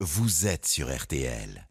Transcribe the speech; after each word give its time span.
vous 0.00 0.46
êtes 0.46 0.66
sur 0.66 0.94
RTL. 0.94 1.66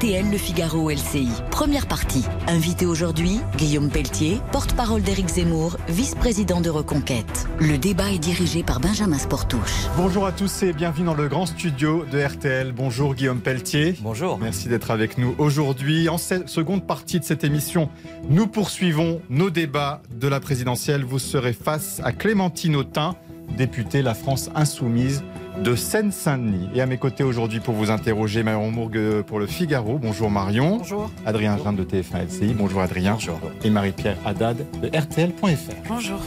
RTL 0.00 0.30
Le 0.30 0.38
Figaro 0.38 0.88
LCI. 0.88 1.28
Première 1.50 1.86
partie. 1.86 2.24
Invité 2.48 2.86
aujourd'hui, 2.86 3.38
Guillaume 3.58 3.90
Pelletier, 3.90 4.40
porte-parole 4.50 5.02
d'Éric 5.02 5.28
Zemmour, 5.28 5.76
vice-président 5.88 6.62
de 6.62 6.70
Reconquête. 6.70 7.46
Le 7.60 7.76
débat 7.76 8.10
est 8.10 8.18
dirigé 8.18 8.62
par 8.62 8.80
Benjamin 8.80 9.18
Sportouche. 9.18 9.88
Bonjour 9.98 10.24
à 10.24 10.32
tous 10.32 10.62
et 10.62 10.72
bienvenue 10.72 11.04
dans 11.04 11.12
le 11.12 11.28
grand 11.28 11.44
studio 11.44 12.06
de 12.10 12.18
RTL. 12.18 12.72
Bonjour 12.72 13.14
Guillaume 13.14 13.40
Pelletier. 13.40 13.94
Bonjour. 14.00 14.38
Merci 14.38 14.70
d'être 14.70 14.90
avec 14.90 15.18
nous 15.18 15.34
aujourd'hui. 15.36 16.08
En 16.08 16.16
cette 16.16 16.48
seconde 16.48 16.86
partie 16.86 17.20
de 17.20 17.24
cette 17.24 17.44
émission, 17.44 17.90
nous 18.30 18.46
poursuivons 18.46 19.20
nos 19.28 19.50
débats 19.50 20.00
de 20.10 20.28
la 20.28 20.40
présidentielle. 20.40 21.04
Vous 21.04 21.18
serez 21.18 21.52
face 21.52 22.00
à 22.02 22.12
Clémentine 22.12 22.74
Autain, 22.74 23.16
députée 23.58 24.00
La 24.00 24.14
France 24.14 24.48
Insoumise 24.54 25.22
de 25.58 25.74
Seine-Saint-Denis. 25.74 26.68
Et 26.74 26.80
à 26.80 26.86
mes 26.86 26.98
côtés 26.98 27.24
aujourd'hui 27.24 27.60
pour 27.60 27.74
vous 27.74 27.90
interroger, 27.90 28.42
Marion 28.42 28.70
Mourgue 28.70 29.22
pour 29.22 29.38
le 29.38 29.46
Figaro. 29.46 29.98
Bonjour 29.98 30.30
Marion. 30.30 30.78
Bonjour. 30.78 31.10
Adrien 31.26 31.56
Jean 31.58 31.72
de 31.72 31.84
TF1 31.84 32.26
LCI. 32.26 32.54
Bonjour 32.54 32.80
Adrien. 32.80 33.14
Bonjour. 33.14 33.40
Et 33.64 33.70
Marie-Pierre 33.70 34.16
Haddad 34.24 34.64
de 34.80 34.88
RTL.fr. 34.88 35.74
Bonjour. 35.88 36.20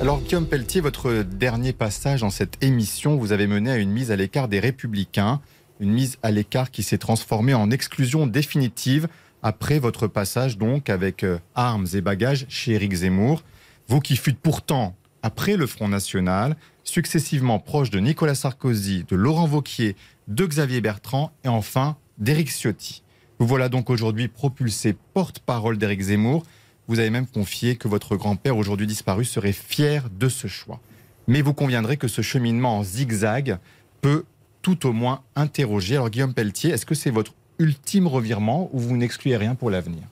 Alors 0.00 0.20
Guillaume 0.20 0.46
Pelletier, 0.46 0.80
votre 0.80 1.22
dernier 1.22 1.72
passage 1.72 2.20
dans 2.20 2.30
cette 2.30 2.62
émission, 2.64 3.16
vous 3.16 3.32
avez 3.32 3.46
mené 3.46 3.70
à 3.70 3.76
une 3.76 3.90
mise 3.90 4.10
à 4.10 4.16
l'écart 4.16 4.48
des 4.48 4.58
Républicains, 4.58 5.40
une 5.78 5.92
mise 5.92 6.16
à 6.22 6.30
l'écart 6.30 6.70
qui 6.70 6.82
s'est 6.82 6.98
transformée 6.98 7.54
en 7.54 7.70
exclusion 7.70 8.26
définitive 8.26 9.08
après 9.42 9.78
votre 9.78 10.06
passage 10.06 10.58
donc 10.58 10.90
avec 10.90 11.24
euh, 11.24 11.38
armes 11.54 11.86
et 11.94 12.00
bagages 12.00 12.46
chez 12.48 12.72
Éric 12.72 12.94
Zemmour. 12.94 13.42
Vous 13.88 14.00
qui 14.00 14.16
fûtes 14.16 14.38
pourtant, 14.38 14.94
après 15.22 15.56
le 15.56 15.66
Front 15.66 15.88
National, 15.88 16.56
successivement 16.90 17.60
proche 17.60 17.90
de 17.90 18.00
Nicolas 18.00 18.34
Sarkozy, 18.34 19.04
de 19.08 19.14
Laurent 19.14 19.46
Vauquier, 19.46 19.94
de 20.26 20.44
Xavier 20.44 20.80
Bertrand 20.80 21.30
et 21.44 21.48
enfin 21.48 21.96
d'Éric 22.18 22.50
Ciotti. 22.50 23.04
Vous 23.38 23.46
voilà 23.46 23.68
donc 23.68 23.90
aujourd'hui 23.90 24.26
propulsé 24.26 24.96
porte-parole 25.14 25.78
d'Éric 25.78 26.00
Zemmour. 26.00 26.42
Vous 26.88 26.98
avez 26.98 27.10
même 27.10 27.28
confié 27.28 27.76
que 27.76 27.86
votre 27.86 28.16
grand-père, 28.16 28.56
aujourd'hui 28.56 28.88
disparu, 28.88 29.24
serait 29.24 29.52
fier 29.52 30.08
de 30.18 30.28
ce 30.28 30.48
choix. 30.48 30.80
Mais 31.28 31.42
vous 31.42 31.54
conviendrez 31.54 31.96
que 31.96 32.08
ce 32.08 32.22
cheminement 32.22 32.78
en 32.78 32.82
zigzag 32.82 33.58
peut 34.00 34.24
tout 34.60 34.84
au 34.84 34.92
moins 34.92 35.22
interroger. 35.36 35.94
Alors 35.94 36.10
Guillaume 36.10 36.34
Pelletier, 36.34 36.70
est-ce 36.70 36.86
que 36.86 36.96
c'est 36.96 37.10
votre 37.10 37.34
ultime 37.60 38.08
revirement 38.08 38.68
ou 38.72 38.80
vous 38.80 38.96
n'excluez 38.96 39.36
rien 39.36 39.54
pour 39.54 39.70
l'avenir? 39.70 40.02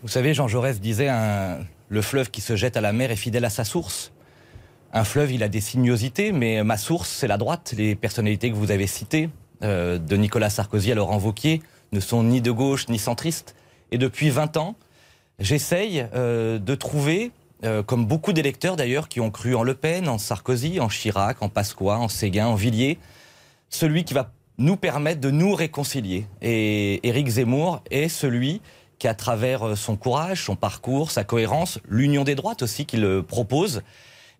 Vous 0.00 0.08
savez, 0.08 0.32
Jean 0.32 0.48
Jaurès 0.48 0.80
disait 0.80 1.10
un... 1.10 1.58
le 1.90 2.00
fleuve 2.00 2.30
qui 2.30 2.40
se 2.40 2.56
jette 2.56 2.78
à 2.78 2.80
la 2.80 2.94
mer 2.94 3.10
est 3.10 3.16
fidèle 3.16 3.44
à 3.44 3.50
sa 3.50 3.64
source. 3.64 4.12
Un 4.94 5.04
fleuve, 5.04 5.32
il 5.32 5.42
a 5.42 5.48
des 5.48 5.62
sinuosités, 5.62 6.32
mais 6.32 6.62
ma 6.64 6.76
source, 6.76 7.08
c'est 7.08 7.26
la 7.26 7.38
droite. 7.38 7.74
Les 7.78 7.94
personnalités 7.94 8.50
que 8.50 8.56
vous 8.56 8.70
avez 8.70 8.86
citées, 8.86 9.30
euh, 9.62 9.98
de 9.98 10.16
Nicolas 10.16 10.50
Sarkozy 10.50 10.92
à 10.92 10.94
Laurent 10.94 11.16
Vauquier, 11.16 11.62
ne 11.92 12.00
sont 12.00 12.22
ni 12.22 12.42
de 12.42 12.50
gauche 12.50 12.88
ni 12.88 12.98
centristes. 12.98 13.54
Et 13.90 13.96
depuis 13.96 14.28
20 14.28 14.58
ans, 14.58 14.76
j'essaye 15.38 16.06
euh, 16.14 16.58
de 16.58 16.74
trouver, 16.74 17.30
euh, 17.64 17.82
comme 17.82 18.04
beaucoup 18.04 18.34
d'électeurs 18.34 18.76
d'ailleurs, 18.76 19.08
qui 19.08 19.20
ont 19.20 19.30
cru 19.30 19.54
en 19.54 19.62
Le 19.62 19.72
Pen, 19.72 20.08
en 20.08 20.18
Sarkozy, 20.18 20.78
en 20.78 20.88
Chirac, 20.88 21.40
en 21.40 21.48
Pasqua, 21.48 21.96
en 21.98 22.08
Séguin, 22.08 22.48
en 22.48 22.54
Villiers, 22.54 22.98
celui 23.70 24.04
qui 24.04 24.12
va 24.12 24.30
nous 24.58 24.76
permettre 24.76 25.22
de 25.22 25.30
nous 25.30 25.54
réconcilier. 25.54 26.26
Et 26.42 27.06
Éric 27.08 27.28
Zemmour 27.28 27.82
est 27.90 28.10
celui 28.10 28.60
qui, 28.98 29.08
à 29.08 29.14
travers 29.14 29.74
son 29.74 29.96
courage, 29.96 30.44
son 30.44 30.54
parcours, 30.54 31.12
sa 31.12 31.24
cohérence, 31.24 31.78
l'union 31.88 32.24
des 32.24 32.34
droites 32.34 32.62
aussi 32.62 32.84
qu'il 32.84 33.22
propose, 33.26 33.82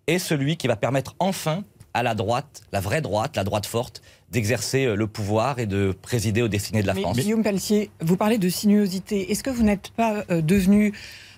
est 0.07 0.19
celui 0.19 0.57
qui 0.57 0.67
va 0.67 0.77
permettre 0.77 1.15
enfin 1.19 1.65
à 1.95 2.03
la 2.03 2.15
droite, 2.15 2.63
la 2.73 2.81
vraie 2.81 3.01
droite, 3.01 3.37
la 3.37 3.45
droite 3.45 3.67
forte, 3.67 4.03
d'exercer 4.31 4.87
euh, 4.87 4.95
le 4.95 5.07
pouvoir 5.07 5.59
et 5.59 5.67
de 5.67 5.95
présider 6.01 6.43
aux 6.43 6.49
destinées 6.49 6.83
de 6.83 6.87
la 6.87 6.95
Mais 6.95 7.03
France. 7.03 7.19
Guillaume 7.19 7.43
Pelletier, 7.43 7.91
vous 8.01 8.17
parlez 8.17 8.39
de 8.39 8.49
sinuosité. 8.49 9.31
Est-ce 9.31 9.43
que 9.43 9.51
vous 9.51 9.63
n'êtes 9.63 9.91
pas 9.91 10.25
euh, 10.31 10.41
devenu, 10.41 10.95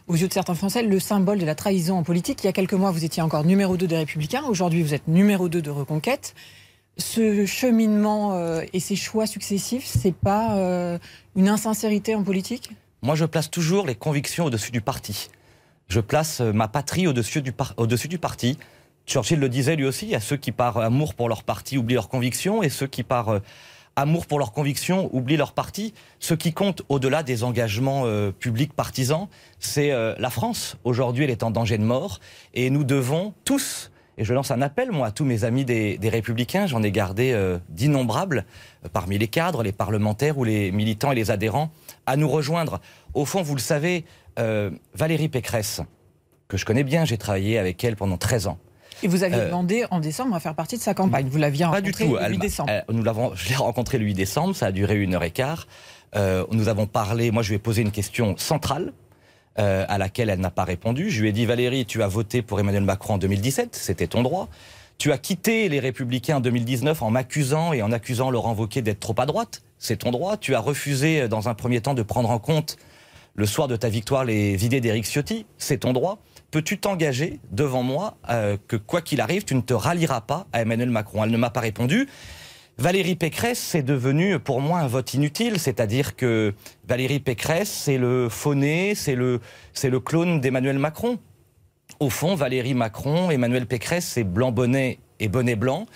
aux 0.06 0.14
yeux 0.14 0.28
de 0.28 0.32
certains 0.32 0.54
Français, 0.54 0.82
le 0.82 1.00
symbole 1.00 1.38
de 1.38 1.46
la 1.46 1.54
trahison 1.54 1.98
en 1.98 2.02
politique? 2.02 2.42
Il 2.44 2.46
y 2.46 2.50
a 2.50 2.52
quelques 2.52 2.74
mois, 2.74 2.92
vous 2.92 3.04
étiez 3.04 3.22
encore 3.22 3.44
numéro 3.44 3.76
2 3.76 3.86
des 3.86 3.96
Républicains. 3.96 4.44
Aujourd'hui, 4.44 4.82
vous 4.82 4.94
êtes 4.94 5.08
numéro 5.08 5.48
2 5.48 5.60
de 5.60 5.70
Reconquête. 5.70 6.34
Ce 6.96 7.44
cheminement 7.46 8.34
euh, 8.34 8.62
et 8.72 8.78
ces 8.78 8.94
choix 8.94 9.26
successifs, 9.26 9.84
c'est 9.84 10.14
pas 10.14 10.56
une 11.34 11.48
insincérité 11.48 12.14
en 12.14 12.22
politique? 12.22 12.70
Moi, 13.02 13.16
je 13.16 13.24
place 13.24 13.50
toujours 13.50 13.86
les 13.86 13.96
convictions 13.96 14.44
au-dessus 14.44 14.70
du 14.70 14.80
parti. 14.80 15.28
Je 15.88 16.00
place 16.00 16.40
euh, 16.40 16.52
ma 16.52 16.68
patrie 16.68 17.06
au-dessus 17.06 17.42
du, 17.42 17.52
parti. 18.18 18.58
Churchill 19.06 19.38
le 19.38 19.48
disait 19.48 19.76
lui 19.76 19.84
aussi, 19.84 20.06
il 20.06 20.12
y 20.12 20.14
a 20.14 20.20
ceux 20.20 20.36
qui 20.36 20.52
par 20.52 20.78
amour 20.78 21.14
pour 21.14 21.28
leur 21.28 21.42
parti 21.42 21.76
oublient 21.76 21.94
leurs 21.94 22.08
convictions 22.08 22.62
et 22.62 22.70
ceux 22.70 22.86
qui 22.86 23.02
par 23.02 23.28
euh, 23.28 23.38
amour 23.96 24.26
pour 24.26 24.38
leurs 24.38 24.52
convictions 24.52 25.14
oublient 25.14 25.36
leur 25.36 25.52
parti. 25.52 25.94
Ce 26.18 26.34
qui 26.34 26.52
compte 26.52 26.82
au-delà 26.88 27.22
des 27.22 27.44
engagements 27.44 28.02
euh, 28.06 28.32
publics 28.32 28.72
partisans, 28.72 29.28
c'est 29.58 29.92
euh, 29.92 30.14
la 30.18 30.30
France. 30.30 30.76
Aujourd'hui, 30.84 31.24
elle 31.24 31.30
est 31.30 31.42
en 31.42 31.50
danger 31.50 31.78
de 31.78 31.84
mort 31.84 32.20
et 32.54 32.70
nous 32.70 32.84
devons 32.84 33.34
tous, 33.44 33.90
et 34.16 34.24
je 34.24 34.32
lance 34.32 34.50
un 34.50 34.62
appel 34.62 34.92
moi 34.92 35.08
à 35.08 35.10
tous 35.10 35.24
mes 35.24 35.44
amis 35.44 35.64
des, 35.64 35.98
des 35.98 36.08
républicains, 36.08 36.66
j'en 36.66 36.82
ai 36.82 36.92
gardé 36.92 37.32
euh, 37.32 37.58
d'innombrables 37.68 38.44
euh, 38.84 38.88
parmi 38.92 39.18
les 39.18 39.28
cadres, 39.28 39.62
les 39.62 39.72
parlementaires 39.72 40.38
ou 40.38 40.44
les 40.44 40.70
militants 40.70 41.12
et 41.12 41.14
les 41.14 41.30
adhérents, 41.30 41.70
à 42.06 42.16
nous 42.16 42.28
rejoindre. 42.28 42.80
Au 43.14 43.24
fond, 43.24 43.42
vous 43.42 43.54
le 43.54 43.60
savez, 43.60 44.04
euh, 44.38 44.70
Valérie 44.94 45.28
Pécresse, 45.28 45.80
que 46.48 46.56
je 46.56 46.64
connais 46.64 46.84
bien, 46.84 47.04
j'ai 47.04 47.18
travaillé 47.18 47.58
avec 47.58 47.82
elle 47.84 47.96
pendant 47.96 48.16
13 48.16 48.46
ans. 48.48 48.58
Et 49.02 49.08
vous 49.08 49.22
aviez 49.24 49.38
Euh, 49.40 49.46
demandé 49.46 49.84
en 49.90 50.00
décembre 50.00 50.34
à 50.34 50.40
faire 50.40 50.54
partie 50.54 50.76
de 50.76 50.82
sa 50.82 50.94
campagne. 50.94 51.28
Vous 51.28 51.38
l'aviez 51.38 51.64
Pas 51.64 51.70
rencontré 51.72 51.82
du 51.90 51.92
tout. 51.92 52.14
le 52.16 52.20
Elle 52.22 52.32
8 52.32 52.38
m'a- 52.38 52.42
décembre. 52.44 52.70
elle- 52.70 52.84
nous 52.90 53.02
l'avons, 53.02 53.34
je 53.34 53.48
l'ai 53.48 53.56
rencontré 53.56 53.98
le 53.98 54.04
8 54.04 54.14
décembre, 54.14 54.54
ça 54.54 54.66
a 54.66 54.72
duré 54.72 54.96
une 55.00 55.14
heure 55.14 55.24
et 55.24 55.30
quart. 55.30 55.66
Euh, 56.16 56.44
nous 56.52 56.68
avons 56.68 56.86
parlé, 56.86 57.30
moi 57.32 57.42
je 57.42 57.48
lui 57.48 57.56
ai 57.56 57.58
posé 57.58 57.82
une 57.82 57.90
question 57.90 58.36
centrale 58.36 58.92
euh, 59.58 59.84
à 59.88 59.98
laquelle 59.98 60.30
elle 60.30 60.40
n'a 60.40 60.50
pas 60.50 60.64
répondu. 60.64 61.10
Je 61.10 61.22
lui 61.22 61.28
ai 61.28 61.32
dit 61.32 61.44
Valérie, 61.44 61.86
tu 61.86 62.02
as 62.02 62.08
voté 62.08 62.40
pour 62.42 62.58
Emmanuel 62.60 62.84
Macron 62.84 63.14
en 63.14 63.18
2017, 63.18 63.74
c'était 63.76 64.06
ton 64.06 64.22
droit. 64.22 64.48
Tu 64.96 65.10
as 65.10 65.18
quitté 65.18 65.68
les 65.68 65.80
Républicains 65.80 66.36
en 66.36 66.40
2019 66.40 67.02
en 67.02 67.10
m'accusant 67.10 67.72
et 67.72 67.82
en 67.82 67.90
accusant 67.90 68.30
Laurent 68.30 68.54
Wauquiez 68.54 68.80
d'être 68.82 69.00
trop 69.00 69.14
à 69.18 69.26
droite, 69.26 69.62
c'est 69.78 69.96
ton 69.98 70.12
droit. 70.12 70.36
Tu 70.36 70.54
as 70.54 70.60
refusé 70.60 71.22
euh, 71.22 71.28
dans 71.28 71.48
un 71.48 71.54
premier 71.54 71.80
temps 71.80 71.94
de 71.94 72.02
prendre 72.02 72.30
en 72.30 72.38
compte 72.38 72.76
le 73.34 73.46
soir 73.46 73.68
de 73.68 73.76
ta 73.76 73.88
victoire 73.88 74.24
les 74.24 74.64
idées 74.64 74.80
d'Éric 74.80 75.04
Ciotti, 75.04 75.46
c'est 75.58 75.78
ton 75.78 75.92
droit. 75.92 76.18
Peux-tu 76.50 76.78
t'engager 76.78 77.40
devant 77.50 77.82
moi 77.82 78.16
euh, 78.30 78.56
que 78.68 78.76
quoi 78.76 79.00
qu'il 79.00 79.20
arrive, 79.20 79.44
tu 79.44 79.54
ne 79.54 79.60
te 79.60 79.74
rallieras 79.74 80.20
pas 80.20 80.46
à 80.52 80.62
Emmanuel 80.62 80.90
Macron? 80.90 81.24
Elle 81.24 81.30
ne 81.30 81.36
m'a 81.36 81.50
pas 81.50 81.60
répondu. 81.60 82.08
Valérie 82.78 83.14
Pécresse, 83.14 83.58
c'est 83.58 83.82
devenu 83.82 84.38
pour 84.40 84.60
moi 84.60 84.80
un 84.80 84.88
vote 84.88 85.14
inutile, 85.14 85.60
c'est-à-dire 85.60 86.16
que 86.16 86.54
Valérie 86.88 87.20
Pécresse, 87.20 87.70
c'est 87.70 87.98
le 87.98 88.28
fauné, 88.28 88.94
c'est 88.96 89.14
le, 89.14 89.40
le 89.82 90.00
clone 90.00 90.40
d'Emmanuel 90.40 90.78
Macron. 90.78 91.18
Au 92.00 92.10
fond, 92.10 92.34
Valérie 92.34 92.74
Macron, 92.74 93.30
Emmanuel 93.30 93.66
Pécresse, 93.66 94.06
c'est 94.06 94.24
blanc 94.24 94.50
bonnet 94.50 94.98
et 95.20 95.28
bonnet 95.28 95.54
blanc. 95.54 95.86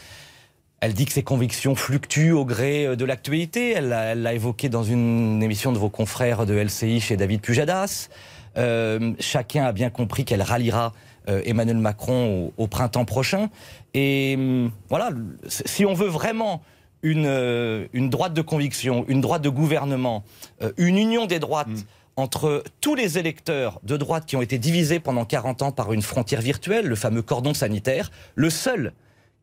Elle 0.81 0.95
dit 0.95 1.07
que 1.07 1.13
ses 1.13 1.23
convictions 1.23 1.75
fluctuent 1.75 2.33
au 2.33 2.45
gré 2.45 2.87
euh, 2.87 2.97
de 2.97 3.05
l'actualité. 3.05 3.73
Elle 3.73 3.89
l'a 3.89 4.35
évoqué 4.35 4.69
dans 4.69 4.85
une 4.85 5.43
émission 5.43 5.73
de 5.73 5.79
vos 5.79 5.91
confrères 5.91 6.47
de 6.47 6.55
LCI 6.55 7.01
chez 7.01 7.17
David 7.17 7.41
Pujadas. 7.41 8.09
Euh, 8.57 9.13
chacun 9.21 9.65
a 9.65 9.73
bien 9.73 9.91
compris 9.91 10.25
qu'elle 10.25 10.43
ralliera 10.43 10.93
euh, 11.29 11.43
Emmanuel 11.45 11.77
Macron 11.77 12.53
au, 12.57 12.63
au 12.65 12.67
printemps 12.67 13.05
prochain. 13.05 13.51
Et 13.95 14.35
hum, 14.37 14.71
voilà, 14.89 15.11
si 15.49 15.85
on 15.85 15.95
veut 15.95 16.09
vraiment 16.09 16.63
une, 17.03 17.27
euh, 17.27 17.87
une 17.93 18.11
droite 18.11 18.35
de 18.35 18.43
conviction, 18.43 19.05
une 19.09 19.21
droite 19.21 19.43
de 19.43 19.49
gouvernement, 19.49 20.25
euh, 20.63 20.73
une 20.77 20.97
union 20.97 21.27
des 21.27 21.39
droites 21.39 21.69
entre 22.17 22.65
tous 22.81 22.95
les 22.95 23.19
électeurs 23.19 23.81
de 23.85 23.97
droite 23.97 24.25
qui 24.27 24.37
ont 24.37 24.43
été 24.43 24.59
divisés 24.59 24.99
pendant 24.99 25.25
40 25.25 25.63
ans 25.63 25.73
par 25.73 25.93
une 25.93 26.03
frontière 26.03 26.41
virtuelle, 26.41 26.87
le 26.87 26.97
fameux 26.97 27.23
cordon 27.23 27.55
sanitaire, 27.55 28.11
le 28.35 28.51
seul 28.51 28.93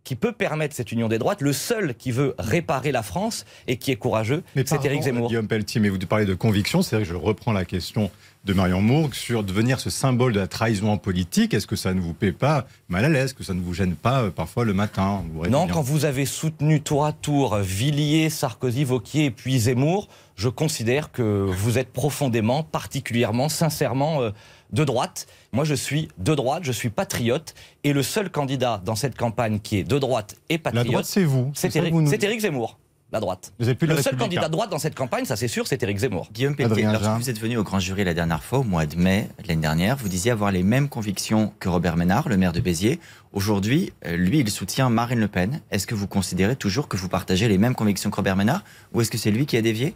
qui 0.06 0.16
peut 0.16 0.32
permettre 0.32 0.74
cette 0.74 0.94
union 0.94 1.10
des 1.10 1.18
droites, 1.18 1.42
le 1.42 1.52
seul 1.52 1.96
qui 1.96 2.12
veut 2.12 2.36
réparer 2.40 2.94
la 2.94 3.04
France 3.04 3.44
et 3.68 3.76
qui 3.76 3.92
est 3.92 3.96
courageux, 3.98 4.44
c'est 4.66 4.86
Éric 4.86 5.02
Zemmour. 5.02 5.28
Guillaume 5.28 5.48
Pelletier, 5.48 5.82
mais 5.82 5.90
vous 5.90 5.98
parlez 5.98 6.26
de 6.26 6.36
conviction, 6.36 6.82
c'est 6.82 6.96
vrai 6.96 7.04
que 7.04 7.10
je 7.10 7.16
reprends 7.16 7.52
la 7.52 7.66
question 7.66 8.12
de 8.46 8.54
Marion 8.54 8.82
Mourgue 8.82 9.16
sur 9.16 9.44
devenir 9.44 9.80
ce 9.80 9.90
symbole 9.90 10.32
de 10.32 10.40
la 10.40 10.48
trahison 10.48 10.92
en 10.92 10.98
politique. 10.98 11.56
Est-ce 11.56 11.66
que 11.66 11.76
ça 11.76 11.96
ne 11.96 12.00
vous 12.00 12.14
paie 12.14 12.32
pas 12.32 12.68
mal 12.90 13.04
à 13.04 13.10
l'aise, 13.10 13.34
que 13.34 13.44
ça 13.44 13.56
ne 13.56 13.62
vous 13.62 13.74
gêne 13.74 13.96
pas 13.96 14.22
euh, 14.22 14.30
parfois 14.30 14.66
le 14.66 14.74
matin 14.74 15.24
Non, 15.50 15.68
quand 15.68 15.82
vous 15.82 16.06
avez 16.06 16.26
soutenu 16.28 16.82
tour 16.82 17.06
à 17.06 17.12
tour 17.12 17.58
Villiers, 17.58 18.30
Sarkozy, 18.30 18.84
Vauquier 18.84 19.26
et 19.26 19.32
puis 19.32 19.62
Zemmour, 19.62 20.08
je 20.36 20.50
considère 20.50 21.12
que 21.12 21.24
vous 21.24 21.80
êtes 21.80 21.92
profondément, 21.92 22.62
particulièrement, 22.62 23.50
sincèrement 23.50 24.22
euh, 24.22 24.30
de 24.72 24.84
droite. 24.84 25.28
Moi, 25.52 25.64
je 25.64 25.76
suis 25.76 26.10
de 26.18 26.36
droite, 26.36 26.64
je 26.64 26.72
suis 26.72 26.90
patriote, 26.90 27.54
et 27.84 27.94
le 27.94 28.04
seul 28.04 28.30
candidat 28.30 28.82
dans 28.84 28.96
cette 28.96 29.16
campagne 29.18 29.60
qui 29.60 29.78
est 29.78 29.84
de 29.84 30.00
droite 30.00 30.36
et 30.50 30.54
La 30.56 30.60
patriote, 30.60 30.88
droite, 30.88 31.06
c'est 31.06 31.24
vous. 31.24 31.52
c'est 31.56 31.76
Éric, 31.76 31.94
vous 31.94 32.02
nous 32.02 32.10
c'est 32.10 32.24
Éric 32.24 32.42
Zemmour. 32.42 32.78
la 33.12 33.20
droite. 33.20 33.54
Vous 33.60 33.70
êtes 33.70 33.78
plus 33.78 33.88
Le 33.88 34.02
seul 34.02 34.18
candidat 34.18 34.48
de 34.48 34.52
droite 34.52 34.70
dans 34.70 34.80
cette 34.80 34.96
campagne, 34.96 35.24
ça 35.26 35.36
c'est 35.36 35.48
sûr, 35.48 35.68
c'est 35.68 35.82
Éric 35.82 36.00
Zemmour. 36.00 36.28
Guillaume 36.34 36.56
Pelletier, 36.56 36.84
lorsque 36.84 37.22
vous 37.22 37.30
êtes 37.30 37.40
venu 37.40 37.58
au 37.58 37.64
grand 37.64 37.80
jury 37.80 38.04
la 38.04 38.14
dernière 38.14 38.44
fois, 38.44 38.60
au 38.60 38.64
mois 38.64 38.86
de 38.86 38.96
mai 38.98 39.30
de 39.42 39.48
l'année 39.48 39.62
dernière, 39.62 39.96
vous 39.96 40.10
disiez 40.10 40.32
avoir 40.32 40.52
les 40.52 40.64
mêmes 40.64 40.90
convictions 40.90 41.54
que 41.60 41.70
Robert 41.70 41.96
Ménard, 41.96 42.28
le 42.28 42.36
maire 42.38 42.52
de 42.52 42.60
Béziers. 42.60 43.00
Aujourd'hui, 43.32 43.94
euh, 44.06 44.18
lui, 44.18 44.40
il 44.40 44.50
soutient 44.50 44.90
Marine 44.90 45.20
Le 45.20 45.28
Pen. 45.28 45.62
Est-ce 45.72 45.88
que 45.88 45.96
vous 45.96 46.08
considérez 46.08 46.56
toujours 46.56 46.88
que 46.88 46.98
vous 46.98 47.08
partagez 47.10 47.48
les 47.48 47.58
mêmes 47.58 47.76
convictions 47.76 48.10
que 48.10 48.16
Robert 48.16 48.36
Ménard 48.36 48.64
ou 48.94 49.02
est-ce 49.02 49.12
que 49.12 49.18
c'est 49.18 49.32
lui 49.32 49.46
qui 49.46 49.56
a 49.58 49.62
dévié? 49.62 49.96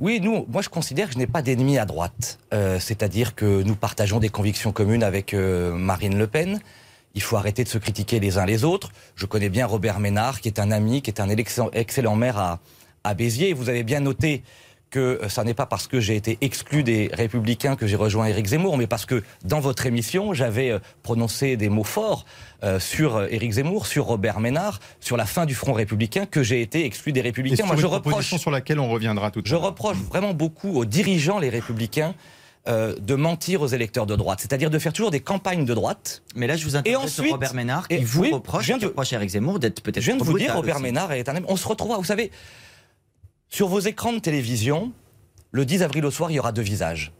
Oui, 0.00 0.18
nous, 0.22 0.46
moi 0.48 0.62
je 0.62 0.70
considère 0.70 1.08
que 1.08 1.12
je 1.12 1.18
n'ai 1.18 1.26
pas 1.26 1.42
d'ennemis 1.42 1.76
à 1.76 1.84
droite. 1.84 2.38
Euh, 2.54 2.78
C'est-à-dire 2.80 3.34
que 3.34 3.62
nous 3.62 3.76
partageons 3.76 4.18
des 4.18 4.30
convictions 4.30 4.72
communes 4.72 5.02
avec 5.02 5.34
euh, 5.34 5.74
Marine 5.74 6.16
Le 6.16 6.26
Pen. 6.26 6.58
Il 7.14 7.20
faut 7.20 7.36
arrêter 7.36 7.64
de 7.64 7.68
se 7.68 7.76
critiquer 7.76 8.18
les 8.18 8.38
uns 8.38 8.46
les 8.46 8.64
autres. 8.64 8.92
Je 9.14 9.26
connais 9.26 9.50
bien 9.50 9.66
Robert 9.66 10.00
Ménard, 10.00 10.40
qui 10.40 10.48
est 10.48 10.58
un 10.58 10.70
ami, 10.70 11.02
qui 11.02 11.10
est 11.10 11.20
un 11.20 11.28
excellent, 11.28 12.16
maire 12.16 12.38
à, 12.38 12.60
à 13.04 13.12
Béziers. 13.12 13.52
Vous 13.52 13.68
avez 13.68 13.82
bien 13.82 14.00
noté 14.00 14.42
que 14.90 14.98
euh, 15.22 15.28
ça 15.28 15.44
n'est 15.44 15.54
pas 15.54 15.66
parce 15.66 15.86
que 15.86 16.00
j'ai 16.00 16.16
été 16.16 16.36
exclu 16.40 16.82
des 16.82 17.10
Républicains 17.12 17.76
que 17.76 17.86
j'ai 17.86 17.96
rejoint 17.96 18.26
Éric 18.26 18.46
Zemmour, 18.46 18.76
mais 18.76 18.86
parce 18.86 19.06
que 19.06 19.22
dans 19.44 19.60
votre 19.60 19.86
émission, 19.86 20.34
j'avais 20.34 20.70
euh, 20.70 20.78
prononcé 21.02 21.56
des 21.56 21.68
mots 21.68 21.84
forts 21.84 22.24
euh, 22.64 22.80
sur 22.80 23.16
euh, 23.16 23.26
Éric 23.30 23.52
Zemmour, 23.52 23.86
sur 23.86 24.06
Robert 24.06 24.40
Ménard, 24.40 24.80
sur 25.00 25.16
la 25.16 25.26
fin 25.26 25.46
du 25.46 25.54
Front 25.54 25.72
républicain, 25.72 26.26
que 26.26 26.42
j'ai 26.42 26.60
été 26.60 26.84
exclu 26.84 27.12
des 27.12 27.20
Et 27.20 27.22
Républicains. 27.22 27.56
sur 27.56 27.66
Moi, 27.66 27.76
une 27.76 27.80
je 27.82 27.86
proposition 27.86 28.18
reproche 28.36 28.40
sur 28.40 28.50
laquelle 28.50 28.80
on 28.80 28.88
reviendra 28.90 29.30
tout 29.30 29.40
à 29.40 29.42
je 29.44 29.52
l'heure. 29.54 29.62
reproche 29.62 29.96
vraiment 29.96 30.34
beaucoup 30.34 30.70
aux 30.76 30.84
dirigeants, 30.84 31.38
les 31.38 31.50
républicains, 31.50 32.14
euh, 32.68 32.94
de 33.00 33.14
mentir 33.14 33.62
aux 33.62 33.68
électeurs 33.68 34.04
de 34.06 34.16
droite. 34.16 34.40
C'est-à-dire 34.40 34.68
de 34.70 34.78
faire 34.78 34.92
toujours 34.92 35.10
des 35.10 35.20
campagnes 35.20 35.64
de 35.64 35.72
droite. 35.72 36.22
Mais 36.34 36.46
là, 36.46 36.56
je 36.56 36.64
vous 36.64 36.76
interroge 36.76 37.04
ensuite- 37.06 37.24
sur 37.26 37.32
Robert 37.32 37.54
Ménard 37.54 37.88
qui 37.88 37.94
et- 37.94 38.04
vous 38.04 38.20
oui, 38.22 38.32
reproche, 38.32 38.62
je 38.62 38.66
viens 38.66 38.76
qui 38.76 38.82
de- 38.82 38.88
reproche 38.88 39.12
Eric 39.14 39.30
Zemmour 39.30 39.58
d'être 39.60 39.80
peut-être 39.82 40.00
Je 40.02 40.10
viens 40.10 40.16
de 40.18 40.24
vous 40.24 40.36
dire, 40.38 40.54
Robert 40.54 40.74
aussi. 40.76 40.82
Ménard 40.82 41.12
est 41.12 41.28
un. 41.28 41.36
On 41.48 41.56
se 41.56 41.66
retrouvera, 41.66 41.96
vous 41.96 42.04
savez, 42.04 42.30
sur 43.50 43.66
vos 43.66 43.80
écrans 43.80 44.12
de 44.12 44.20
télévision, 44.20 44.92
le 45.50 45.64
10 45.64 45.82
avril 45.82 46.06
au 46.06 46.12
soir, 46.12 46.30
il 46.30 46.34
y 46.34 46.38
aura 46.38 46.52
deux 46.52 46.62
visages. 46.62 47.12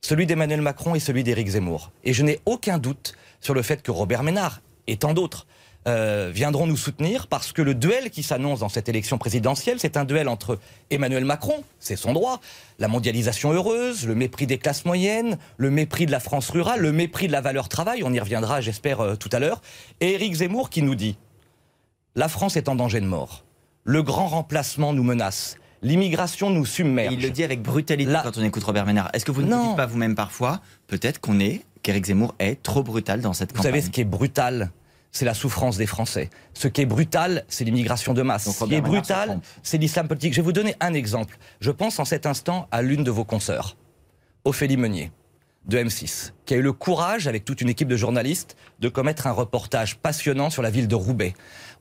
Celui 0.00 0.26
d'Emmanuel 0.26 0.60
Macron 0.60 0.96
et 0.96 1.00
celui 1.00 1.22
d'Éric 1.22 1.48
Zemmour. 1.48 1.92
Et 2.02 2.12
je 2.12 2.24
n'ai 2.24 2.40
aucun 2.46 2.78
doute 2.78 3.14
sur 3.40 3.54
le 3.54 3.62
fait 3.62 3.80
que 3.80 3.92
Robert 3.92 4.24
Ménard 4.24 4.60
et 4.88 4.96
tant 4.96 5.14
d'autres 5.14 5.46
euh, 5.86 6.32
viendront 6.34 6.66
nous 6.66 6.76
soutenir 6.76 7.28
parce 7.28 7.52
que 7.52 7.62
le 7.62 7.74
duel 7.74 8.10
qui 8.10 8.24
s'annonce 8.24 8.58
dans 8.58 8.68
cette 8.68 8.88
élection 8.88 9.18
présidentielle, 9.18 9.78
c'est 9.78 9.96
un 9.96 10.04
duel 10.04 10.28
entre 10.28 10.58
Emmanuel 10.90 11.24
Macron, 11.24 11.62
c'est 11.78 11.94
son 11.94 12.12
droit, 12.12 12.40
la 12.80 12.88
mondialisation 12.88 13.52
heureuse, 13.52 14.04
le 14.04 14.16
mépris 14.16 14.48
des 14.48 14.58
classes 14.58 14.84
moyennes, 14.84 15.38
le 15.58 15.70
mépris 15.70 16.06
de 16.06 16.10
la 16.10 16.20
France 16.20 16.50
rurale, 16.50 16.80
le 16.80 16.90
mépris 16.90 17.28
de 17.28 17.32
la 17.32 17.40
valeur 17.40 17.68
travail, 17.68 18.02
on 18.02 18.12
y 18.12 18.18
reviendra 18.18 18.60
j'espère 18.60 19.00
euh, 19.00 19.14
tout 19.14 19.30
à 19.30 19.38
l'heure, 19.38 19.62
et 20.00 20.14
Éric 20.14 20.34
Zemmour 20.34 20.70
qui 20.70 20.82
nous 20.82 20.96
dit 20.96 21.16
la 22.16 22.28
France 22.28 22.56
est 22.56 22.68
en 22.68 22.74
danger 22.74 23.00
de 23.00 23.06
mort. 23.06 23.44
Le 23.84 24.02
grand 24.02 24.26
remplacement 24.26 24.92
nous 24.92 25.04
menace. 25.04 25.56
L'immigration 25.82 26.50
nous 26.50 26.66
submerge. 26.66 27.12
il 27.14 27.22
le 27.22 27.30
dit 27.30 27.44
avec 27.44 27.62
brutalité 27.62 28.12
quand 28.22 28.36
on 28.36 28.42
écoute 28.44 28.64
Robert 28.64 28.86
Ménard. 28.86 29.10
Est-ce 29.12 29.24
que 29.24 29.30
vous 29.30 29.42
ne 29.42 29.46
vous 29.46 29.52
Non. 29.54 29.68
dites 29.68 29.76
pas 29.76 29.86
vous-même 29.86 30.14
parfois, 30.14 30.60
peut-être 30.86 31.20
qu'on 31.20 31.38
est, 31.40 31.62
qu'Éric 31.82 32.06
Zemmour 32.06 32.34
est 32.38 32.62
trop 32.62 32.82
brutal 32.82 33.20
dans 33.20 33.32
cette 33.32 33.50
Vous 33.52 33.58
campagne 33.58 33.72
savez, 33.72 33.82
ce 33.82 33.90
qui 33.90 34.00
est 34.00 34.04
brutal, 34.04 34.70
c'est 35.12 35.24
la 35.24 35.34
souffrance 35.34 35.76
des 35.76 35.86
Français. 35.86 36.30
Ce 36.54 36.66
qui 36.68 36.80
est 36.80 36.86
brutal, 36.86 37.44
c'est 37.48 37.64
l'immigration 37.64 38.12
de 38.12 38.22
masse. 38.22 38.50
Ce 38.50 38.64
qui 38.64 38.74
est 38.74 38.80
brutal, 38.80 39.40
c'est 39.62 39.78
l'islam 39.78 40.08
politique. 40.08 40.32
Je 40.34 40.40
vais 40.40 40.44
vous 40.44 40.52
donner 40.52 40.74
un 40.80 40.94
exemple. 40.94 41.38
Je 41.60 41.70
pense 41.70 41.98
en 42.00 42.04
cet 42.04 42.26
instant 42.26 42.66
à 42.72 42.82
l'une 42.82 43.04
de 43.04 43.10
vos 43.10 43.24
consoeurs, 43.24 43.76
Ophélie 44.44 44.76
Meunier, 44.76 45.12
de 45.66 45.78
M6, 45.78 46.32
qui 46.44 46.54
a 46.54 46.56
eu 46.56 46.62
le 46.62 46.72
courage, 46.72 47.28
avec 47.28 47.44
toute 47.44 47.60
une 47.60 47.68
équipe 47.68 47.88
de 47.88 47.96
journalistes, 47.96 48.56
de 48.80 48.88
commettre 48.88 49.26
un 49.28 49.32
reportage 49.32 49.96
passionnant 49.98 50.50
sur 50.50 50.62
la 50.62 50.70
ville 50.70 50.88
de 50.88 50.94
Roubaix, 50.94 51.34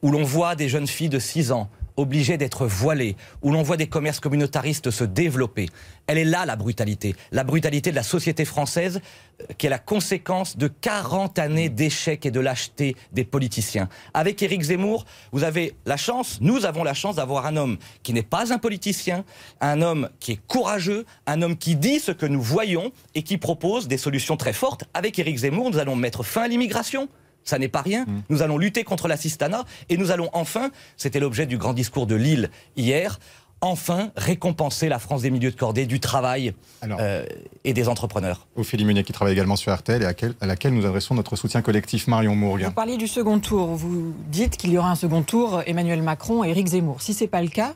où 0.03 0.11
l'on 0.11 0.23
voit 0.23 0.55
des 0.55 0.69
jeunes 0.69 0.87
filles 0.87 1.09
de 1.09 1.19
6 1.19 1.51
ans 1.51 1.69
obligées 1.97 2.37
d'être 2.37 2.65
voilées, 2.65 3.15
où 3.41 3.51
l'on 3.51 3.63
voit 3.63 3.77
des 3.77 3.87
commerces 3.87 4.19
communautaristes 4.19 4.91
se 4.91 5.03
développer. 5.03 5.67
Elle 6.05 6.19
est 6.19 6.23
là, 6.23 6.45
la 6.45 6.55
brutalité. 6.55 7.15
La 7.31 7.43
brutalité 7.43 7.91
de 7.91 7.95
la 7.95 8.03
société 8.03 8.45
française, 8.45 9.01
euh, 9.41 9.45
qui 9.57 9.67
est 9.67 9.69
la 9.69 9.79
conséquence 9.79 10.55
de 10.57 10.67
40 10.67 11.39
années 11.39 11.69
d'échecs 11.69 12.25
et 12.25 12.31
de 12.31 12.39
lâcheté 12.39 12.95
des 13.11 13.23
politiciens. 13.23 13.89
Avec 14.13 14.41
Éric 14.41 14.61
Zemmour, 14.61 15.05
vous 15.31 15.43
avez 15.43 15.73
la 15.85 15.97
chance, 15.97 16.37
nous 16.39 16.65
avons 16.65 16.83
la 16.83 16.93
chance 16.93 17.15
d'avoir 17.15 17.45
un 17.45 17.57
homme 17.57 17.77
qui 18.03 18.13
n'est 18.13 18.23
pas 18.23 18.53
un 18.53 18.57
politicien, 18.57 19.25
un 19.59 19.81
homme 19.81 20.09
qui 20.19 20.33
est 20.33 20.39
courageux, 20.47 21.05
un 21.25 21.41
homme 21.41 21.57
qui 21.57 21.75
dit 21.75 21.99
ce 21.99 22.11
que 22.11 22.25
nous 22.25 22.41
voyons 22.41 22.91
et 23.15 23.23
qui 23.23 23.37
propose 23.37 23.87
des 23.87 23.97
solutions 23.97 24.37
très 24.37 24.53
fortes. 24.53 24.85
Avec 24.93 25.17
Éric 25.19 25.37
Zemmour, 25.37 25.71
nous 25.71 25.79
allons 25.79 25.95
mettre 25.95 26.23
fin 26.23 26.43
à 26.43 26.47
l'immigration. 26.47 27.09
Ça 27.47 27.57
n'est 27.57 27.67
pas 27.69 27.81
rien. 27.81 28.05
Nous 28.29 28.41
allons 28.41 28.57
lutter 28.57 28.83
contre 28.83 29.07
l'assistanat 29.07 29.63
et 29.89 29.97
nous 29.97 30.11
allons 30.11 30.29
enfin, 30.33 30.69
c'était 30.97 31.19
l'objet 31.19 31.45
du 31.45 31.57
grand 31.57 31.73
discours 31.73 32.05
de 32.05 32.15
Lille 32.15 32.49
hier, 32.75 33.19
enfin 33.61 34.11
récompenser 34.15 34.89
la 34.89 34.99
France 34.99 35.21
des 35.23 35.31
milieux 35.31 35.49
de 35.49 35.55
cordée, 35.55 35.85
du 35.85 35.99
travail 35.99 36.53
Alors, 36.81 36.99
euh, 37.01 37.25
et 37.63 37.73
des 37.73 37.87
entrepreneurs. 37.87 38.45
Ophélie 38.55 38.85
Meunier 38.85 39.03
qui 39.03 39.13
travaille 39.13 39.33
également 39.33 39.55
sur 39.55 39.73
RTL 39.73 40.03
et 40.03 40.05
à, 40.05 40.13
quel- 40.13 40.35
à 40.41 40.45
laquelle 40.45 40.73
nous 40.73 40.85
adressons 40.85 41.15
notre 41.15 41.35
soutien 41.37 41.61
collectif 41.61 42.07
Marion 42.07 42.35
Mourgue. 42.35 42.65
Vous 42.65 42.71
parliez 42.71 42.97
du 42.97 43.07
second 43.07 43.39
tour. 43.39 43.67
Vous 43.75 44.13
dites 44.29 44.57
qu'il 44.57 44.71
y 44.71 44.77
aura 44.77 44.91
un 44.91 44.95
second 44.95 45.23
tour 45.23 45.63
Emmanuel 45.65 46.01
Macron 46.03 46.43
et 46.43 46.49
Éric 46.49 46.67
Zemmour. 46.67 47.01
Si 47.01 47.13
ce 47.13 47.23
n'est 47.23 47.27
pas 47.29 47.41
le 47.41 47.47
cas, 47.47 47.73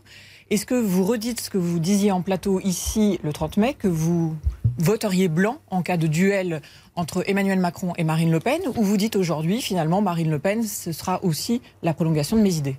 est-ce 0.52 0.66
que 0.66 0.76
vous 0.76 1.06
redites 1.06 1.40
ce 1.40 1.50
que 1.50 1.58
vous 1.58 1.80
disiez 1.80 2.12
en 2.12 2.22
plateau 2.22 2.60
ici 2.60 3.20
le 3.24 3.32
30 3.34 3.56
mai, 3.58 3.74
que 3.74 3.88
vous 3.88 4.36
voteriez 4.78 5.30
blanc 5.30 5.58
en 5.70 5.82
cas 5.82 5.98
de 5.98 6.08
duel 6.08 6.62
entre 6.96 7.24
Emmanuel 7.30 7.60
Macron 7.60 7.94
et 7.98 8.04
Marine 8.04 8.32
Le 8.32 8.40
Pen, 8.40 8.62
ou 8.76 8.84
vous 8.84 8.98
dites 8.98 9.16
aujourd'hui, 9.16 9.62
finalement, 9.62 10.02
Marine 10.02 10.30
Le 10.30 10.40
Pen, 10.40 10.64
ce 10.64 10.92
sera 10.92 11.24
aussi 11.24 11.62
la 11.84 11.94
prolongation 11.94 12.38
de 12.38 12.42
mes 12.42 12.56
idées 12.56 12.78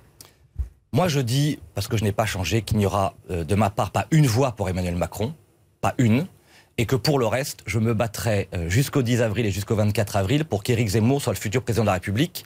Moi, 0.91 1.07
je 1.07 1.19
dis, 1.19 1.59
parce 1.73 1.87
que 1.87 1.97
je 1.97 2.03
n'ai 2.03 2.11
pas 2.11 2.25
changé, 2.25 2.61
qu'il 2.61 2.77
n'y 2.77 2.85
aura 2.85 3.15
euh, 3.31 3.43
de 3.43 3.55
ma 3.55 3.69
part 3.69 3.91
pas 3.91 4.05
une 4.11 4.27
voix 4.27 4.51
pour 4.53 4.69
Emmanuel 4.69 4.95
Macron, 4.95 5.33
pas 5.81 5.95
une, 5.97 6.27
et 6.77 6.85
que 6.85 6.95
pour 6.95 7.19
le 7.19 7.27
reste, 7.27 7.61
je 7.65 7.79
me 7.79 7.93
battrai 7.93 8.49
euh, 8.53 8.69
jusqu'au 8.69 9.01
10 9.01 9.21
avril 9.21 9.45
et 9.45 9.51
jusqu'au 9.51 9.75
24 9.75 10.15
avril 10.15 10.45
pour 10.45 10.63
qu'Éric 10.63 10.89
Zemmour 10.89 11.21
soit 11.21 11.33
le 11.33 11.39
futur 11.39 11.61
président 11.63 11.83
de 11.83 11.87
la 11.87 11.93
République. 11.93 12.45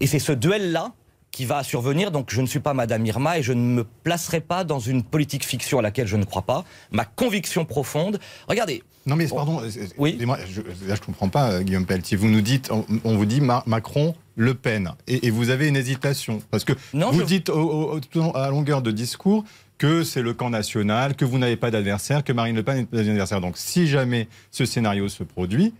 Et 0.00 0.06
c'est 0.06 0.18
ce 0.18 0.32
duel-là 0.32 0.92
qui 1.30 1.44
va 1.44 1.62
survenir. 1.62 2.10
Donc, 2.10 2.30
je 2.32 2.40
ne 2.40 2.46
suis 2.46 2.60
pas 2.60 2.72
Madame 2.74 3.04
Irma 3.04 3.38
et 3.38 3.42
je 3.42 3.52
ne 3.52 3.60
me 3.60 3.84
placerai 3.84 4.40
pas 4.40 4.64
dans 4.64 4.78
une 4.80 5.02
politique 5.02 5.44
fiction 5.44 5.78
à 5.78 5.82
laquelle 5.82 6.06
je 6.06 6.16
ne 6.16 6.24
crois 6.24 6.42
pas. 6.42 6.64
Ma 6.92 7.04
conviction 7.04 7.64
profonde. 7.64 8.18
Regardez, 8.48 8.82
Non 9.06 9.16
mais 9.16 9.26
pardon, 9.28 9.60
euh, 9.62 9.68
Oui. 9.98 10.10
excusez-moi, 10.10 10.38
je, 10.50 10.62
là 10.88 10.94
je 10.94 11.00
comprends 11.00 11.28
pas 11.28 11.50
euh, 11.52 11.62
Guillaume 11.62 11.84
Pelletier. 11.86 12.16
Vous 12.16 12.28
nous 12.28 12.40
dites, 12.40 12.70
on, 12.72 12.84
on 13.04 13.16
vous 13.16 13.26
dit 13.26 13.40
Ma- 13.42 13.62
Macron, 13.66 14.14
Le 14.34 14.54
Pen, 14.54 14.92
et, 15.06 15.26
et 15.26 15.30
vous 15.30 15.50
avez 15.50 15.68
une 15.68 15.76
hésitation 15.76 16.40
parce 16.50 16.64
que 16.64 16.72
Non, 16.94 17.10
vous 17.10 17.20
je- 17.20 17.24
dites 17.26 17.48
au- 17.50 17.98
au- 18.14 18.36
à 18.36 18.48
longueur 18.48 18.80
de 18.82 18.90
discours 18.90 19.44
que 19.78 20.04
c'est 20.04 20.22
le 20.22 20.32
camp 20.32 20.48
national, 20.48 21.14
que 21.16 21.26
vous 21.26 21.36
n'avez 21.38 21.56
pas 21.56 21.70
d'adversaire, 21.70 22.24
que 22.24 22.32
Marine 22.32 22.56
Le 22.56 22.62
Pen 22.62 22.76
n'est 22.78 22.84
pas 22.86 22.96
d'adversaire. 22.96 23.42
Donc 23.42 23.58
si 23.58 23.86
jamais 23.86 24.26
ce 24.50 24.64
scénario 24.64 25.08
se 25.10 25.22
produit, 25.22 25.74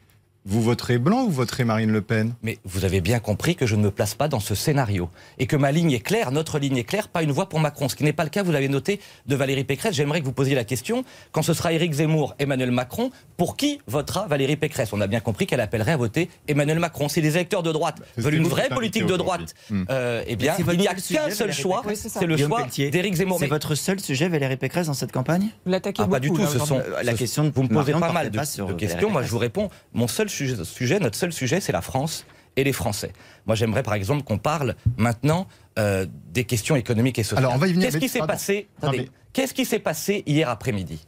vous 0.47 0.63
voterez 0.63 0.99
blanc 0.99 1.23
ou 1.23 1.27
vous 1.27 1.33
voterez 1.33 1.65
Marine 1.65 1.91
Le 1.91 2.01
Pen? 2.01 2.35
Mais 2.43 2.59
vous 2.65 2.85
avez 2.85 3.01
bien 3.01 3.19
compris 3.19 3.57
que 3.57 3.67
je 3.67 3.75
ne 3.75 3.83
me 3.83 3.91
place 3.91 4.15
pas 4.15 4.29
dans 4.29 4.39
ce 4.41 4.55
scénario. 4.55 5.11
Et 5.39 5.47
que 5.47 5.57
ma 5.57 5.73
ligne 5.73 5.91
est 5.91 6.01
claire, 6.01 6.31
notre 6.31 6.59
ligne 6.61 6.77
est 6.77 6.85
claire, 6.85 7.09
pas 7.09 7.23
une 7.25 7.33
voix 7.33 7.49
pour 7.49 7.59
Macron. 7.59 7.89
Ce 7.89 7.97
qui 7.97 8.05
n'est 8.05 8.13
pas 8.13 8.23
le 8.25 8.31
cas, 8.31 8.45
vous 8.45 8.53
l'avez 8.53 8.69
noté, 8.69 9.01
de 9.27 9.35
Valérie 9.35 9.65
Pécresse. 9.65 9.95
J'aimerais 9.95 10.21
que 10.21 10.25
vous 10.25 10.33
posiez 10.33 10.55
la 10.55 10.65
question, 10.65 11.05
quand 11.33 11.43
ce 11.43 11.53
sera 11.53 11.73
Éric 11.73 11.93
Zemmour, 11.95 12.35
Emmanuel 12.39 12.71
Macron, 12.71 13.11
pour 13.37 13.57
qui 13.57 13.81
votera 13.89 14.27
Valérie 14.29 14.57
Pécresse? 14.57 14.93
On 14.93 15.01
a 15.01 15.09
bien 15.09 15.21
compris 15.21 15.47
qu'elle 15.47 15.61
appellerait 15.61 15.93
à 15.93 15.97
voter 15.97 16.31
Emmanuel 16.47 16.79
Macron. 16.79 17.09
Si 17.09 17.21
les 17.21 17.35
électeurs 17.35 17.65
de 17.65 17.73
droite 17.73 17.99
veulent 18.17 18.35
une 18.35 18.47
vraie 18.47 18.69
politique 18.69 19.07
de 19.07 19.17
droite, 19.17 19.55
euh, 19.91 20.23
eh 20.27 20.37
bien, 20.37 20.55
il 20.73 20.79
n'y 20.79 20.87
a 20.87 20.95
qu'un 20.95 21.31
seul 21.31 21.53
choix. 21.53 21.83
Oui, 21.87 21.97
c'est 21.97 22.25
le 22.25 22.37
Guillaume 22.37 22.51
choix 22.51 22.67
d'Éric 22.91 23.15
Zemmour. 23.15 23.39
C'est 23.41 23.47
votre 23.49 23.75
seul 23.75 23.99
sujet, 23.99 24.29
Valérie 24.29 24.57
Pécresse, 24.57 24.87
dans 24.87 24.95
cette 24.95 25.13
campagne? 25.13 25.49
Vous 25.65 25.73
l'attaquez 25.73 26.03
Ah, 26.05 26.09
pas 26.09 26.21
du 26.21 26.29
tout, 26.31 26.39
là, 26.39 26.47
ce 26.47 26.61
sont 26.61 26.81
la 27.03 27.13
ce- 27.13 27.17
question 27.19 27.51
Vous 27.53 27.65
me 27.65 27.69
posez 27.69 27.93
pas 27.93 28.13
mal 28.13 28.31
de, 28.31 28.39
questions. 28.39 29.11
Moi, 29.11 29.23
je 29.23 29.29
vous 29.29 29.39
réponds. 29.39 29.71
Mon 29.93 30.07
seul 30.07 30.29
sujet, 30.65 30.99
notre 31.01 31.17
seul 31.17 31.33
sujet, 31.33 31.61
c'est 31.61 31.73
la 31.73 31.83
France 31.83 32.25
et 32.57 32.65
les 32.65 32.73
Français. 32.73 33.13
Moi, 33.47 33.55
j'aimerais, 33.55 33.83
par 33.83 33.95
exemple, 33.95 34.23
qu'on 34.25 34.39
parle 34.39 34.75
maintenant 34.97 35.47
euh, 35.79 36.07
des 36.33 36.45
questions 36.45 36.75
économiques 36.77 37.19
et 37.19 37.23
sociales. 37.23 37.41
Alors, 37.45 37.55
on 37.55 37.59
va 37.59 37.69
y 37.69 37.73
venir, 37.73 37.87
Qu'est-ce 37.87 37.99
qui 37.99 38.09
s'est 38.09 38.21
passé 38.21 38.69
mais- 38.83 39.09
Qu'est-ce 39.33 39.53
qui 39.53 39.67
s'est 39.67 39.79
passé 39.79 40.23
hier 40.27 40.49
après-midi? 40.49 40.99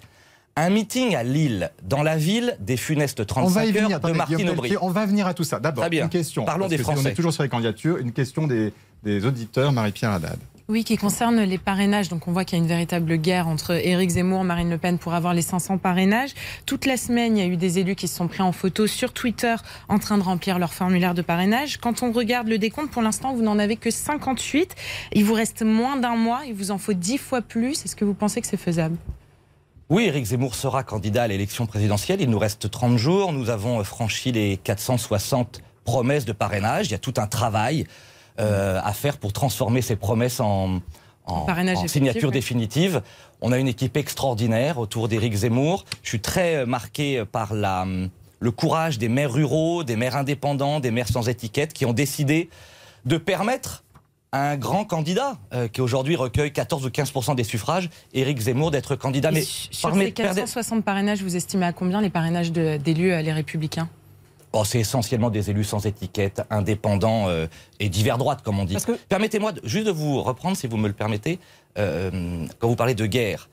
Un 0.56 0.70
meeting 0.70 1.14
à 1.14 1.22
Lille, 1.22 1.70
dans 1.84 2.02
la 2.02 2.16
ville 2.16 2.56
des 2.60 2.76
funestes 2.76 3.24
35 3.24 3.46
On 3.46 3.48
va 3.54 3.64
y 3.64 3.68
heures 3.68 3.74
venir. 3.74 3.88
de 3.88 3.94
Attendez, 3.94 4.14
Martine 4.18 4.50
Aubry. 4.50 4.76
On 4.82 4.90
va 4.90 5.06
venir 5.06 5.26
à 5.26 5.32
tout 5.32 5.44
ça. 5.44 5.60
D'abord, 5.60 5.84
une 5.90 6.08
question. 6.08 6.44
Parlons 6.44 6.66
des 6.68 6.76
si 6.76 6.82
On 6.82 6.92
Français. 6.92 7.10
est 7.10 7.14
toujours 7.14 7.32
sur 7.32 7.44
les 7.44 7.48
candidatures. 7.48 7.96
Une 7.98 8.12
question 8.12 8.46
des, 8.46 8.72
des 9.04 9.24
auditeurs, 9.24 9.72
Marie-Pierre 9.72 10.10
Haddad. 10.10 10.38
Oui, 10.70 10.84
qui 10.84 10.98
concerne 10.98 11.40
les 11.40 11.56
parrainages. 11.56 12.10
Donc 12.10 12.28
on 12.28 12.32
voit 12.32 12.44
qu'il 12.44 12.58
y 12.58 12.60
a 12.60 12.62
une 12.62 12.68
véritable 12.68 13.16
guerre 13.16 13.48
entre 13.48 13.70
Éric 13.70 14.10
Zemmour 14.10 14.44
Marine 14.44 14.68
Le 14.68 14.76
Pen 14.76 14.98
pour 14.98 15.14
avoir 15.14 15.32
les 15.32 15.40
500 15.40 15.78
parrainages. 15.78 16.34
Toute 16.66 16.84
la 16.84 16.98
semaine, 16.98 17.38
il 17.38 17.40
y 17.40 17.42
a 17.42 17.48
eu 17.48 17.56
des 17.56 17.78
élus 17.78 17.94
qui 17.94 18.06
se 18.06 18.14
sont 18.14 18.28
pris 18.28 18.42
en 18.42 18.52
photo 18.52 18.86
sur 18.86 19.14
Twitter 19.14 19.54
en 19.88 19.98
train 19.98 20.18
de 20.18 20.22
remplir 20.22 20.58
leur 20.58 20.74
formulaire 20.74 21.14
de 21.14 21.22
parrainage. 21.22 21.78
Quand 21.78 22.02
on 22.02 22.12
regarde 22.12 22.48
le 22.48 22.58
décompte, 22.58 22.90
pour 22.90 23.00
l'instant, 23.00 23.32
vous 23.32 23.40
n'en 23.40 23.58
avez 23.58 23.76
que 23.76 23.90
58. 23.90 24.74
Il 25.14 25.24
vous 25.24 25.32
reste 25.32 25.62
moins 25.62 25.96
d'un 25.96 26.16
mois, 26.16 26.42
il 26.46 26.52
vous 26.52 26.70
en 26.70 26.76
faut 26.76 26.92
10 26.92 27.16
fois 27.16 27.40
plus. 27.40 27.86
Est-ce 27.86 27.96
que 27.96 28.04
vous 28.04 28.12
pensez 28.12 28.42
que 28.42 28.46
c'est 28.46 28.58
faisable? 28.58 28.98
Oui, 29.88 30.04
Éric 30.04 30.26
Zemmour 30.26 30.54
sera 30.54 30.82
candidat 30.82 31.22
à 31.22 31.28
l'élection 31.28 31.64
présidentielle. 31.64 32.20
Il 32.20 32.28
nous 32.28 32.38
reste 32.38 32.70
30 32.70 32.98
jours. 32.98 33.32
Nous 33.32 33.48
avons 33.48 33.82
franchi 33.84 34.32
les 34.32 34.58
460 34.58 35.62
promesses 35.84 36.26
de 36.26 36.32
parrainage. 36.32 36.88
Il 36.88 36.90
y 36.90 36.94
a 36.94 36.98
tout 36.98 37.14
un 37.16 37.26
travail 37.26 37.86
euh, 38.40 38.80
à 38.82 38.92
faire 38.92 39.18
pour 39.18 39.32
transformer 39.32 39.82
ces 39.82 39.96
promesses 39.96 40.40
en, 40.40 40.80
en, 41.26 41.46
en 41.46 41.86
signature 41.88 42.28
ouais. 42.28 42.34
définitive. 42.34 43.02
On 43.40 43.52
a 43.52 43.58
une 43.58 43.68
équipe 43.68 43.96
extraordinaire 43.96 44.78
autour 44.78 45.08
d'Éric 45.08 45.34
Zemmour. 45.34 45.84
Je 46.02 46.08
suis 46.08 46.20
très 46.20 46.56
euh, 46.56 46.66
marqué 46.66 47.24
par 47.30 47.54
la, 47.54 47.82
hum, 47.82 48.08
le 48.40 48.50
courage 48.50 48.98
des 48.98 49.08
maires 49.08 49.32
ruraux, 49.32 49.84
des 49.84 49.96
maires 49.96 50.16
indépendants, 50.16 50.80
des 50.80 50.90
maires 50.90 51.08
sans 51.08 51.28
étiquette 51.28 51.72
qui 51.72 51.84
ont 51.86 51.92
décidé 51.92 52.50
de 53.04 53.16
permettre 53.16 53.84
à 54.32 54.50
un 54.50 54.56
grand 54.56 54.84
candidat 54.84 55.38
euh, 55.54 55.68
qui 55.68 55.80
aujourd'hui 55.80 56.14
recueille 56.14 56.52
14 56.52 56.84
ou 56.84 56.90
15 56.90 57.12
des 57.34 57.44
suffrages, 57.44 57.88
Éric 58.12 58.38
Zemmour, 58.40 58.70
d'être 58.70 58.94
candidat. 58.94 59.30
Et 59.30 59.34
Mais 59.34 59.42
su- 59.42 59.68
sur 59.70 59.94
ces 59.94 60.12
460 60.12 60.84
parrainages, 60.84 61.22
vous 61.22 61.34
estimez 61.34 61.64
à 61.66 61.72
combien 61.72 62.00
les 62.02 62.10
parrainages 62.10 62.52
d'élus 62.52 63.12
euh, 63.12 63.22
les 63.22 63.32
Républicains? 63.32 63.88
C'est 64.64 64.80
essentiellement 64.80 65.30
des 65.30 65.50
élus 65.50 65.64
sans 65.64 65.86
étiquette, 65.86 66.42
indépendants 66.50 67.28
euh, 67.28 67.46
et 67.80 67.88
divers 67.88 68.18
droite, 68.18 68.42
comme 68.42 68.58
on 68.58 68.64
dit. 68.64 68.76
Que- 68.76 68.92
Permettez-moi 69.08 69.52
juste 69.64 69.86
de 69.86 69.90
vous 69.92 70.22
reprendre, 70.22 70.56
si 70.56 70.66
vous 70.66 70.76
me 70.76 70.88
le 70.88 70.94
permettez, 70.94 71.38
euh, 71.78 72.46
quand 72.58 72.68
vous 72.68 72.76
parlez 72.76 72.94
de 72.94 73.06
guerre. 73.06 73.48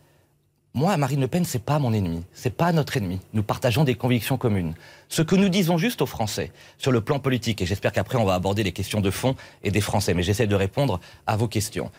Moi, 0.74 0.98
Marine 0.98 1.22
Le 1.22 1.30
Pen, 1.30 1.46
c'est 1.46 1.64
pas 1.64 1.80
mon 1.80 1.94
ennemi, 1.94 2.24
c'est 2.34 2.54
pas 2.54 2.74
notre 2.74 2.98
ennemi. 2.98 3.22
Nous 3.34 3.44
partageons 3.44 3.86
des 3.86 3.96
convictions 3.96 4.38
communes. 4.38 4.74
Ce 5.08 5.22
que 5.22 5.36
nous 5.36 5.48
disons 5.48 5.78
juste 5.78 6.02
aux 6.02 6.06
Français 6.06 6.52
sur 6.78 6.92
le 6.92 7.00
plan 7.00 7.18
politique, 7.20 7.62
et 7.62 7.66
j'espère 7.66 7.94
qu'après 7.94 8.18
on 8.18 8.26
va 8.26 8.34
aborder 8.34 8.62
les 8.62 8.74
questions 8.74 9.00
de 9.00 9.10
fond 9.10 9.36
et 9.64 9.72
des 9.72 9.80
Français, 9.80 10.14
mais 10.14 10.22
j'essaie 10.22 10.48
de 10.48 10.56
répondre 10.56 11.00
à 11.28 11.38
vos 11.38 11.48
questions. 11.48 11.92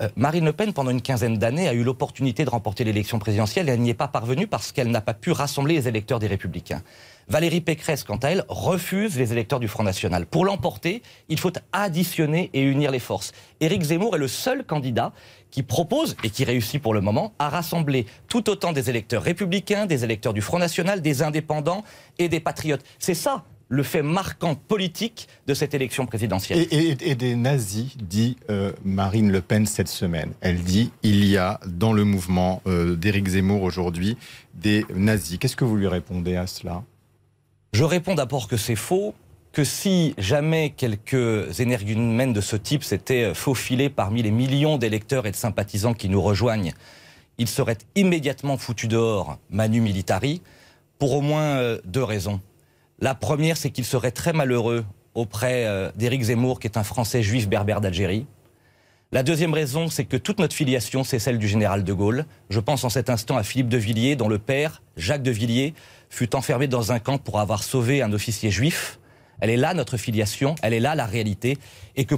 Euh, 0.00 0.08
Marine 0.16 0.44
Le 0.44 0.52
Pen, 0.52 0.72
pendant 0.72 0.90
une 0.90 1.02
quinzaine 1.02 1.36
d'années, 1.36 1.68
a 1.68 1.74
eu 1.74 1.82
l'opportunité 1.82 2.44
de 2.44 2.50
remporter 2.50 2.84
l'élection 2.84 3.18
présidentielle 3.18 3.68
et 3.68 3.72
elle 3.72 3.80
n'y 3.80 3.90
est 3.90 3.94
pas 3.94 4.08
parvenue 4.08 4.46
parce 4.46 4.72
qu'elle 4.72 4.88
n'a 4.88 5.00
pas 5.00 5.14
pu 5.14 5.30
rassembler 5.30 5.74
les 5.74 5.88
électeurs 5.88 6.18
des 6.18 6.26
Républicains. 6.26 6.82
Valérie 7.28 7.60
Pécresse, 7.60 8.02
quant 8.02 8.16
à 8.16 8.30
elle, 8.30 8.44
refuse 8.48 9.16
les 9.16 9.32
électeurs 9.32 9.60
du 9.60 9.68
Front 9.68 9.84
National. 9.84 10.26
Pour 10.26 10.44
l'emporter, 10.44 11.02
il 11.28 11.38
faut 11.38 11.52
additionner 11.72 12.50
et 12.54 12.62
unir 12.62 12.90
les 12.90 12.98
forces. 12.98 13.32
Éric 13.60 13.82
Zemmour 13.82 14.16
est 14.16 14.18
le 14.18 14.26
seul 14.26 14.64
candidat 14.64 15.12
qui 15.50 15.62
propose, 15.62 16.16
et 16.22 16.30
qui 16.30 16.44
réussit 16.44 16.80
pour 16.80 16.94
le 16.94 17.00
moment, 17.00 17.32
à 17.38 17.48
rassembler 17.48 18.06
tout 18.28 18.48
autant 18.48 18.72
des 18.72 18.88
électeurs 18.88 19.22
républicains, 19.22 19.86
des 19.86 20.04
électeurs 20.04 20.32
du 20.32 20.40
Front 20.40 20.58
National, 20.58 21.02
des 21.02 21.22
indépendants 21.22 21.84
et 22.18 22.28
des 22.28 22.40
patriotes. 22.40 22.84
C'est 22.98 23.14
ça 23.14 23.44
le 23.72 23.82
fait 23.84 24.02
marquant 24.02 24.56
politique 24.56 25.28
de 25.46 25.54
cette 25.54 25.74
élection 25.74 26.04
présidentielle. 26.04 26.58
Et, 26.58 26.88
et- 26.90 27.10
et 27.10 27.14
des 27.14 27.36
nazis, 27.36 27.96
dit 27.96 28.36
euh, 28.50 28.72
Marine 28.84 29.30
Le 29.30 29.40
Pen 29.40 29.64
cette 29.64 29.88
semaine. 29.88 30.32
Elle 30.40 30.60
dit 30.60 30.90
il 31.04 31.24
y 31.24 31.36
a 31.36 31.60
dans 31.66 31.92
le 31.92 32.04
mouvement 32.04 32.60
euh, 32.66 32.96
d'Éric 32.96 33.28
Zemmour 33.28 33.62
aujourd'hui 33.62 34.16
des 34.54 34.84
nazis. 34.94 35.38
Qu'est-ce 35.38 35.54
que 35.56 35.64
vous 35.64 35.76
lui 35.76 35.86
répondez 35.86 36.34
à 36.36 36.46
cela? 36.48 36.82
Je 37.72 37.84
réponds 37.84 38.16
d'abord 38.16 38.48
que 38.48 38.56
c'est 38.56 38.74
faux, 38.74 39.14
que 39.52 39.62
si 39.62 40.14
jamais 40.18 40.70
quelques 40.70 41.60
énergumènes 41.60 42.32
de 42.32 42.40
ce 42.40 42.56
type 42.56 42.82
s'étaient 42.82 43.34
faufilés 43.34 43.88
parmi 43.88 44.22
les 44.22 44.32
millions 44.32 44.78
d'électeurs 44.78 45.26
et 45.26 45.30
de 45.30 45.36
sympathisants 45.36 45.94
qui 45.94 46.08
nous 46.08 46.20
rejoignent, 46.20 46.72
ils 47.38 47.48
seraient 47.48 47.78
immédiatement 47.94 48.56
foutus 48.58 48.88
dehors, 48.88 49.38
manu 49.48 49.80
militari, 49.80 50.42
pour 50.98 51.14
au 51.14 51.20
moins 51.20 51.56
euh, 51.56 51.80
deux 51.84 52.02
raisons. 52.04 52.40
La 53.00 53.14
première, 53.14 53.56
c'est 53.56 53.70
qu'ils 53.70 53.86
seraient 53.86 54.10
très 54.10 54.32
malheureux 54.32 54.84
auprès 55.14 55.66
euh, 55.66 55.90
d'Éric 55.96 56.22
Zemmour, 56.22 56.60
qui 56.60 56.66
est 56.66 56.76
un 56.76 56.82
Français 56.82 57.22
juif 57.22 57.48
berbère 57.48 57.80
d'Algérie. 57.80 58.26
La 59.12 59.22
deuxième 59.22 59.54
raison, 59.54 59.88
c'est 59.88 60.04
que 60.04 60.16
toute 60.16 60.38
notre 60.38 60.54
filiation, 60.54 61.02
c'est 61.02 61.18
celle 61.18 61.38
du 61.38 61.48
général 61.48 61.82
de 61.82 61.92
Gaulle. 61.92 62.26
Je 62.48 62.60
pense 62.60 62.84
en 62.84 62.90
cet 62.90 63.10
instant 63.10 63.36
à 63.36 63.42
Philippe 63.42 63.68
de 63.68 63.78
Villiers, 63.78 64.16
dont 64.16 64.28
le 64.28 64.38
père, 64.38 64.82
Jacques 64.96 65.22
de 65.22 65.30
Villiers, 65.30 65.74
fut 66.10 66.36
enfermé 66.36 66.68
dans 66.68 66.92
un 66.92 67.00
camp 67.00 67.18
pour 67.18 67.40
avoir 67.40 67.62
sauvé 67.62 68.02
un 68.02 68.12
officier 68.12 68.50
juif. 68.50 69.00
Elle 69.40 69.50
est 69.50 69.56
là, 69.56 69.74
notre 69.74 69.96
filiation, 69.96 70.54
elle 70.62 70.74
est 70.74 70.80
là, 70.80 70.94
la 70.94 71.06
réalité. 71.06 71.58
Et 71.96 72.04
que, 72.04 72.14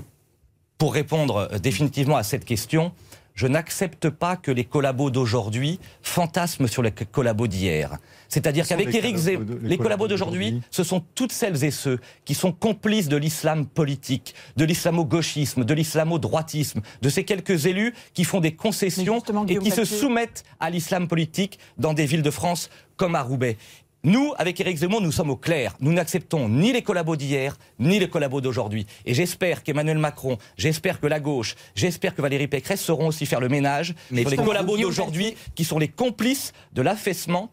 pour 0.76 0.92
répondre 0.92 1.48
euh, 1.52 1.58
définitivement 1.58 2.16
à 2.16 2.24
cette 2.24 2.44
question, 2.44 2.92
je 3.34 3.46
n'accepte 3.46 4.10
pas 4.10 4.36
que 4.36 4.50
les 4.50 4.64
collabos 4.64 5.10
d'aujourd'hui 5.10 5.80
fantasment 6.02 6.66
sur 6.66 6.82
les 6.82 6.92
collabos 6.92 7.46
d'hier. 7.46 7.98
C'est-à-dire 8.28 8.66
qu'avec 8.66 8.94
Éric 8.94 9.16
collabos 9.16 9.18
Zemmour, 9.18 9.58
les 9.62 9.68
les 9.68 9.78
collabos 9.78 10.08
d'aujourd'hui, 10.08 10.60
ce 10.70 10.84
sont 10.84 11.02
toutes 11.14 11.32
celles 11.32 11.64
et 11.64 11.70
ceux 11.70 11.98
qui 12.24 12.34
sont 12.34 12.52
complices 12.52 13.08
de 13.08 13.16
l'islam 13.16 13.66
politique, 13.66 14.34
de 14.56 14.64
l'islamo-gauchisme, 14.64 15.64
de 15.64 15.74
l'islamo-droitisme, 15.74 16.80
de 17.00 17.08
ces 17.08 17.24
quelques 17.24 17.66
élus 17.66 17.94
qui 18.14 18.24
font 18.24 18.40
des 18.40 18.54
concessions 18.54 19.22
et 19.48 19.58
qui 19.58 19.70
se 19.70 19.84
soumettent 19.84 20.44
à 20.60 20.70
l'islam 20.70 21.08
politique 21.08 21.58
dans 21.78 21.94
des 21.94 22.06
villes 22.06 22.22
de 22.22 22.30
France 22.30 22.70
comme 22.96 23.14
à 23.14 23.22
Roubaix. 23.22 23.56
Nous, 24.04 24.32
avec 24.36 24.58
Éric 24.58 24.78
Zemmour, 24.78 25.00
nous 25.00 25.12
sommes 25.12 25.30
au 25.30 25.36
clair. 25.36 25.76
Nous 25.80 25.92
n'acceptons 25.92 26.48
ni 26.48 26.72
les 26.72 26.82
collabos 26.82 27.14
d'hier, 27.14 27.56
ni 27.78 28.00
les 28.00 28.08
collabos 28.08 28.40
d'aujourd'hui. 28.40 28.84
Et 29.06 29.14
j'espère 29.14 29.62
qu'Emmanuel 29.62 29.98
Macron, 29.98 30.38
j'espère 30.56 30.98
que 30.98 31.06
la 31.06 31.20
gauche, 31.20 31.54
j'espère 31.76 32.16
que 32.16 32.20
Valérie 32.20 32.48
Pécresse 32.48 32.80
sauront 32.80 33.06
aussi 33.08 33.26
faire 33.26 33.38
le 33.38 33.48
ménage 33.48 33.94
Mais 34.10 34.22
sur 34.22 34.30
les 34.30 34.36
collabos 34.36 34.76
d'aujourd'hui 34.76 35.36
qui 35.54 35.64
sont 35.64 35.78
les 35.78 35.86
complices 35.86 36.52
de 36.72 36.82
l'affaissement 36.82 37.50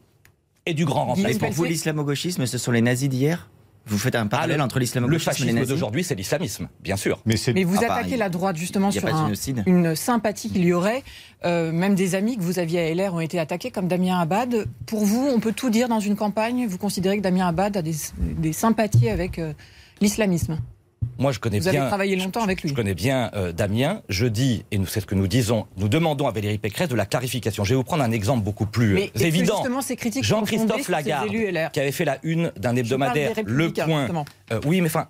et 0.65 0.73
du 0.73 0.85
grand 0.85 1.05
remplacement. 1.05 1.39
pour 1.39 1.51
vous, 1.51 1.65
l'islamo-gauchisme, 1.65 2.47
ce 2.47 2.57
sont 2.57 2.71
les 2.71 2.81
nazis 2.81 3.09
d'hier? 3.09 3.47
Vous 3.89 3.97
faites 3.97 4.15
un 4.15 4.27
parallèle 4.27 4.55
Ah, 4.55 4.57
le- 4.57 4.63
entre 4.63 4.75
Le 4.77 4.81
l'islamo-gauchisme 4.81 5.27
et 5.29 5.31
les 5.31 5.41
fascisme 5.43 5.55
nazis 5.59 5.69
d'aujourd'hui, 5.69 6.03
c'est 6.03 6.15
l'islamisme, 6.15 6.69
bien 6.81 6.95
sûr. 6.95 7.21
Mais 7.25 7.63
vous 7.63 7.77
Ah 7.81 7.93
attaquez 7.93 8.17
la 8.17 8.29
droite 8.29 8.55
justement 8.55 8.91
sur 8.91 9.05
un- 9.07 9.31
une 9.65 9.95
sympathie 9.95 10.49
qu'il 10.51 10.63
y 10.63 10.73
aurait. 10.73 11.03
Euh, 11.45 11.71
même 11.71 11.95
des 11.95 12.15
amis 12.15 12.37
que 12.37 12.41
vous 12.41 12.59
aviez 12.59 12.79
à 12.79 12.89
LR 12.93 13.13
ont 13.13 13.19
été 13.19 13.39
attaqués, 13.39 13.71
comme 13.71 13.87
Damien 13.87 14.19
Abad. 14.19 14.65
Pour 14.85 15.05
vous, 15.05 15.27
on 15.33 15.39
peut 15.39 15.53
tout 15.53 15.69
dire 15.69 15.87
dans 15.89 15.99
une 15.99 16.15
campagne? 16.15 16.67
Vous 16.67 16.77
considérez 16.77 17.17
que 17.17 17.23
Damien 17.23 17.47
Abad 17.47 17.77
a 17.77 17.81
des, 17.81 17.95
des 18.17 18.53
sympathies 18.53 19.09
avec 19.09 19.39
euh, 19.39 19.53
l'islamisme? 20.01 20.59
Moi, 21.17 21.31
je 21.33 21.39
connais 21.39 21.59
Vous 21.59 21.69
bien. 21.69 21.81
avez 21.81 21.89
travaillé 21.89 22.15
longtemps 22.15 22.43
avec 22.43 22.61
lui. 22.61 22.69
Je 22.69 22.73
connais 22.73 22.93
bien 22.93 23.29
euh, 23.33 23.51
Damien. 23.51 24.01
Je 24.07 24.25
dis, 24.25 24.63
et 24.71 24.79
c'est 24.87 25.01
ce 25.01 25.05
que 25.05 25.15
nous 25.15 25.27
disons, 25.27 25.65
nous 25.77 25.89
demandons 25.89 26.27
à 26.27 26.31
Valérie 26.31 26.57
Pécresse 26.57 26.87
de 26.87 26.95
la 26.95 27.05
clarification. 27.05 27.63
Je 27.65 27.71
vais 27.71 27.75
vous 27.75 27.83
prendre 27.83 28.03
un 28.03 28.11
exemple 28.11 28.43
beaucoup 28.43 28.65
plus 28.65 28.93
Mais 28.93 29.11
euh, 29.17 29.25
évident. 29.25 29.55
justement 29.57 29.81
ces 29.81 29.95
critiques 29.97 30.23
sont 30.25 30.37
fondées 30.45 30.51
Jean-Christophe 30.57 30.87
Lagarde, 30.89 31.29
qui 31.73 31.79
avait 31.79 31.91
fait 31.91 32.05
la 32.05 32.19
une 32.23 32.51
d'un 32.57 32.75
hebdomadaire, 32.75 33.33
Le 33.45 33.71
Point. 33.73 34.07
Euh, 34.53 34.61
oui, 34.65 34.79
mais 34.81 34.87
enfin, 34.87 35.07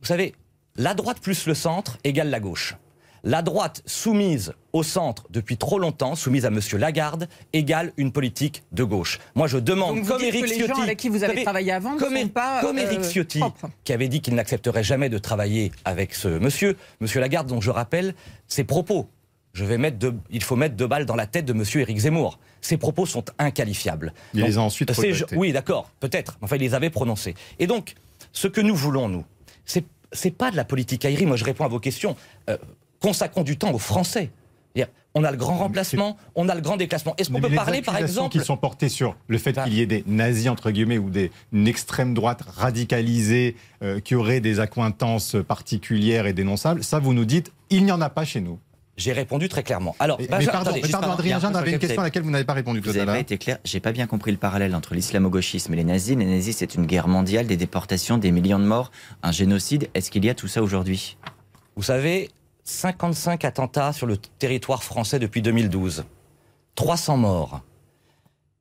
vous 0.00 0.06
savez, 0.06 0.34
la 0.76 0.94
droite 0.94 1.20
plus 1.20 1.46
le 1.46 1.54
centre 1.54 1.98
égale 2.04 2.30
la 2.30 2.40
gauche. 2.40 2.76
La 3.22 3.42
droite 3.42 3.82
soumise 3.86 4.54
au 4.72 4.82
centre 4.82 5.26
depuis 5.30 5.56
trop 5.56 5.78
longtemps, 5.78 6.14
soumise 6.14 6.44
à 6.46 6.48
M. 6.48 6.60
Lagarde, 6.78 7.28
égale 7.52 7.92
une 7.96 8.12
politique 8.12 8.62
de 8.72 8.84
gauche. 8.84 9.18
Moi, 9.34 9.46
je 9.46 9.58
demande, 9.58 9.96
Donc 9.96 10.04
vous 10.04 10.10
comme 10.12 10.18
dites 10.20 10.28
Éric 10.28 10.44
que 10.44 10.48
les 10.48 10.54
Ciotti, 10.56 10.68
gens 10.74 10.82
avec 10.82 10.98
qui 10.98 11.08
vous 11.08 11.24
avez 11.24 11.42
travaillé 11.42 11.72
avant 11.72 11.94
ne 11.94 11.98
comme, 11.98 12.16
sont 12.16 12.28
pas 12.28 12.60
comme 12.62 12.78
euh, 12.78 12.82
Éric 12.82 13.02
Ciotti, 13.04 13.40
qui 13.84 13.92
avait 13.92 14.08
dit 14.08 14.20
qu'il 14.20 14.34
n'accepterait 14.34 14.82
jamais 14.84 15.08
de 15.08 15.18
travailler 15.18 15.70
avec 15.84 16.14
ce 16.14 16.28
monsieur, 16.28 16.76
monsieur 17.00 17.20
Lagarde, 17.20 17.46
dont 17.48 17.60
je 17.60 17.70
rappelle 17.70 18.14
ses 18.48 18.64
propos. 18.64 19.08
Je 19.52 19.64
vais 19.64 19.78
mettre 19.78 19.98
deux- 19.98 20.14
il 20.30 20.42
faut 20.44 20.54
mettre 20.56 20.76
deux 20.76 20.86
balles 20.86 21.06
dans 21.06 21.16
la 21.16 21.26
tête 21.26 21.44
de 21.44 21.52
monsieur 21.52 21.80
Éric 21.80 21.98
Zemmour. 21.98 22.38
Ses 22.60 22.76
propos 22.76 23.04
sont 23.04 23.24
inqualifiables. 23.38 24.14
Il 24.32 24.44
les 24.44 24.56
a 24.58 24.60
ensuite 24.60 24.88
regrettés. 24.90 25.36
Oui, 25.36 25.52
d'accord, 25.52 25.90
peut-être. 26.00 26.38
Enfin, 26.40 26.56
il 26.56 26.62
les 26.62 26.74
avait 26.74 26.90
prononcés. 26.90 27.34
Et 27.58 27.66
donc, 27.66 27.94
ce 28.32 28.46
que 28.46 28.60
nous 28.60 28.76
voulons, 28.76 29.08
nous, 29.08 29.24
c'est 29.64 29.84
c'est 30.12 30.30
pas 30.32 30.50
de 30.50 30.56
la 30.56 30.64
politique 30.64 31.04
aérie. 31.04 31.24
Moi, 31.26 31.36
je 31.36 31.44
réponds 31.44 31.64
à 31.64 31.68
vos 31.68 31.78
questions. 31.80 32.16
Euh, 32.48 32.56
consacrons 33.00 33.42
du 33.42 33.56
temps 33.56 33.72
aux 33.72 33.78
Français. 33.78 34.30
On 35.12 35.24
a 35.24 35.32
le 35.32 35.36
grand 35.36 35.56
remplacement, 35.58 36.16
on 36.36 36.48
a 36.48 36.54
le 36.54 36.60
grand 36.60 36.76
déclassement. 36.76 37.16
Est-ce 37.18 37.30
qu'on 37.30 37.40
Mais 37.40 37.48
peut 37.48 37.54
parler, 37.56 37.82
par 37.82 37.96
exemple, 37.96 38.30
qui 38.30 38.38
sont 38.44 38.56
portées 38.56 38.88
sur 38.88 39.16
le 39.26 39.38
fait 39.38 39.50
Enfin- 39.58 39.64
qu'il 39.64 39.74
y 39.74 39.80
ait 39.80 39.86
des 39.86 40.04
nazis 40.06 40.46
entre 40.46 40.70
guillemets 40.70 40.98
ou 40.98 41.10
des 41.10 41.32
une 41.52 41.66
extrême 41.66 42.14
droite 42.14 42.42
radicalisée 42.46 43.56
euh, 43.82 43.98
qui 43.98 44.14
aurait 44.14 44.38
des 44.38 44.60
accointances 44.60 45.34
particulières 45.48 46.26
et 46.26 46.32
dénonçables, 46.32 46.84
ça 46.84 47.00
vous 47.00 47.12
nous 47.12 47.24
dites 47.24 47.50
il 47.70 47.84
n'y 47.86 47.90
en 47.90 48.00
a 48.00 48.08
pas 48.08 48.24
chez 48.24 48.40
nous. 48.40 48.60
J'ai 48.96 49.12
répondu 49.12 49.48
très 49.48 49.64
clairement. 49.64 49.96
Alors, 49.98 50.20
Et- 50.20 50.28
Benjamin, 50.28 50.38
mais 50.38 50.46
pardon, 50.52 50.70
attendez, 50.70 50.82
mais 50.84 50.88
pardon, 50.92 51.10
Adrien 51.10 51.54
avait 51.56 51.72
une 51.72 51.78
question 51.80 52.02
à 52.02 52.04
laquelle 52.04 52.22
vous 52.22 52.30
n'avez 52.30 52.44
pas 52.44 52.52
répondu 52.52 52.80
tout 52.80 52.90
à 52.90 52.92
l'heure. 52.92 53.06
pas 53.06 53.18
été 53.18 53.36
clair. 53.36 53.58
J'ai 53.64 53.80
pas 53.80 53.90
bien 53.90 54.06
compris 54.06 54.30
le 54.30 54.36
parallèle 54.36 54.76
entre 54.76 54.94
l'islamo-gauchisme 54.94 55.72
et 55.72 55.76
les 55.76 55.82
nazis. 55.84 56.16
Les 56.16 56.24
nazis, 56.24 56.56
c'est 56.58 56.76
une 56.76 56.86
guerre 56.86 57.08
mondiale, 57.08 57.48
des 57.48 57.56
déportations, 57.56 58.16
des 58.16 58.30
millions 58.30 58.60
de 58.60 58.64
morts, 58.64 58.92
un 59.24 59.32
génocide. 59.32 59.88
Est-ce 59.94 60.12
qu'il 60.12 60.24
y 60.24 60.30
a 60.30 60.34
tout 60.34 60.46
ça 60.46 60.62
aujourd'hui? 60.62 61.16
Vous 61.74 61.82
savez, 61.82 62.28
55 62.74 63.44
attentats 63.44 63.92
sur 63.92 64.06
le 64.06 64.16
territoire 64.16 64.82
français 64.84 65.18
depuis 65.18 65.42
2012. 65.42 66.04
300 66.76 67.16
morts. 67.16 67.60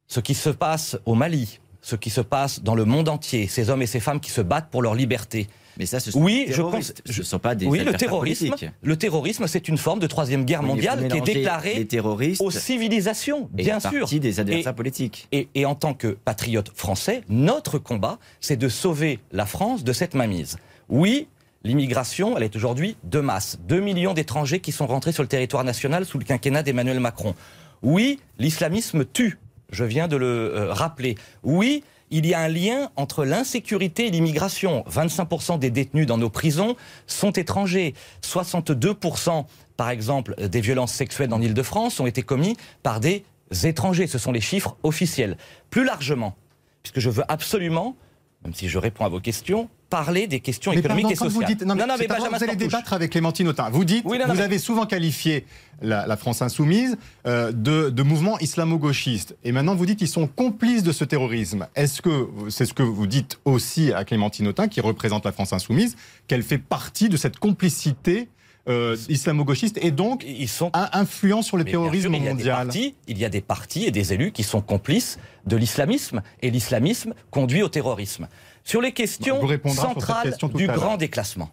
Ce 0.07 0.19
qui 0.19 0.33
se 0.33 0.49
passe 0.49 0.97
au 1.05 1.13
Mali, 1.13 1.59
ce 1.81 1.95
qui 1.95 2.09
se 2.09 2.21
passe 2.21 2.61
dans 2.63 2.75
le 2.75 2.85
monde 2.85 3.07
entier, 3.07 3.47
ces 3.47 3.69
hommes 3.69 3.81
et 3.83 3.87
ces 3.87 3.99
femmes 3.99 4.19
qui 4.19 4.31
se 4.31 4.41
battent 4.41 4.69
pour 4.71 4.81
leur 4.81 4.95
liberté. 4.95 5.47
Mais 5.77 5.85
ça, 5.85 5.99
ce 6.01 6.11
sont 6.11 6.19
Oui, 6.21 6.45
des 6.47 6.53
je 6.53 6.61
pense- 6.61 6.91
Ce 7.05 7.19
ne 7.19 7.23
sont 7.23 7.39
pas 7.39 7.55
des 7.55 7.65
oui, 7.67 7.79
le 7.85 7.93
terrorisme, 7.93 8.47
politiques. 8.49 8.69
le 8.81 8.97
terrorisme, 8.97 9.47
c'est 9.47 9.69
une 9.69 9.77
forme 9.77 9.99
de 9.99 10.07
troisième 10.07 10.43
guerre 10.43 10.63
mondiale 10.63 11.07
qui 11.07 11.17
est 11.17 11.21
déclarée 11.21 11.75
Les 11.75 11.87
terroristes 11.87 12.41
aux 12.41 12.51
civilisations, 12.51 13.47
bien 13.53 13.79
sûr. 13.79 14.07
des 14.09 14.39
adversaires 14.41 14.73
Et- 14.73 14.75
politiques. 14.75 15.27
Et, 15.31 15.47
et 15.55 15.65
en 15.65 15.75
tant 15.75 15.93
que 15.93 16.07
patriote 16.07 16.71
français, 16.75 17.21
notre 17.29 17.77
combat, 17.77 18.17
c'est 18.41 18.57
de 18.57 18.67
sauver 18.67 19.19
la 19.31 19.45
France 19.45 19.83
de 19.85 19.93
cette 19.93 20.15
mainmise. 20.15 20.57
Oui, 20.89 21.27
l'immigration, 21.63 22.37
elle 22.37 22.43
est 22.43 22.55
aujourd'hui 22.55 22.95
de 23.03 23.19
masse. 23.19 23.59
2 23.67 23.79
millions 23.79 24.13
d'étrangers 24.13 24.59
qui 24.59 24.71
sont 24.71 24.87
rentrés 24.87 25.11
sur 25.11 25.23
le 25.23 25.29
territoire 25.29 25.63
national 25.63 26.05
sous 26.05 26.17
le 26.17 26.25
quinquennat 26.25 26.63
d'Emmanuel 26.63 26.99
Macron. 26.99 27.35
Oui, 27.81 28.19
l'islamisme 28.37 29.05
tue. 29.05 29.37
Je 29.71 29.83
viens 29.83 30.07
de 30.07 30.17
le 30.17 30.55
euh, 30.55 30.73
rappeler. 30.73 31.15
Oui, 31.43 31.83
il 32.11 32.25
y 32.25 32.33
a 32.33 32.39
un 32.39 32.47
lien 32.47 32.89
entre 32.95 33.23
l'insécurité 33.23 34.07
et 34.07 34.09
l'immigration. 34.09 34.83
25% 34.89 35.59
des 35.59 35.69
détenus 35.69 36.07
dans 36.07 36.17
nos 36.17 36.29
prisons 36.29 36.75
sont 37.05 37.31
étrangers. 37.31 37.93
62% 38.23 39.45
par 39.79 39.91
exemple, 39.91 40.35
des 40.35 40.59
violences 40.59 40.91
sexuelles 40.91 41.33
en 41.33 41.41
Ile-de-France 41.41 42.01
ont 42.01 42.05
été 42.05 42.21
commis 42.21 42.57
par 42.83 42.99
des 42.99 43.23
étrangers. 43.63 44.07
Ce 44.07 44.17
sont 44.17 44.33
les 44.33 44.41
chiffres 44.41 44.75
officiels. 44.83 45.37
Plus 45.69 45.85
largement, 45.85 46.35
puisque 46.83 46.99
je 46.99 47.09
veux 47.09 47.23
absolument, 47.29 47.95
même 48.43 48.53
si 48.53 48.67
je 48.67 48.77
réponds 48.77 49.05
à 49.05 49.07
vos 49.07 49.21
questions, 49.21 49.69
parler 49.89 50.27
des 50.27 50.39
questions 50.39 50.71
Mais 50.71 50.79
économiques 50.79 51.03
pardon, 51.05 51.13
et 51.13 51.29
sociales. 51.29 51.33
vous 51.33 51.43
dites, 51.55 51.61
non, 51.65 51.75
mais 51.75 51.85
Benjamin 51.85 52.29
pas- 52.29 52.37
vous 52.37 52.43
allez 52.43 52.55
débattre 52.55 52.93
avec 52.93 53.11
Clémentine 53.11 53.47
Autain. 53.47 53.69
Vous 53.69 53.83
dites, 53.85 54.03
Oui, 54.05 54.17
non, 54.19 54.25
non, 54.27 54.33
vous 54.33 54.39
mais- 54.39 54.45
avez 54.45 54.59
souvent 54.59 54.85
qualifié 54.85 55.45
la, 55.81 56.05
la 56.07 56.17
France 56.17 56.41
insoumise 56.41 56.97
euh, 57.25 57.51
de, 57.51 57.89
de 57.89 58.03
mouvement 58.03 58.37
islamo-gauchiste. 58.39 59.35
Et 59.43 59.51
maintenant, 59.51 59.75
vous 59.75 59.85
dites 59.85 59.99
qu'ils 59.99 60.07
sont 60.07 60.27
complices 60.27 60.83
de 60.83 60.91
ce 60.91 61.03
terrorisme. 61.05 61.67
Est-ce 61.75 62.01
que 62.01 62.27
c'est 62.49 62.65
ce 62.65 62.73
que 62.73 62.83
vous 62.83 63.07
dites 63.07 63.39
aussi 63.45 63.91
à 63.93 64.05
Clémentine 64.05 64.47
Autain, 64.47 64.67
qui 64.67 64.81
représente 64.81 65.25
la 65.25 65.31
France 65.31 65.53
insoumise, 65.53 65.95
qu'elle 66.27 66.43
fait 66.43 66.57
partie 66.59 67.09
de 67.09 67.17
cette 67.17 67.37
complicité 67.39 68.29
euh, 68.67 68.95
islamo-gauchiste 69.07 69.79
et 69.81 69.89
donc 69.89 70.23
Ils 70.27 70.49
sont 70.49 70.69
un 70.73 70.89
influent 70.93 71.41
sur 71.41 71.57
le 71.57 71.63
Mais 71.63 71.71
terrorisme 71.71 72.13
sûr, 72.13 72.15
il 72.21 72.23
y 72.23 72.27
a 72.27 72.29
des 72.29 72.35
mondial 72.35 72.67
partis- 72.67 72.95
il 73.07 73.17
y 73.17 73.25
a 73.25 73.29
des 73.29 73.41
partis 73.41 73.85
et 73.85 73.91
des 73.91 74.13
élus 74.13 74.31
qui 74.31 74.43
sont 74.43 74.61
complices 74.61 75.17
de 75.47 75.55
l'islamisme. 75.57 76.21
Et 76.43 76.51
l'islamisme 76.51 77.13
conduit 77.31 77.63
au 77.63 77.69
terrorisme. 77.69 78.27
Sur 78.69 78.83
les 78.83 78.91
questions 78.91 79.41
cette 79.47 79.67
centrales 79.67 80.29
question 80.29 80.47
du 80.47 80.67
grand 80.67 80.97
déclassement. 80.97 81.49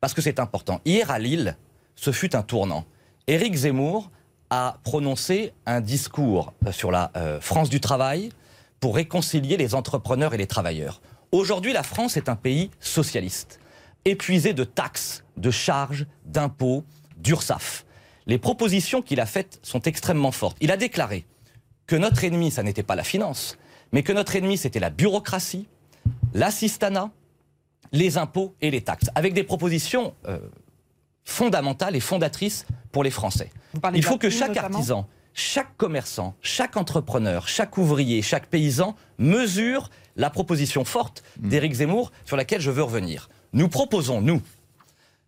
Parce 0.00 0.14
que 0.14 0.22
c'est 0.22 0.38
important. 0.38 0.80
Hier 0.84 1.10
à 1.10 1.18
Lille, 1.18 1.56
ce 1.96 2.12
fut 2.12 2.36
un 2.36 2.42
tournant. 2.42 2.84
Éric 3.26 3.56
Zemmour 3.56 4.08
a 4.48 4.78
prononcé 4.84 5.52
un 5.66 5.80
discours 5.80 6.54
euh, 6.64 6.70
sur 6.70 6.92
la 6.92 7.10
euh, 7.16 7.40
France 7.40 7.70
du 7.70 7.80
travail 7.80 8.28
pour 8.78 8.94
réconcilier 8.94 9.56
les 9.56 9.74
entrepreneurs 9.74 10.32
et 10.32 10.36
les 10.36 10.46
travailleurs. 10.46 11.00
Aujourd'hui, 11.32 11.72
la 11.72 11.82
France 11.82 12.16
est 12.16 12.28
un 12.28 12.36
pays 12.36 12.70
socialiste, 12.78 13.58
épuisé 14.04 14.52
de 14.52 14.62
taxes, 14.62 15.24
de 15.38 15.50
charges, 15.50 16.06
d'impôts, 16.24 16.84
d'URSAF. 17.16 17.84
Les 18.28 18.38
propositions 18.38 19.02
qu'il 19.02 19.18
a 19.18 19.26
faites 19.26 19.58
sont 19.64 19.82
extrêmement 19.82 20.30
fortes. 20.30 20.56
Il 20.60 20.70
a 20.70 20.76
déclaré 20.76 21.26
que 21.88 21.96
notre 21.96 22.22
ennemi, 22.22 22.52
ça 22.52 22.62
n'était 22.62 22.84
pas 22.84 22.94
la 22.94 23.02
finance, 23.02 23.58
mais 23.90 24.04
que 24.04 24.12
notre 24.12 24.36
ennemi, 24.36 24.56
c'était 24.56 24.78
la 24.78 24.90
bureaucratie, 24.90 25.66
l'assistanat, 26.34 27.10
les 27.92 28.18
impôts 28.18 28.54
et 28.60 28.70
les 28.70 28.82
taxes, 28.82 29.08
avec 29.14 29.34
des 29.34 29.44
propositions 29.44 30.14
euh, 30.26 30.38
fondamentales 31.24 31.96
et 31.96 32.00
fondatrices 32.00 32.66
pour 32.92 33.02
les 33.04 33.10
Français. 33.10 33.50
Il 33.94 34.02
faut 34.04 34.18
que 34.18 34.30
chaque 34.30 34.56
artisan, 34.56 35.06
chaque 35.34 35.76
commerçant, 35.76 36.34
chaque 36.42 36.76
entrepreneur, 36.76 37.46
chaque 37.48 37.78
ouvrier, 37.78 38.22
chaque 38.22 38.46
paysan 38.46 38.96
mesure 39.18 39.90
la 40.16 40.30
proposition 40.30 40.84
forte 40.84 41.22
Mm. 41.40 41.48
d'Éric 41.48 41.72
Zemmour 41.74 42.12
sur 42.24 42.36
laquelle 42.36 42.60
je 42.60 42.70
veux 42.70 42.82
revenir. 42.82 43.28
Nous 43.52 43.68
proposons, 43.68 44.20
nous, 44.20 44.42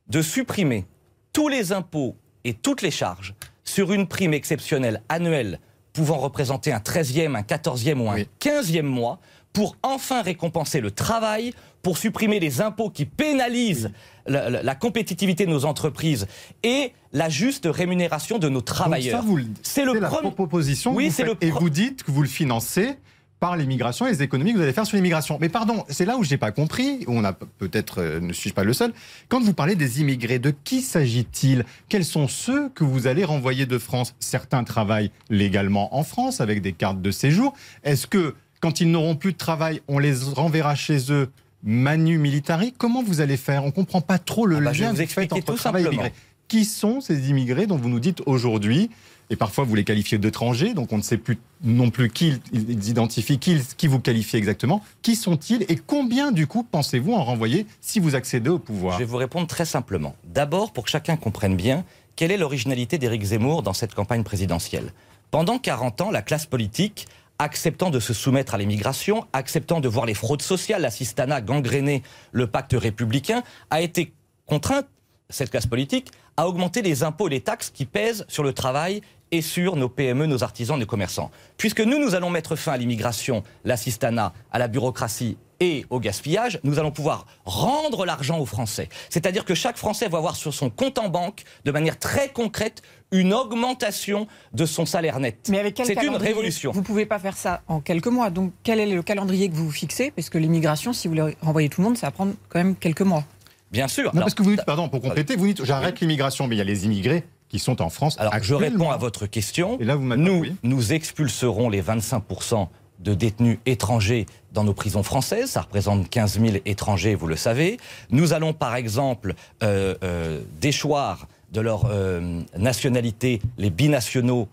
de 0.08 0.22
supprimer 0.22 0.86
tous 1.32 1.48
les 1.48 1.72
impôts 1.72 2.16
et 2.44 2.54
toutes 2.54 2.82
les 2.82 2.90
charges 2.90 3.34
sur 3.64 3.92
une 3.92 4.08
prime 4.08 4.34
exceptionnelle 4.34 5.02
annuelle 5.08 5.60
pouvant 5.92 6.18
représenter 6.18 6.72
un 6.72 6.78
13e, 6.78 7.36
un 7.36 7.42
14e 7.42 7.98
ou 8.00 8.10
un 8.10 8.14
Oui. 8.16 8.28
15e 8.40 8.82
mois 8.82 9.20
pour 9.52 9.76
enfin 9.82 10.22
récompenser 10.22 10.80
le 10.80 10.90
travail, 10.90 11.52
pour 11.82 11.98
supprimer 11.98 12.40
les 12.40 12.60
impôts 12.60 12.90
qui 12.90 13.04
pénalisent 13.06 13.90
la, 14.26 14.50
la- 14.50 14.62
la 14.62 14.74
compétitivité 14.74 15.46
de 15.46 15.50
nos 15.50 15.64
entreprises 15.64 16.26
et 16.62 16.92
la 17.12 17.28
juste 17.28 17.66
rémunération 17.70 18.38
de 18.38 18.48
nos 18.48 18.60
travailleurs. 18.60 19.24
C'est 19.62 19.84
le 19.84 19.94
la 19.94 20.08
premier- 20.08 20.30
proposition 20.30 20.94
Oui, 20.94 21.10
c'est 21.10 21.24
le 21.24 21.34
et 21.40 21.50
vous 21.50 21.70
dites 21.70 22.02
que 22.04 22.10
vous 22.10 22.22
le 22.22 22.28
financez 22.28 22.96
par 23.40 23.56
l'immigration 23.56 24.06
et 24.06 24.10
les 24.10 24.22
économies 24.22 24.52
que 24.52 24.58
vous 24.58 24.62
allez 24.62 24.74
faire 24.74 24.84
sur 24.84 24.96
l'immigration. 24.96 25.38
Mais 25.40 25.48
pardon, 25.48 25.84
c'est 25.88 26.04
là 26.04 26.18
où 26.18 26.22
je 26.22 26.30
n'ai 26.30 26.36
pas 26.36 26.52
compris, 26.52 27.04
où 27.06 27.12
on 27.16 27.24
a 27.24 27.32
peut-être, 27.32 28.02
euh, 28.02 28.20
ne 28.20 28.34
suis-je 28.34 28.54
pas 28.54 28.64
le 28.64 28.74
seul. 28.74 28.92
Quand 29.30 29.40
vous 29.40 29.54
parlez 29.54 29.76
des 29.76 30.02
immigrés, 30.02 30.38
de 30.38 30.52
qui 30.62 30.82
s'agit-il? 30.82 31.64
Quels 31.88 32.04
sont 32.04 32.28
ceux 32.28 32.68
que 32.68 32.84
vous 32.84 33.06
allez 33.06 33.24
renvoyer 33.24 33.64
de 33.64 33.78
France? 33.78 34.14
Certains 34.20 34.62
travaillent 34.62 35.10
légalement 35.30 35.96
en 35.96 36.04
France 36.04 36.42
avec 36.42 36.60
des 36.60 36.72
cartes 36.74 37.00
de 37.00 37.10
séjour. 37.10 37.54
Est-ce 37.82 38.06
que 38.06 38.34
quand 38.60 38.80
ils 38.80 38.90
n'auront 38.90 39.16
plus 39.16 39.32
de 39.32 39.38
travail, 39.38 39.80
on 39.88 39.98
les 39.98 40.14
renverra 40.34 40.74
chez 40.74 41.12
eux 41.12 41.30
manu 41.62 42.18
militari 42.18 42.72
Comment 42.76 43.02
vous 43.02 43.20
allez 43.20 43.36
faire? 43.36 43.64
On 43.64 43.68
ne 43.68 43.72
comprend 43.72 44.00
pas 44.00 44.18
trop 44.18 44.46
le 44.46 44.56
Ah 44.56 44.60
bah, 44.60 44.72
lien 44.72 44.92
vous 44.92 45.02
entre 45.02 45.40
tout 45.40 45.54
travail 45.54 45.84
et 45.84 45.86
immigré. 45.86 46.12
Qui 46.48 46.64
sont 46.64 47.00
ces 47.00 47.30
immigrés 47.30 47.66
dont 47.66 47.76
vous 47.76 47.88
nous 47.88 48.00
dites 48.00 48.22
aujourd'hui 48.26 48.90
et 49.32 49.36
parfois 49.36 49.62
vous 49.62 49.76
les 49.76 49.84
qualifiez 49.84 50.18
d'étrangers, 50.18 50.74
donc 50.74 50.92
on 50.92 50.96
ne 50.96 51.02
sait 51.02 51.16
plus 51.16 51.38
non 51.62 51.90
plus 51.90 52.10
qui 52.10 52.40
ils 52.52 52.88
identifient, 52.88 53.38
qui, 53.38 53.60
qui 53.76 53.86
vous 53.86 54.00
qualifiez 54.00 54.40
exactement. 54.40 54.82
Qui 55.02 55.14
sont-ils 55.14 55.62
et 55.68 55.76
combien 55.76 56.32
du 56.32 56.48
coup 56.48 56.64
pensez-vous 56.64 57.12
en 57.12 57.22
renvoyer 57.22 57.66
si 57.80 58.00
vous 58.00 58.16
accédez 58.16 58.50
au 58.50 58.58
pouvoir? 58.58 58.94
Je 58.94 58.98
vais 58.98 59.04
vous 59.04 59.16
répondre 59.16 59.46
très 59.46 59.64
simplement. 59.64 60.16
D'abord, 60.24 60.72
pour 60.72 60.84
que 60.84 60.90
chacun 60.90 61.16
comprenne 61.16 61.54
bien, 61.54 61.84
quelle 62.16 62.32
est 62.32 62.36
l'originalité 62.36 62.98
d'Éric 62.98 63.22
Zemmour 63.22 63.62
dans 63.62 63.72
cette 63.72 63.94
campagne 63.94 64.24
présidentielle? 64.24 64.92
Pendant 65.30 65.60
40 65.60 66.00
ans, 66.00 66.10
la 66.10 66.22
classe 66.22 66.46
politique, 66.46 67.06
acceptant 67.40 67.88
de 67.88 68.00
se 68.00 68.12
soumettre 68.12 68.54
à 68.54 68.58
l'immigration, 68.58 69.26
acceptant 69.32 69.80
de 69.80 69.88
voir 69.88 70.04
les 70.04 70.12
fraudes 70.12 70.42
sociales, 70.42 70.82
l'assistanat 70.82 71.40
gangréner 71.40 72.02
le 72.32 72.46
pacte 72.46 72.74
républicain, 72.78 73.42
a 73.70 73.80
été 73.80 74.12
contrainte, 74.46 74.86
cette 75.30 75.50
classe 75.50 75.66
politique, 75.66 76.12
à 76.36 76.46
augmenter 76.46 76.82
les 76.82 77.02
impôts 77.02 77.28
et 77.28 77.30
les 77.30 77.40
taxes 77.40 77.70
qui 77.70 77.86
pèsent 77.86 78.26
sur 78.28 78.42
le 78.42 78.52
travail 78.52 79.00
et 79.30 79.40
sur 79.40 79.76
nos 79.76 79.88
PME, 79.88 80.26
nos 80.26 80.44
artisans, 80.44 80.78
nos 80.78 80.86
commerçants. 80.86 81.30
Puisque 81.56 81.80
nous, 81.80 81.98
nous 81.98 82.14
allons 82.14 82.30
mettre 82.30 82.56
fin 82.56 82.72
à 82.72 82.76
l'immigration, 82.76 83.42
l'assistanat, 83.64 84.34
à 84.52 84.58
la 84.58 84.68
bureaucratie 84.68 85.38
et 85.60 85.84
au 85.90 86.00
gaspillage, 86.00 86.58
nous 86.64 86.78
allons 86.78 86.90
pouvoir 86.90 87.26
rendre 87.44 88.06
l'argent 88.06 88.38
aux 88.38 88.46
Français. 88.46 88.88
C'est-à-dire 89.10 89.44
que 89.44 89.54
chaque 89.54 89.76
Français 89.76 90.08
va 90.08 90.18
avoir 90.18 90.36
sur 90.36 90.54
son 90.54 90.70
compte 90.70 90.98
en 90.98 91.08
banque, 91.08 91.44
de 91.64 91.70
manière 91.70 91.98
très 91.98 92.30
concrète, 92.30 92.82
une 93.12 93.34
augmentation 93.34 94.26
de 94.54 94.64
son 94.64 94.86
salaire 94.86 95.20
net. 95.20 95.48
Mais 95.50 95.58
avec 95.58 95.74
quel 95.74 95.86
C'est 95.86 95.94
une 95.94 96.00
calendrier 96.00 96.28
révolution. 96.32 96.72
Vous 96.72 96.80
ne 96.80 96.84
pouvez 96.84 97.06
pas 97.06 97.18
faire 97.18 97.36
ça 97.36 97.62
en 97.68 97.80
quelques 97.80 98.06
mois. 98.06 98.30
Donc, 98.30 98.52
quel 98.62 98.80
est 98.80 98.86
le 98.86 99.02
calendrier 99.02 99.48
que 99.50 99.54
vous 99.54 99.66
vous 99.66 99.70
fixez 99.70 100.10
Parce 100.12 100.30
que 100.30 100.38
l'immigration, 100.38 100.92
si 100.92 101.08
vous 101.08 101.14
voulez 101.14 101.36
renvoyer 101.42 101.68
tout 101.68 101.82
le 101.82 101.88
monde, 101.88 101.98
ça 101.98 102.06
va 102.06 102.10
prendre 102.12 102.32
quand 102.48 102.58
même 102.58 102.76
quelques 102.76 103.02
mois. 103.02 103.24
Bien 103.70 103.88
sûr. 103.88 104.06
Non, 104.06 104.10
Alors, 104.12 104.22
parce 104.24 104.34
que 104.34 104.42
vous 104.42 104.50
dites, 104.50 104.64
pardon, 104.64 104.88
pour 104.88 105.00
compléter, 105.00 105.36
vous 105.36 105.46
dites 105.46 105.64
j'arrête 105.64 106.00
l'immigration, 106.00 106.46
mais 106.46 106.54
il 106.54 106.58
y 106.58 106.62
a 106.62 106.64
les 106.64 106.86
immigrés 106.86 107.24
qui 107.48 107.58
sont 107.58 107.82
en 107.82 107.90
France. 107.90 108.16
alors, 108.18 108.32
je 108.40 108.54
réponds 108.54 108.90
à 108.90 108.96
votre 108.96 109.26
question. 109.26 109.76
Et 109.80 109.84
là, 109.84 109.96
vous 109.96 110.06
Nous, 110.06 110.38
oui. 110.40 110.56
nous 110.62 110.92
expulserons 110.92 111.68
les 111.68 111.82
25% 111.82 112.68
de 113.00 113.14
détenus 113.14 113.58
étrangers 113.66 114.26
dans 114.52 114.64
nos 114.64 114.74
prisons 114.74 115.02
françaises. 115.02 115.50
Ça 115.52 115.62
représente 115.62 116.08
15 116.08 116.38
000 116.40 116.56
étrangers, 116.66 117.14
vous 117.14 117.26
le 117.26 117.36
savez. 117.36 117.78
Nous 118.10 118.32
allons, 118.32 118.52
par 118.52 118.76
exemple, 118.76 119.34
euh, 119.62 119.94
euh, 120.02 120.40
déchoir 120.60 121.26
de 121.52 121.60
leur 121.60 121.86
euh, 121.86 122.40
nationalité 122.56 123.40
les 123.58 123.70
binationaux 123.70 124.48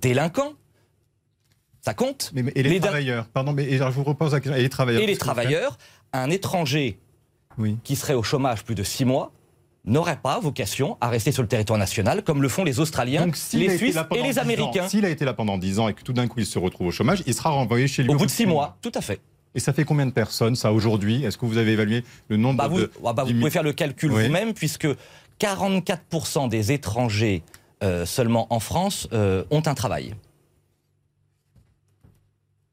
délinquants. 0.00 0.52
Ça 1.84 1.94
compte. 1.94 2.30
Mais- 2.32 2.42
mais- 2.42 2.52
et 2.54 2.62
les, 2.62 2.80
travailleurs, 2.80 3.26
pardon, 3.26 3.52
mais 3.52 3.64
et 3.64 3.76
je 3.78 3.84
vous 3.84 4.04
repose 4.04 4.32
la 4.32 4.40
question. 4.40 4.56
Et 4.56 4.62
les 4.62 4.68
travailleurs 4.68 5.02
Et 5.02 5.06
les 5.06 5.16
travailleurs, 5.16 5.78
un 6.12 6.30
étranger 6.30 6.98
Oui. 7.58 7.76
qui 7.82 7.96
serait 7.96 8.14
au 8.14 8.22
chômage 8.22 8.62
plus 8.64 8.74
de 8.76 8.84
6 8.84 9.04
mois 9.04 9.32
n'aurait 9.84 10.18
pas 10.22 10.38
vocation 10.38 10.96
à 11.00 11.08
rester 11.08 11.32
sur 11.32 11.42
le 11.42 11.48
territoire 11.48 11.78
national 11.78 12.22
comme 12.22 12.40
le 12.42 12.48
font 12.48 12.64
les 12.64 12.80
Australiens, 12.80 13.26
Donc, 13.26 13.36
les 13.54 13.76
Suisses 13.76 13.96
et 13.96 14.22
les 14.22 14.22
10 14.22 14.38
ans, 14.38 14.42
Américains. 14.42 14.88
S'il 14.88 15.04
a 15.04 15.08
été 15.08 15.24
là 15.24 15.34
pendant 15.34 15.58
10 15.58 15.78
ans 15.80 15.88
et 15.88 15.94
que 15.94 16.02
tout 16.02 16.12
d'un 16.12 16.28
coup 16.28 16.40
il 16.40 16.46
se 16.46 16.58
retrouve 16.58 16.88
au 16.88 16.90
chômage, 16.90 17.22
il 17.26 17.34
sera 17.34 17.50
renvoyé 17.50 17.88
chez 17.88 18.02
lui 18.02 18.10
Au 18.10 18.16
bout 18.16 18.26
de 18.26 18.30
6 18.30 18.46
mois, 18.46 18.76
tout 18.80 18.92
à 18.94 19.00
fait. 19.00 19.20
Et 19.54 19.60
ça 19.60 19.72
fait 19.72 19.84
combien 19.84 20.06
de 20.06 20.12
personnes, 20.12 20.56
ça, 20.56 20.72
aujourd'hui? 20.72 21.24
Est-ce 21.24 21.36
que 21.36 21.44
vous 21.44 21.58
avez 21.58 21.72
évalué 21.72 22.04
le 22.28 22.36
nombre 22.38 22.56
Bah, 22.58 22.68
vous, 22.68 22.78
de. 22.80 22.90
ah 23.04 23.12
bah, 23.12 23.24
vous 23.24 23.34
pouvez 23.34 23.50
faire 23.50 23.62
le 23.62 23.72
calcul 23.74 24.10
Oui. 24.12 24.24
vous-même, 24.24 24.54
puisque 24.54 24.86
44% 25.40 26.48
des 26.48 26.72
étrangers 26.72 27.42
euh, 27.82 28.06
seulement 28.06 28.46
en 28.50 28.60
France 28.60 29.08
euh, 29.12 29.44
ont 29.50 29.62
un 29.66 29.74
travail. 29.74 30.14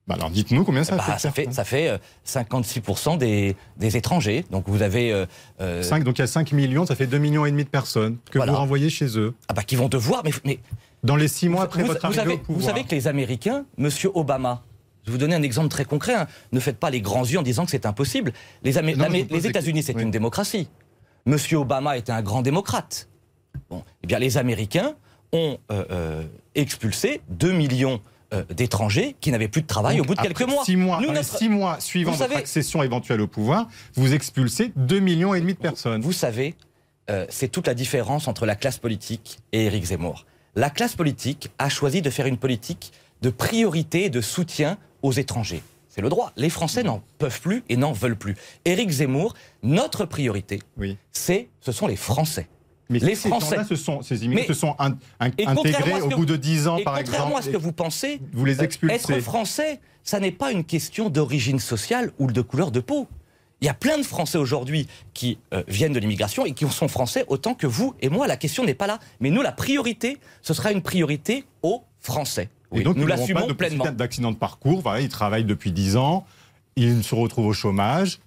Bah, 0.09 0.15
alors 0.15 0.29
dites-nous 0.31 0.63
combien 0.65 0.83
ça 0.83 0.95
Bah, 0.97 1.03
fait. 1.03 1.19
ça, 1.19 1.31
fait 1.31 1.43
personnes 1.43 1.53
ça 1.53 1.63
fait 1.63 1.87
euh, 1.87 1.97
56% 2.25 3.17
des, 3.17 3.55
des 3.77 3.95
étrangers. 3.95 4.43
Donc 4.49 4.67
vous 4.67 4.81
avez 4.81 5.11
euh, 5.13 5.25
euh, 5.61 5.83
Cinq, 5.83 6.03
donc 6.03 6.17
il 6.17 6.21
y 6.21 6.23
a 6.23 6.27
5 6.27 6.51
millions, 6.51 6.85
ça 6.85 6.95
fait 6.95 7.07
2 7.07 7.17
millions 7.19 7.45
et 7.45 7.51
demi 7.51 7.63
de 7.63 7.69
personnes 7.69 8.17
que 8.31 8.39
Voilà. 8.39 8.51
vous 8.53 8.57
renvoyez 8.57 8.89
chez 8.89 9.17
eux. 9.19 9.35
ah 9.47 9.53
bah, 9.53 9.63
qui 9.63 9.75
vont 9.75 9.87
devoir. 9.87 10.23
Mais, 10.25 10.31
mais 10.45 10.59
Dans 11.03 11.15
les 11.15 11.27
6 11.27 11.47
mois 11.49 11.63
après 11.63 11.81
vous, 11.83 11.87
votre 11.89 12.09
vous 12.09 12.19
arrivée 12.19 12.33
au 12.33 12.37
pouvoir. 12.39 12.59
vous 12.59 12.65
savez 12.67 12.83
que 12.83 12.95
les 12.95 13.07
Américains, 13.07 13.65
Monsieur 13.77 14.09
Obama, 14.15 14.63
je 15.03 15.07
vais 15.09 15.11
vous 15.13 15.17
donner 15.19 15.35
un 15.35 15.43
exemple 15.43 15.69
très 15.69 15.85
concret. 15.85 16.15
hein. 16.15 16.27
Ne 16.51 16.59
faites 16.59 16.77
pas 16.77 16.89
les 16.89 17.01
grands 17.01 17.23
yeux 17.23 17.39
en 17.39 17.43
disant 17.43 17.63
que 17.65 17.71
c'est 17.71 17.85
impossible. 17.85 18.33
Les, 18.63 18.77
Amé- 18.77 18.95
Non, 18.95 19.05
vous 19.07 19.13
les 19.29 19.47
États-Unis, 19.47 19.83
c'est 19.83 19.93
une 19.93 20.11
démocratie. 20.11 20.67
Monsieur 21.25 21.57
Obama 21.59 21.97
était 21.97 22.11
un 22.11 22.21
grand 22.23 22.41
démocrate. 22.41 23.07
Bon, 23.69 23.83
eh 24.03 24.07
bien, 24.07 24.17
les 24.19 24.37
Américains 24.37 24.95
ont 25.33 25.57
euh, 25.71 25.83
euh, 25.91 26.23
expulsé 26.55 27.21
2 27.29 27.51
millions 27.51 28.01
euh, 28.33 28.43
d'étrangers 28.55 29.15
qui 29.21 29.31
n'avaient 29.31 29.47
plus 29.47 29.61
de 29.61 29.67
travail 29.67 29.97
Donc, 29.97 30.05
au 30.05 30.07
bout 30.09 30.15
de 30.15 30.21
quelques 30.21 30.41
mois. 30.43 30.63
Six 30.63 30.75
mois, 30.75 31.01
Nous, 31.01 31.11
notre- 31.11 31.37
six 31.37 31.49
mois 31.49 31.79
suivant 31.79 32.11
Vous 32.11 32.17
votre 32.17 32.29
savez- 32.29 32.39
accession 32.41 32.83
éventuelle 32.83 33.21
au 33.21 33.27
pouvoir, 33.27 33.67
vous 33.95 34.13
expulsez 34.13 34.71
2 34.75 34.99
millions 34.99 35.33
et 35.33 35.39
demi 35.41 35.53
de 35.53 35.59
personnes. 35.59 36.01
Vous 36.01 36.11
savez, 36.13 36.55
euh, 37.09 37.25
c'est 37.29 37.47
toute 37.47 37.65
la 37.67 37.73
différence 37.73 38.27
entre 38.27 38.45
la 38.45 38.55
classe 38.55 38.77
politique 38.77 39.39
et 39.51 39.65
Éric 39.65 39.85
Zemmour. 39.85 40.25
La 40.55 40.69
classe 40.69 40.95
politique 40.95 41.49
a 41.57 41.69
choisi 41.69 42.01
de 42.01 42.09
faire 42.09 42.25
une 42.27 42.37
politique 42.37 42.91
de 43.21 43.29
priorité 43.29 44.05
et 44.05 44.09
de 44.09 44.21
soutien 44.21 44.77
aux 45.01 45.11
étrangers. 45.11 45.63
C'est 45.89 46.01
le 46.01 46.09
droit. 46.09 46.31
Les 46.37 46.49
Français 46.51 46.83
n'en 46.83 47.01
peuvent 47.17 47.41
plus 47.41 47.63
et 47.67 47.77
n'en 47.77 47.93
veulent 47.93 48.15
plus. 48.15 48.35
Éric 48.63 48.89
Zemmour, 48.89 49.33
notre 49.63 50.05
priorité, 50.05 50.61
Oui. 50.77 50.97
c'est, 51.11 51.49
ce 51.61 51.71
sont 51.71 51.87
les 51.87 51.95
Français. 51.95 52.47
Mais 52.89 52.99
les 52.99 53.15
ces 53.15 53.29
Français. 53.29 53.55
gens-là, 53.57 53.67
ce 53.67 53.75
sont, 53.75 54.01
ces 54.01 54.25
immigrés 54.25 54.47
se 54.47 54.53
sont 54.53 54.75
in- 54.79 54.97
in- 55.19 55.27
Et 55.37 55.45
contrairement 55.45 55.59
intégrés 55.61 56.01
au 56.01 56.07
bout 56.09 56.17
vous- 56.17 56.25
de 56.25 56.35
10 56.35 56.67
ans, 56.67 56.77
Et 56.77 56.83
par 56.83 56.97
contrairement 56.97 57.37
exemple. 57.37 57.39
à 57.39 57.41
ce 57.43 57.49
que 57.51 57.57
vous 57.57 57.71
pensez, 57.71 58.19
Vous 58.33 58.45
les 58.45 58.59
euh, 58.59 58.63
expulsez. 58.63 58.95
être 58.95 59.19
français, 59.19 59.79
ça 60.03 60.19
n'est 60.19 60.31
pas 60.31 60.51
une 60.51 60.63
question 60.63 61.09
d'origine 61.09 61.59
sociale 61.59 62.11
ou 62.17 62.31
de 62.31 62.41
couleur 62.41 62.71
de 62.71 62.79
peau. 62.79 63.07
Il 63.61 63.65
y 63.65 63.69
a 63.69 63.73
plein 63.73 63.97
de 63.97 64.03
Français 64.03 64.37
aujourd'hui 64.37 64.87
qui 65.13 65.37
euh, 65.53 65.63
viennent 65.67 65.91
de 65.93 65.99
l'immigration 65.99 66.45
et 66.45 66.53
qui 66.53 66.65
sont 66.69 66.87
français 66.87 67.25
autant 67.27 67.53
que 67.53 67.67
vous 67.67 67.93
et 68.01 68.09
moi. 68.09 68.25
La 68.25 68.37
question 68.37 68.63
n'est 68.63 68.73
pas 68.73 68.87
là. 68.87 68.99
Mais 69.19 69.29
nous, 69.29 69.41
la 69.41 69.51
priorité, 69.51 70.17
ce 70.41 70.53
sera 70.53 70.71
une 70.71 70.81
priorité 70.81 71.43
aux 71.61 71.83
Français. 71.99 72.49
Et 72.73 72.81
donc, 72.81 72.95
nous 72.97 73.05
l'assumons 73.05 73.47
pleinement. 73.53 73.85
d'accident 73.91 74.31
de 74.31 74.37
parcours. 74.37 74.81
Voilà, 74.81 75.01
ils 75.01 75.09
travaillent 75.09 75.43
depuis 75.43 75.71
10 75.73 75.97
ans, 75.97 76.25
ils 76.75 77.03
se 77.03 77.13
retrouvent 77.15 77.47
au 77.47 77.53
chômage, 77.53 78.19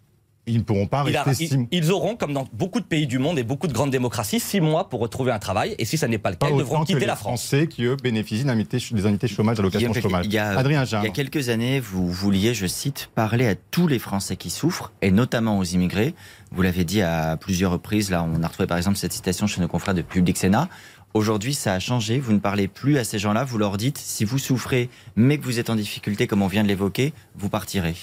ils 0.47 0.59
ne 0.59 0.63
pourront 0.63 0.87
pas 0.89 1.05
Il 1.07 1.17
a- 1.17 1.23
rester 1.23 1.45
ils, 1.45 1.49
six 1.49 1.57
mois. 1.57 1.67
ils 1.71 1.93
auront, 1.93 2.17
comme 2.17 2.33
dans 2.33 2.49
beaucoup 2.53 2.81
de 2.81 2.85
pays 2.85 3.07
du 3.07 3.19
monde 3.19 3.39
et 3.39 3.45
beaucoup 3.45 3.69
de 3.69 3.73
grandes 3.73 3.91
démocraties, 3.91 4.41
six 4.41 4.61
mois 4.61 4.89
pour 4.89 4.99
retrouver 5.01 5.31
un 5.31 5.39
travail. 5.39 5.75
Et 5.79 5.85
si 5.85 5.97
ça 5.97 6.09
n'est 6.09 6.19
pas 6.19 6.31
le 6.31 6.37
cas, 6.37 6.47
Pas 6.47 6.53
ils 6.53 6.59
devront 6.59 6.81
que 6.81 6.87
quitter 6.87 7.01
les 7.01 7.07
la 7.07 7.15
France. 7.17 7.47
Français 7.47 7.67
qui, 7.69 7.85
eux, 7.85 7.97
bénéficient 8.03 8.43
des 8.45 8.51
indemnités 8.51 9.29
chômage, 9.29 9.59
allocation 9.61 9.91
Guillaume, 9.91 10.03
chômage. 10.03 10.27
il 10.27 10.33
y 10.33 10.39
a- 10.39 10.59
Adrien 10.59 10.85
Il 10.85 11.05
y 11.05 11.07
a 11.07 11.11
quelques 11.11 11.49
années, 11.49 11.79
vous 11.81 12.11
vouliez, 12.11 12.55
je 12.55 12.67
cite, 12.67 13.09
parler 13.15 13.47
à 13.47 13.55
tous 13.55 13.87
les 13.87 13.99
Français 14.01 14.37
qui 14.37 14.51
souffrent, 14.51 14.93
et 15.01 15.11
notamment 15.13 15.59
aux 15.59 15.65
immigrés. 15.65 16.15
Vous 16.51 16.63
l'avez 16.63 16.85
dit 16.85 17.03
à 17.03 17.37
plusieurs 17.37 17.71
reprises. 17.71 18.11
Là, 18.11 18.25
on 18.29 18.43
a 18.43 18.47
retrouvé 18.49 18.67
par 18.67 18.77
exemple 18.79 18.97
cette 18.99 19.13
citation 19.13 19.47
chez 19.47 19.61
nos 19.61 19.69
confrères 19.69 19.95
de 19.95 20.03
Public 20.03 20.37
Sénat. 20.37 20.69
Aujourd'hui, 21.15 21.55
ça 21.55 21.75
a 21.75 21.79
changé. 21.79 22.19
Vous 22.19 22.33
ne 22.33 22.39
parlez 22.39 22.69
plus 22.69 22.99
à 22.99 23.05
ces 23.05 23.19
gens-là. 23.19 23.45
Vous 23.45 23.59
leur 23.59 23.77
dites, 23.77 23.99
si 23.99 24.25
vous 24.25 24.39
souffrez, 24.39 24.89
mais 25.15 25.39
que 25.39 25.45
vous 25.45 25.59
êtes 25.59 25.69
en 25.71 25.77
difficulté, 25.77 26.27
comme 26.27 26.43
on 26.43 26.47
vient 26.47 26.63
de 26.63 26.69
l'évoquer, 26.69 27.13
vous 27.37 27.49
partirez. 27.51 27.95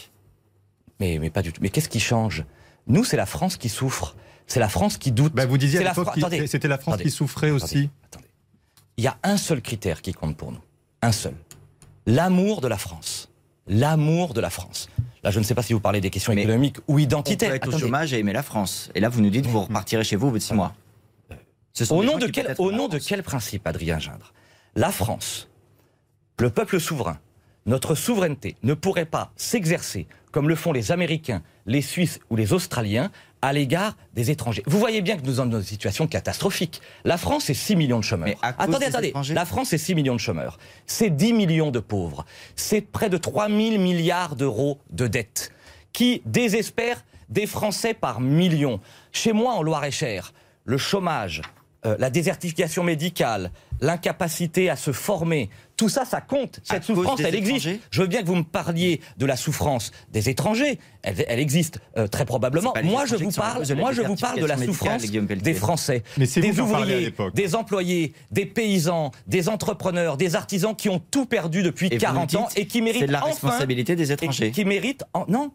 Mais, 0.99 1.17
mais 1.19 1.29
pas 1.29 1.41
du 1.41 1.53
tout. 1.53 1.61
Mais 1.61 1.69
qu'est-ce 1.69 1.89
qui 1.89 1.99
change? 1.99 2.43
Nous, 2.87 3.03
c'est 3.03 3.17
la 3.17 3.25
France 3.25 3.57
qui 3.57 3.69
souffre. 3.69 4.15
C'est 4.47 4.59
la 4.59 4.69
France 4.69 4.97
qui 4.97 5.11
doute. 5.11 5.33
Bah, 5.33 5.45
vous 5.45 5.57
disiez 5.57 5.79
à 5.79 5.83
la 5.83 5.89
l'époque 5.91 6.09
attendez, 6.17 6.47
c'était 6.47 6.67
la 6.67 6.77
France 6.77 6.95
attendez, 6.95 7.09
qui 7.09 7.15
souffrait 7.15 7.51
aussi. 7.51 7.89
Attendez. 8.05 8.27
Il 8.97 9.03
y 9.03 9.07
a 9.07 9.17
un 9.23 9.37
seul 9.37 9.61
critère 9.61 10.01
qui 10.01 10.11
compte 10.13 10.35
pour 10.35 10.51
nous. 10.51 10.59
Un 11.01 11.11
seul. 11.11 11.35
L'amour 12.05 12.59
de 12.61 12.67
la 12.67 12.77
France. 12.77 13.29
L'amour 13.67 14.33
de 14.33 14.41
la 14.41 14.49
France. 14.49 14.89
Là, 15.23 15.31
je 15.31 15.39
ne 15.39 15.43
sais 15.43 15.53
pas 15.53 15.61
si 15.61 15.73
vous 15.73 15.79
parlez 15.79 16.01
des 16.01 16.09
questions 16.09 16.33
Mais 16.33 16.41
économiques 16.41 16.77
ou 16.87 16.93
On 16.93 16.95
peut 16.95 17.01
identitaires. 17.01 17.53
être 17.53 17.73
au 17.73 17.77
chômage 17.77 18.13
et 18.13 18.19
aimer 18.19 18.33
la 18.33 18.41
France. 18.41 18.89
Et 18.95 18.99
là, 18.99 19.09
vous 19.09 19.21
nous 19.21 19.29
dites, 19.29 19.45
vous 19.45 19.61
repartirez 19.61 20.03
chez 20.03 20.15
vous 20.15 20.27
au 20.27 20.31
bout 20.31 20.37
de 20.39 20.43
six 20.43 20.53
mois. 20.53 20.73
Ce 21.73 21.85
sont 21.85 21.95
Au 21.95 22.03
nom, 22.03 22.17
de 22.17 22.31
au 22.57 22.71
nom 22.71 22.89
quel 22.89 23.21
principe, 23.23 23.67
Adrien 23.67 23.99
Gindre? 23.99 24.33
La 24.75 24.91
France, 24.91 25.47
le 26.39 26.49
peuple 26.49 26.79
souverain, 26.79 27.19
notre 27.65 27.95
souveraineté 27.95 28.55
ne 28.63 28.73
pourrait 28.73 29.05
pas 29.05 29.31
s'exercer 29.35 30.07
comme 30.31 30.49
le 30.49 30.55
font 30.55 30.71
les 30.71 30.91
Américains, 30.91 31.41
les 31.65 31.81
Suisses 31.81 32.19
ou 32.29 32.35
les 32.35 32.53
Australiens 32.53 33.11
à 33.41 33.53
l'égard 33.53 33.95
des 34.13 34.31
étrangers. 34.31 34.63
Vous 34.65 34.79
voyez 34.79 35.01
bien 35.01 35.17
que 35.17 35.25
nous 35.25 35.35
sommes 35.35 35.49
dans 35.49 35.59
une 35.59 35.63
situation 35.63 36.07
catastrophique. 36.07 36.81
La 37.05 37.17
France, 37.17 37.45
c'est 37.45 37.53
6 37.53 37.75
millions 37.75 37.99
de 37.99 38.03
chômeurs. 38.03 38.35
Attendez, 38.41 38.85
attendez. 38.87 39.13
La 39.33 39.45
France, 39.45 39.69
c'est 39.69 39.77
6 39.77 39.95
millions 39.95 40.15
de 40.15 40.19
chômeurs. 40.19 40.57
C'est 40.85 41.09
10 41.09 41.33
millions 41.33 41.71
de 41.71 41.79
pauvres. 41.79 42.25
C'est 42.55 42.81
près 42.81 43.09
de 43.09 43.17
3 43.17 43.47
000 43.47 43.57
milliards 43.77 44.35
d'euros 44.35 44.79
de 44.89 45.07
dettes 45.07 45.51
qui 45.93 46.21
désespèrent 46.25 47.03
des 47.29 47.47
Français 47.47 47.93
par 47.93 48.19
millions. 48.21 48.79
Chez 49.11 49.33
moi, 49.33 49.53
en 49.53 49.63
Loire-et-Cher, 49.63 50.33
le 50.65 50.77
chômage, 50.77 51.41
euh, 51.85 51.95
la 51.97 52.09
désertification 52.09 52.83
médicale, 52.83 53.51
l'incapacité 53.79 54.69
à 54.69 54.75
se 54.75 54.91
former, 54.91 55.49
tout 55.79 55.87
ça, 55.89 56.03
ça 56.03 56.19
compte. 56.19 56.59
Cette 56.63 56.83
souffrance, 56.83 57.21
elle 57.21 57.35
existe. 57.35 57.65
étrangers 57.65 57.79
Je 57.89 58.01
veux 58.01 58.07
bien 58.07 58.21
que 58.21 58.27
vous 58.27 58.35
me 58.35 58.43
parliez 58.43 58.99
de 59.17 59.25
la 59.25 59.37
souffrance 59.37 59.91
des 60.11 60.29
étrangers. 60.29 60.77
Elle, 61.03 61.23
elle 61.29 61.39
existe 61.39 61.79
euh, 61.97 62.07
très 62.07 62.25
probablement. 62.25 62.73
Moi, 62.83 63.05
je 63.05 63.15
vous 63.15 63.31
parle, 63.31 63.59
cause 63.59 63.69
de 63.69 63.73
la 63.73 63.79
moi, 63.79 63.93
je 63.93 64.01
vous 64.01 64.15
parle 64.17 64.41
de 64.41 64.45
la 64.45 64.57
souffrance 64.57 65.01
des 65.09 65.53
Français, 65.53 66.03
Mais 66.17 66.25
des 66.25 66.59
ouvriers, 66.59 67.13
des 67.33 67.55
employés, 67.55 68.13
des 68.31 68.45
paysans, 68.45 69.11
des 69.25 69.47
entrepreneurs, 69.47 70.17
des 70.17 70.35
artisans 70.35 70.75
qui 70.75 70.89
ont 70.89 70.99
tout 70.99 71.25
perdu 71.25 71.63
depuis 71.63 71.87
Et 71.87 71.95
vous 71.95 72.01
40 72.01 72.33
nous 72.33 72.39
ans 72.39 72.49
et 72.57 72.67
qui 72.67 72.81
méritent 72.81 72.99
C'est 73.01 73.07
de 73.07 73.13
la 73.13 73.19
enfin 73.19 73.27
responsabilité 73.29 73.95
des 73.95 74.09
et 74.11 74.13
étrangers. 74.15 74.51
qui 74.51 74.65
méritent. 74.65 75.05
en- 75.13 75.25
Non, 75.29 75.51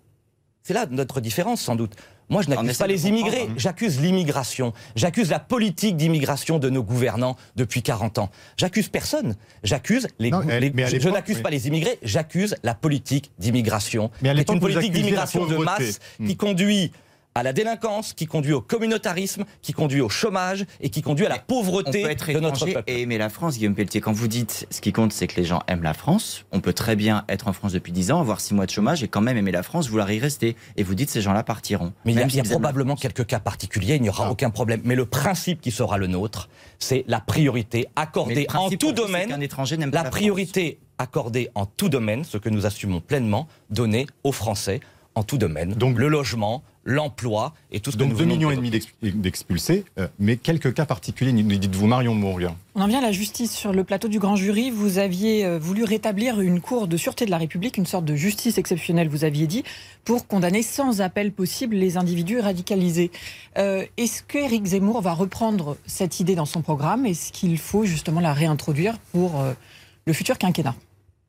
c'est 0.66 0.72
là 0.74 0.86
notre 0.90 1.20
différence 1.20 1.60
sans 1.60 1.76
doute. 1.76 1.92
Moi, 2.30 2.40
je 2.40 2.48
n'accuse 2.48 2.78
pas 2.78 2.86
les 2.86 3.06
immigrés, 3.06 3.48
hein. 3.50 3.54
j'accuse 3.58 4.00
l'immigration. 4.00 4.72
J'accuse 4.96 5.28
la 5.28 5.38
politique 5.38 5.94
d'immigration 5.94 6.58
de 6.58 6.70
nos 6.70 6.82
gouvernants 6.82 7.36
depuis 7.54 7.82
40 7.82 8.16
ans. 8.18 8.30
J'accuse 8.56 8.88
personne. 8.88 9.36
J'accuse 9.62 10.06
les. 10.18 10.30
Non, 10.30 10.40
elle- 10.48 10.72
je 10.74 11.08
n'accuse 11.10 11.36
oui. 11.36 11.42
pas 11.42 11.50
les 11.50 11.68
immigrés, 11.68 11.98
j'accuse 12.02 12.56
la 12.62 12.74
politique 12.74 13.30
d'immigration. 13.38 14.10
Mais 14.22 14.30
à 14.30 14.32
qui 14.32 14.38
est 14.38 14.40
l'époque, 14.40 14.54
une 14.54 14.60
politique 14.62 14.92
d'immigration 14.92 15.44
de 15.46 15.56
masse 15.58 15.98
Hmm. 16.18 16.26
qui 16.28 16.36
conduit 16.38 16.92
à 17.36 17.42
la 17.42 17.52
délinquance, 17.52 18.12
qui 18.12 18.26
conduit 18.26 18.52
au 18.52 18.60
communautarisme, 18.60 19.44
qui 19.60 19.72
conduit 19.72 20.00
au 20.00 20.08
chômage 20.08 20.66
et 20.80 20.88
qui 20.88 21.02
conduit 21.02 21.26
à 21.26 21.28
la 21.30 21.34
On 21.36 21.38
pauvreté 21.52 22.02
peut 22.02 22.10
être 22.10 22.32
de 22.32 22.38
notre 22.38 22.64
peuple. 22.64 22.84
et 22.88 23.00
aimer 23.02 23.18
la 23.18 23.28
France, 23.28 23.58
Guillaume 23.58 23.74
Pelletier. 23.74 24.00
Quand 24.00 24.12
vous 24.12 24.28
dites 24.28 24.68
ce 24.70 24.80
qui 24.80 24.92
compte, 24.92 25.12
c'est 25.12 25.26
que 25.26 25.34
les 25.34 25.44
gens 25.44 25.60
aiment 25.66 25.82
la 25.82 25.94
France. 25.94 26.44
On 26.52 26.60
peut 26.60 26.72
très 26.72 26.94
bien 26.94 27.24
être 27.28 27.48
en 27.48 27.52
France 27.52 27.72
depuis 27.72 27.90
10 27.90 28.12
ans, 28.12 28.20
avoir 28.20 28.40
6 28.40 28.54
mois 28.54 28.66
de 28.66 28.70
chômage 28.70 29.02
et 29.02 29.08
quand 29.08 29.20
même 29.20 29.36
aimer 29.36 29.50
la 29.50 29.64
France, 29.64 29.88
vouloir 29.88 30.12
y 30.12 30.20
rester. 30.20 30.54
Et 30.76 30.84
vous 30.84 30.94
dites 30.94 31.10
ces 31.10 31.22
gens-là 31.22 31.42
partiront. 31.42 31.92
Mais 32.04 32.12
il 32.12 32.18
y 32.20 32.22
a, 32.22 32.26
y 32.26 32.42
probablement 32.48 32.94
quelques 32.94 33.26
cas 33.26 33.40
particuliers, 33.40 33.96
il 33.96 34.02
n'y 34.02 34.08
aura 34.10 34.26
Ah. 34.26 34.30
aucun 34.30 34.50
problème. 34.50 34.82
Mais 34.84 34.94
le 34.94 35.04
principe 35.06 35.60
qui 35.60 35.72
sera 35.72 35.98
le 35.98 36.06
nôtre, 36.06 36.48
c'est 36.78 37.04
la 37.08 37.18
priorité 37.20 37.88
accordée 37.96 38.46
en 38.54 38.70
tout 38.70 38.92
domaine. 38.92 39.42
étranger 39.42 39.76
la 39.76 40.04
priorité 40.04 40.78
accordée 40.98 41.50
en 41.56 41.66
tout 41.66 41.88
domaine, 41.88 42.22
ce 42.22 42.38
que 42.38 42.48
nous 42.48 42.64
assumons 42.66 43.00
pleinement, 43.00 43.48
donnée 43.70 44.06
aux 44.22 44.30
Français 44.30 44.78
en 45.14 45.22
tout 45.22 45.38
domaine. 45.38 45.74
Donc- 45.74 45.98
le 45.98 46.08
logement, 46.08 46.62
l'emploi 46.86 47.54
et 47.72 47.80
tout 47.80 47.90
ce 47.90 47.96
que 47.96 48.00
Donc 48.00 48.10
nous 48.10 48.16
2 48.18 48.24
venons 48.24 48.34
de 48.34 48.38
millions 48.38 48.50
et 48.50 48.56
demi 48.56 48.70
d'ex- 48.70 48.88
d'expulsés, 49.02 49.84
euh, 49.98 50.06
mais 50.18 50.36
quelques 50.36 50.74
cas 50.74 50.84
particuliers, 50.84 51.32
nous 51.32 51.42
dites-vous 51.56 51.86
Marion 51.86 52.14
Mourgue. 52.14 52.48
On 52.74 52.82
en 52.82 52.86
vient 52.86 52.98
à 52.98 53.02
la 53.02 53.12
justice. 53.12 53.52
Sur 53.52 53.72
le 53.72 53.84
plateau 53.84 54.08
du 54.08 54.18
grand 54.18 54.36
jury, 54.36 54.70
vous 54.70 54.98
aviez 54.98 55.44
euh, 55.46 55.58
voulu 55.58 55.84
rétablir 55.84 56.40
une 56.40 56.60
cour 56.60 56.86
de 56.86 56.96
sûreté 56.96 57.24
de 57.24 57.30
la 57.30 57.38
République, 57.38 57.78
une 57.78 57.86
sorte 57.86 58.04
de 58.04 58.14
justice 58.16 58.58
exceptionnelle, 58.58 59.08
vous 59.08 59.24
aviez 59.24 59.46
dit, 59.46 59.62
pour 60.04 60.26
condamner 60.26 60.62
sans 60.62 61.00
appel 61.00 61.32
possible 61.32 61.76
les 61.76 61.96
individus 61.96 62.40
radicalisés. 62.40 63.10
Euh, 63.56 63.84
Est-ce 63.96 64.22
qu'Éric 64.22 64.66
Zemmour 64.66 65.00
va 65.00 65.14
reprendre 65.14 65.76
cette 65.86 66.20
idée 66.20 66.34
dans 66.34 66.44
son 66.44 66.60
programme? 66.60 67.06
Est-ce 67.06 67.32
qu'il 67.32 67.56
faut 67.56 67.84
justement 67.86 68.20
la 68.20 68.34
réintroduire 68.34 68.98
pour 69.12 69.40
euh, 69.40 69.52
le 70.06 70.12
futur 70.12 70.36
quinquennat? 70.36 70.74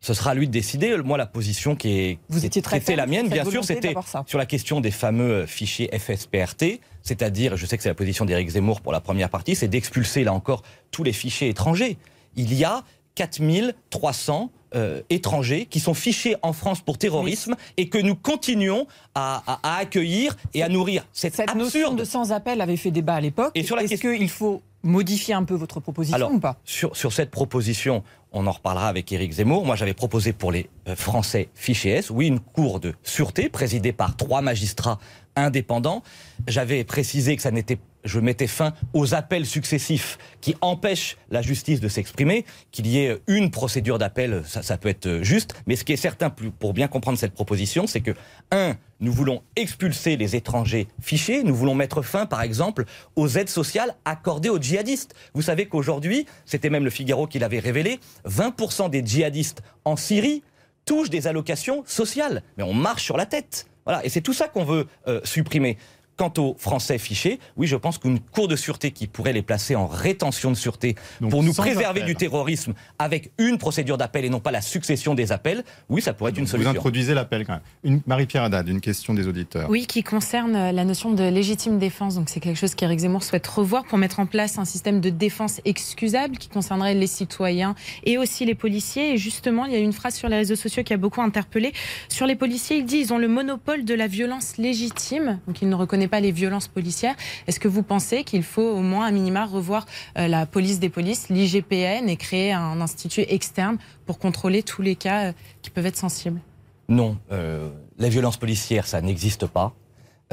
Ce 0.05 0.13
sera 0.13 0.31
à 0.31 0.33
lui 0.35 0.45
de 0.45 0.51
décider. 0.51 0.95
Moi, 0.97 1.17
la 1.17 1.25
position 1.25 1.75
qui 1.75 1.99
est 1.99 2.19
Vous 2.29 2.39
qui 2.39 2.45
étiez 2.45 2.61
très 2.61 2.77
était 2.77 2.85
ferme 2.93 2.97
la 2.99 3.07
mienne, 3.07 3.27
bien 3.27 3.43
sûr, 3.43 3.65
c'était 3.65 3.95
sur 4.27 4.37
la 4.37 4.45
question 4.45 4.79
des 4.79 4.91
fameux 4.91 5.31
euh, 5.31 5.47
fichiers 5.47 5.89
FSPRT, 5.97 6.79
c'est-à-dire, 7.01 7.57
je 7.57 7.65
sais 7.65 7.75
que 7.75 7.81
c'est 7.81 7.89
la 7.89 7.95
position 7.95 8.23
d'Éric 8.23 8.49
Zemmour 8.49 8.81
pour 8.81 8.91
la 8.91 9.01
première 9.01 9.31
partie, 9.31 9.55
c'est 9.55 9.67
d'expulser 9.67 10.23
là 10.23 10.31
encore 10.33 10.61
tous 10.91 11.03
les 11.03 11.11
fichiers 11.11 11.49
étrangers. 11.49 11.97
Il 12.35 12.53
y 12.53 12.63
a 12.63 12.83
4300 13.15 14.51
euh, 14.75 15.01
étrangers 15.09 15.65
qui 15.67 15.79
sont 15.79 15.93
fichés 15.93 16.35
en 16.41 16.51
France 16.53 16.81
pour 16.81 16.97
terrorisme 16.97 17.55
et 17.77 17.87
que 17.89 17.97
nous 17.97 18.15
continuons 18.15 18.87
à, 19.15 19.41
à- 19.47 19.59
à 19.75 19.77
accueillir 19.77 20.35
et 20.53 20.63
à 20.63 20.69
nourrir. 20.69 21.07
C'est 21.13 21.33
Cette 21.33 21.47
notion 21.55 21.63
absurde. 21.63 21.95
de 21.97 22.03
sans 22.03 22.31
appel 22.31 22.59
avait 22.61 22.75
fait 22.77 22.91
débat 22.91 23.15
à 23.15 23.21
l'époque. 23.21 23.51
Et 23.55 23.63
sur 23.63 23.75
la 23.75 23.83
Est-ce 23.83 23.91
question- 23.91 24.15
qu'il 24.15 24.29
faut 24.29 24.61
modifier 24.85 25.33
un 25.33 25.43
peu 25.43 25.55
votre 25.55 25.79
proposition 25.81 26.15
Alors, 26.15 26.31
ou 26.31 26.39
pas? 26.39 26.57
sur, 26.63 26.95
sur 26.95 27.11
cette 27.11 27.31
proposition, 27.31 28.03
on 28.31 28.47
en 28.47 28.51
reparlera 28.51 28.87
avec 28.87 29.11
Éric 29.11 29.33
Zemmour. 29.33 29.65
Moi, 29.65 29.75
j'avais 29.75 29.93
proposé 29.93 30.31
pour 30.31 30.51
les 30.51 30.69
euh, 30.87 30.95
Français 30.95 31.49
fichés 31.55 31.89
S, 31.89 32.09
oui, 32.09 32.27
une 32.27 32.39
cour 32.39 32.79
de 32.79 32.93
sûreté 33.03 33.49
présidée 33.49 33.91
par 33.91 34.15
trois 34.15 34.41
magistrats 34.41 34.99
indépendants. 35.35 36.03
J'avais 36.47 36.83
précisé 36.83 37.35
que 37.35 37.41
ça 37.41 37.51
n'était, 37.51 37.79
je 38.05 38.19
mettais 38.19 38.47
fin 38.47 38.73
aux 38.93 39.13
appels 39.13 39.45
successifs 39.45 40.17
qui 40.39 40.55
empêchent 40.61 41.17
la 41.29 41.41
justice 41.41 41.81
de 41.81 41.87
s'exprimer, 41.87 42.45
qu'il 42.71 42.87
y 42.87 42.99
ait 42.99 43.17
une 43.27 43.51
procédure 43.51 43.97
d'appel, 43.97 44.43
ça, 44.45 44.77
peut 44.77 44.89
être 44.89 45.19
juste. 45.21 45.55
Mais 45.67 45.75
ce 45.75 45.83
qui 45.83 45.93
est 45.93 45.97
certain 45.97 46.29
pour 46.29 46.73
bien 46.73 46.87
comprendre 46.87 47.17
cette 47.17 47.33
proposition, 47.33 47.87
c'est 47.87 48.01
que, 48.01 48.11
un, 48.51 48.77
nous 48.99 49.11
voulons 49.11 49.41
expulser 49.55 50.15
les 50.15 50.35
étrangers 50.35 50.87
fichés. 51.01 51.43
Nous 51.43 51.55
voulons 51.55 51.75
mettre 51.75 52.01
fin, 52.01 52.25
par 52.25 52.41
exemple, 52.41 52.85
aux 53.15 53.27
aides 53.27 53.49
sociales 53.49 53.95
accordées 54.05 54.49
aux 54.49 54.61
djihadistes. 54.61 55.15
Vous 55.33 55.41
savez 55.41 55.65
qu'aujourd'hui, 55.65 56.25
c'était 56.45 56.69
même 56.69 56.85
le 56.85 56.89
Figaro 56.89 57.27
qui 57.27 57.39
l'avait 57.39 57.59
révélé, 57.59 57.99
20% 58.27 58.89
des 58.89 59.05
djihadistes 59.05 59.61
en 59.83 59.95
Syrie 59.95 60.43
touchent 60.85 61.09
des 61.09 61.27
allocations 61.27 61.83
sociales. 61.85 62.43
Mais 62.57 62.63
on 62.63 62.73
marche 62.73 63.03
sur 63.03 63.17
la 63.17 63.25
tête. 63.25 63.67
Voilà. 63.85 64.03
Et 64.05 64.09
c'est 64.09 64.21
tout 64.21 64.33
ça 64.33 64.47
qu'on 64.47 64.63
veut 64.63 64.87
euh, 65.07 65.21
supprimer. 65.23 65.77
Quant 66.17 66.31
aux 66.37 66.55
Français 66.57 66.97
fichés, 66.97 67.39
oui, 67.57 67.67
je 67.67 67.75
pense 67.75 67.97
qu'une 67.97 68.19
cour 68.19 68.47
de 68.47 68.55
sûreté 68.55 68.91
qui 68.91 69.07
pourrait 69.07 69.33
les 69.33 69.41
placer 69.41 69.75
en 69.75 69.85
rétention 69.85 70.49
de 70.49 70.55
sûreté 70.55 70.95
Donc, 71.19 71.31
pour 71.31 71.43
nous 71.43 71.53
préserver 71.53 72.01
appel. 72.01 72.05
du 72.05 72.15
terrorisme 72.15 72.73
avec 72.99 73.31
une 73.37 73.57
procédure 73.57 73.97
d'appel 73.97 74.23
et 74.23 74.29
non 74.29 74.39
pas 74.39 74.51
la 74.51 74.61
succession 74.61 75.13
des 75.13 75.33
appels, 75.33 75.63
oui, 75.89 76.01
ça 76.01 76.13
pourrait 76.13 76.31
être 76.31 76.37
une 76.37 76.45
Vous 76.45 76.51
solution. 76.51 76.71
introduisez 76.71 77.13
l'appel 77.13 77.45
quand 77.45 77.53
même. 77.53 77.61
Une, 77.83 78.01
Marie-Pierre 78.07 78.43
Haddad, 78.43 78.69
une 78.69 78.79
question 78.79 79.13
des 79.13 79.27
auditeurs. 79.27 79.69
Oui, 79.69 79.85
qui 79.87 80.03
concerne 80.03 80.55
euh, 80.55 80.71
la 80.71 80.85
notion 80.85 81.11
de 81.11 81.23
légitime 81.23 81.79
défense. 81.79 82.15
Donc 82.15 82.29
c'est 82.29 82.39
quelque 82.39 82.57
chose 82.57 82.75
qu'Éric 82.75 82.99
Zemmour 82.99 83.23
souhaite 83.23 83.47
revoir 83.47 83.83
pour 83.83 83.97
mettre 83.97 84.19
en 84.21 84.25
place 84.25 84.57
un 84.57 84.65
système 84.65 85.01
de 85.01 85.09
défense 85.09 85.59
excusable 85.65 86.37
qui 86.37 86.47
concernerait 86.47 86.93
les 86.93 87.07
citoyens 87.07 87.75
et 88.05 88.17
aussi 88.17 88.45
les 88.45 88.55
policiers. 88.55 89.13
Et 89.13 89.17
justement, 89.17 89.65
il 89.65 89.73
y 89.73 89.75
a 89.75 89.79
une 89.79 89.91
phrase 89.93 90.15
sur 90.15 90.29
les 90.29 90.37
réseaux 90.37 90.55
sociaux 90.55 90.83
qui 90.83 90.93
a 90.93 90.97
beaucoup 90.97 91.21
interpellé. 91.21 91.73
Sur 92.07 92.25
les 92.25 92.35
policiers, 92.35 92.77
il 92.77 92.85
dit 92.85 92.97
ils 92.99 93.13
ont 93.13 93.17
le 93.17 93.27
monopole 93.27 93.83
de 93.83 93.93
la 93.93 94.07
violence 94.07 94.55
légitime. 94.57 95.39
Donc 95.47 95.61
il 95.61 95.67
ne 95.69 95.75
reconnaît 95.75 96.04
pas 96.07 96.19
les 96.19 96.31
violences 96.31 96.67
policières. 96.67 97.15
Est-ce 97.47 97.59
que 97.59 97.67
vous 97.67 97.83
pensez 97.83 98.23
qu'il 98.23 98.43
faut 98.43 98.61
au 98.61 98.81
moins, 98.81 99.05
à 99.05 99.11
minima, 99.11 99.45
revoir 99.45 99.85
euh, 100.17 100.27
la 100.27 100.45
police 100.45 100.79
des 100.79 100.89
polices, 100.89 101.29
l'IGPN, 101.29 102.09
et 102.09 102.17
créer 102.17 102.51
un 102.51 102.81
institut 102.81 103.25
externe 103.27 103.77
pour 104.05 104.19
contrôler 104.19 104.63
tous 104.63 104.81
les 104.81 104.95
cas 104.95 105.25
euh, 105.25 105.33
qui 105.61 105.69
peuvent 105.69 105.85
être 105.85 105.97
sensibles? 105.97 106.39
Non, 106.87 107.17
euh, 107.31 107.69
les 107.97 108.09
violences 108.09 108.37
policières, 108.37 108.87
ça 108.87 109.01
n'existe 109.01 109.47
pas. 109.47 109.73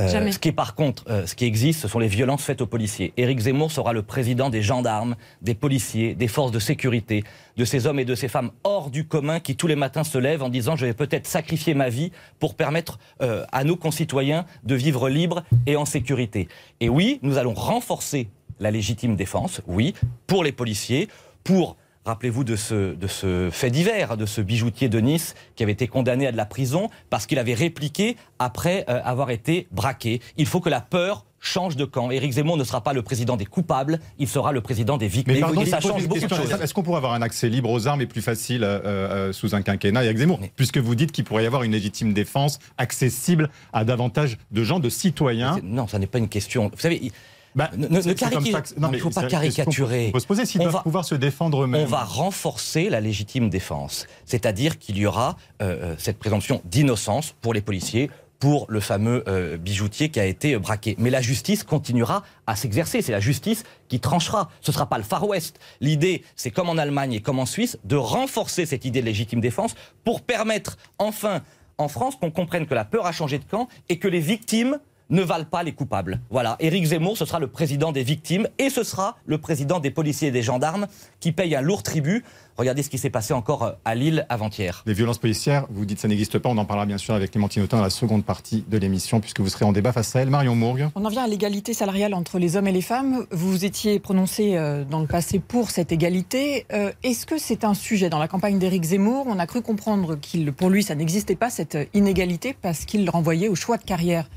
Euh, 0.01 0.31
ce 0.31 0.39
qui 0.39 0.49
est 0.49 0.53
par 0.53 0.75
contre, 0.75 1.05
euh, 1.11 1.27
ce 1.27 1.35
qui 1.35 1.45
existe, 1.45 1.81
ce 1.81 1.89
sont 1.89 1.99
les 1.99 2.09
violences 2.09 2.43
faites 2.43 2.63
aux 2.63 2.67
policiers. 2.67 3.13
Éric 3.19 3.41
Zemmour 3.41 3.71
sera 3.71 3.93
le 3.93 4.03
président 4.03 4.49
des 4.49 4.63
gendarmes, 4.63 5.17
des 5.43 5.55
policiers, 5.55 6.15
des 6.15 6.29
forces 6.29 6.51
de 6.51 6.59
sécurité, 6.59 7.25
de 7.59 7.65
ces 7.67 7.87
hommes 7.87 7.99
et 7.99 8.07
de 8.07 8.15
ces 8.15 8.29
femmes 8.29 8.53
hors 8.65 8.91
du 8.91 9.07
commun 9.07 9.39
qui 9.39 9.55
tous 9.55 9.67
les 9.67 9.77
matins 9.77 10.05
se 10.05 10.17
lèvent 10.17 10.43
en 10.43 10.49
disant 10.49 10.77
je 10.77 10.87
vais 10.87 10.95
peut-être 10.95 11.27
sacrifier 11.27 11.75
ma 11.75 11.91
vie 11.91 12.11
pour 12.39 12.55
permettre 12.55 12.99
euh, 13.21 13.45
à 13.53 13.65
nos 13.65 13.77
concitoyens 13.77 14.47
de 14.65 14.75
vivre 14.75 15.11
libres 15.11 15.45
et 15.67 15.77
en 15.77 15.85
sécurité. 15.85 16.49
Et 16.81 16.89
oui, 16.89 17.19
nous 17.21 17.37
allons 17.37 17.55
renforcer 17.55 18.29
la 18.61 18.71
légitime 18.71 19.15
défense, 19.15 19.61
oui, 19.67 19.93
pour 20.27 20.43
les 20.43 20.53
policiers, 20.53 21.09
pour 21.45 21.77
Rappelez-vous 22.05 22.43
de 22.43 22.57
ce, 22.57 22.95
de 22.95 23.07
ce 23.07 23.49
fait 23.53 23.71
divers, 23.71 24.17
de 24.17 24.27
ce 24.27 24.41
bijoutier 24.41 24.89
de 24.89 24.99
Nice 24.99 25.35
qui 25.55 25.63
avait 25.63 25.73
été 25.73 25.87
condamné 25.87 26.27
à 26.27 26.33
de 26.33 26.37
la 26.37 26.47
prison 26.47 26.91
parce 27.11 27.27
qu'il 27.27 27.39
avait 27.39 27.55
répliqué 27.55 28.17
après 28.41 28.85
euh, 28.89 29.01
avoir 29.05 29.31
été 29.31 29.69
braqué. 29.71 30.21
Il 30.37 30.47
faut 30.47 30.61
que 30.61 30.69
la 30.69 30.81
peur 30.81 31.25
change 31.39 31.77
de 31.77 31.85
camp. 31.85 32.11
Éric 32.11 32.33
Zemmour 32.33 32.57
ne 32.57 32.65
sera 32.65 32.83
pas 32.83 32.93
le 32.93 33.03
président 33.03 33.37
des 33.37 33.47
coupables, 33.47 34.01
il 34.19 34.27
sera 34.27 34.51
le 34.51 34.61
président 34.61 34.97
des 34.97 35.07
victimes. 35.07 35.47
Mais 35.57 35.67
ça 35.67 35.81
change 35.81 36.09
beaucoup 36.09 36.27
de 36.27 36.35
choses. 36.35 36.53
Est-ce 36.53 36.75
qu'on 36.75 36.83
pourrait 36.83 36.97
avoir 36.97 37.13
un 37.13 37.23
accès 37.23 37.49
libre 37.49 37.71
aux 37.71 37.87
armes 37.87 38.01
et 38.01 38.07
plus 38.07 38.23
facile 38.23 38.65
euh, 38.65 38.81
euh, 38.85 39.33
sous 39.33 39.55
un 39.55 39.63
quinquennat 39.63 40.05
Éric 40.05 40.19
Zemmour? 40.19 40.41
Puisque 40.57 40.79
vous 40.79 40.97
dites 40.97 41.13
qu'il 41.13 41.25
pourrait 41.25 41.45
y 41.45 41.47
avoir 41.47 41.63
une 41.63 41.73
légitime 41.73 42.13
défense 42.13 42.59
accessible 42.79 43.49
à 43.73 43.85
davantage 43.85 44.39
de 44.51 44.65
gens, 44.65 44.81
de 44.81 44.89
citoyens. 44.89 45.59
Non, 45.63 45.87
ça 45.87 46.01
n'est 46.01 46.07
pas 46.09 46.19
une 46.19 46.29
question. 46.29 46.71
Vous 46.73 46.81
savez, 46.81 47.13
bah, 47.55 47.71
ne, 47.77 47.87
ne 47.87 48.01
il 48.01 48.81
ne 48.81 48.99
faut 48.99 49.11
pas 49.11 49.25
caricaturer. 49.25 50.07
On 50.09 50.13
peut 50.13 50.21
se 50.21 50.27
poser 50.27 50.47
s'ils 50.47 50.61
doivent 50.61 50.83
pouvoir 50.83 51.05
se 51.05 51.15
défendre 51.15 51.65
eux-mêmes. 51.65 51.83
On 51.83 51.87
va 51.87 52.05
renforcer 52.05 52.89
la 52.89 53.01
légitime 53.01 53.51
défense. 53.51 54.07
C'est-à-dire 54.25 54.79
qu'il 54.79 54.97
y 54.99 55.07
aura 55.07 55.37
euh, 55.61 55.93
euh, 55.93 55.95
cette 55.99 56.19
présomption 56.19 56.63
d'innocence 56.65 57.35
pour 57.43 57.53
les 57.53 57.61
policiers, 57.61 58.11
pour 58.39 58.67
le 58.69 58.81
fameux 58.81 59.23
euh, 59.29 59.57
bijoutier 59.57 60.09
qui 60.09 60.19
a 60.19 60.25
été 60.25 60.59
braqué. 60.59 60.97
Mais 60.99 61.11
la 61.11 61.21
justice 61.21 61.63
continuera 61.63 62.25
à 62.47 62.57
s'exercer. 62.57 63.03
C'est 63.03 63.13
la 63.13 63.21
justice 63.21 63.65
qui 63.89 64.01
tranchera. 64.01 64.49
Ce 64.63 64.71
ne 64.71 64.75
sera 64.75 64.87
pas 64.87 64.99
le 64.99 65.05
Far 65.05 65.27
West. 65.29 65.61
L'idée, 65.81 66.25
c'est 66.37 66.51
comme 66.51 66.69
en 66.69 66.79
Allemagne 66.79 67.13
et 67.13 67.21
comme 67.21 67.39
en 67.39 67.47
Suisse, 67.47 67.79
de 67.85 67.97
renforcer 67.97 68.67
cette 68.67 68.85
idée 68.85 69.01
de 69.01 69.07
légitime 69.07 69.41
défense 69.41 69.75
pour 70.05 70.23
permettre 70.23 70.79
enfin 70.99 71.43
en 71.79 71.89
France 71.89 72.17
qu'on 72.17 72.31
comprenne 72.31 72.67
que 72.67 72.75
la 72.75 72.85
peur 72.85 73.07
a 73.07 73.13
changé 73.13 73.39
de 73.39 73.45
camp 73.45 73.69
et 73.89 73.99
que 73.99 74.09
les 74.09 74.21
victimes 74.21 74.79
ne 75.11 75.23
valent 75.23 75.45
pas 75.45 75.63
les 75.63 75.73
coupables. 75.73 76.21
Voilà, 76.31 76.57
Éric 76.61 76.87
Zemmour, 76.87 77.17
ce 77.17 77.25
sera 77.25 77.39
le 77.39 77.49
président 77.49 77.93
des 77.93 78.03
victimes 78.03 78.49
et 78.59 78.71
ce 78.71 78.83
sera 78.83 79.17
le 79.27 79.39
président 79.39 79.81
des 79.81 79.91
policiers 79.91 80.29
et 80.29 80.33
des 80.33 80.43
gendarmes 80.43 80.87
qui 81.21 81.33
payent 81.33 81.55
un 81.55 81.61
lourd 81.61 81.83
tribut. 81.83 82.25
Regardez 82.59 82.83
ce 82.83 82.91
qui 82.91 82.99
s'est 82.99 83.11
passé 83.11 83.33
encore 83.33 83.63
euh, 83.63 83.73
à 83.85 83.95
Lille 83.95 84.27
avant-hier. 84.29 84.83
Les 84.87 84.93
violences 84.93 85.19
policières, 85.19 85.67
vous 85.71 85.87
dites 85.87 85.97
que 85.97 86.03
ça 86.03 86.09
n'existe 86.09 86.39
pas. 86.39 86.51
On 86.51 86.59
en 86.59 86.65
parlera 86.65 86.85
bien 86.85 86.99
sûr 86.99 87.15
avec 87.15 87.31
Clémentine 87.31 87.63
Autain 87.63 87.79
dans 87.79 87.83
la 87.83 87.91
seconde 87.91 88.25
partie 88.25 88.65
de 88.69 88.77
l'émission, 88.77 89.21
puisque 89.21 89.41
vous 89.41 89.49
serez 89.49 89.65
en 89.65 89.73
débat 89.73 89.93
face 89.93 90.15
à 90.17 90.21
elle. 90.21 90.31
Marion 90.31 90.55
Mourgue. 90.55 90.89
On 90.95 91.05
en 91.05 91.09
vient 91.09 91.25
à 91.25 91.29
l'égalité 91.29 91.73
salariale 91.73 92.13
entre 92.13 92.39
les 92.39 92.57
hommes 92.57 92.67
et 92.67 92.73
les 92.73 92.83
femmes. 92.83 93.27
Vous 93.31 93.51
vous 93.51 93.65
étiez 93.65 93.99
prononcé 94.01 94.57
euh, 94.57 94.85
dans 94.85 95.01
le 95.01 95.07
passé 95.07 95.39
pour 95.39 95.71
cette 95.71 95.93
égalité. 95.93 96.67
Euh, 96.73 96.93
est-ce 97.03 97.25
que 97.25 97.39
c'est 97.39 97.65
un 97.65 97.75
sujet 97.75 98.11
dans 98.11 98.19
la 98.19 98.29
campagne 98.29 98.59
d'Éric 98.59 98.85
Zemmour? 98.85 99.27
On 99.29 99.39
a 99.39 99.47
cru 99.47 99.63
comprendre 99.63 100.17
qu'il, 100.17 100.53
pour 100.53 100.69
lui, 100.69 100.83
ça 100.83 100.95
n'existait 100.95 101.37
pas, 101.37 101.49
cette 101.49 101.79
inégalité, 101.95 102.55
parce 102.61 102.85
qu'il 102.85 103.09
renvoyait 103.09 103.49
au 103.49 103.55
choix 103.55 103.79
de 103.79 103.85
carrière 103.85 104.29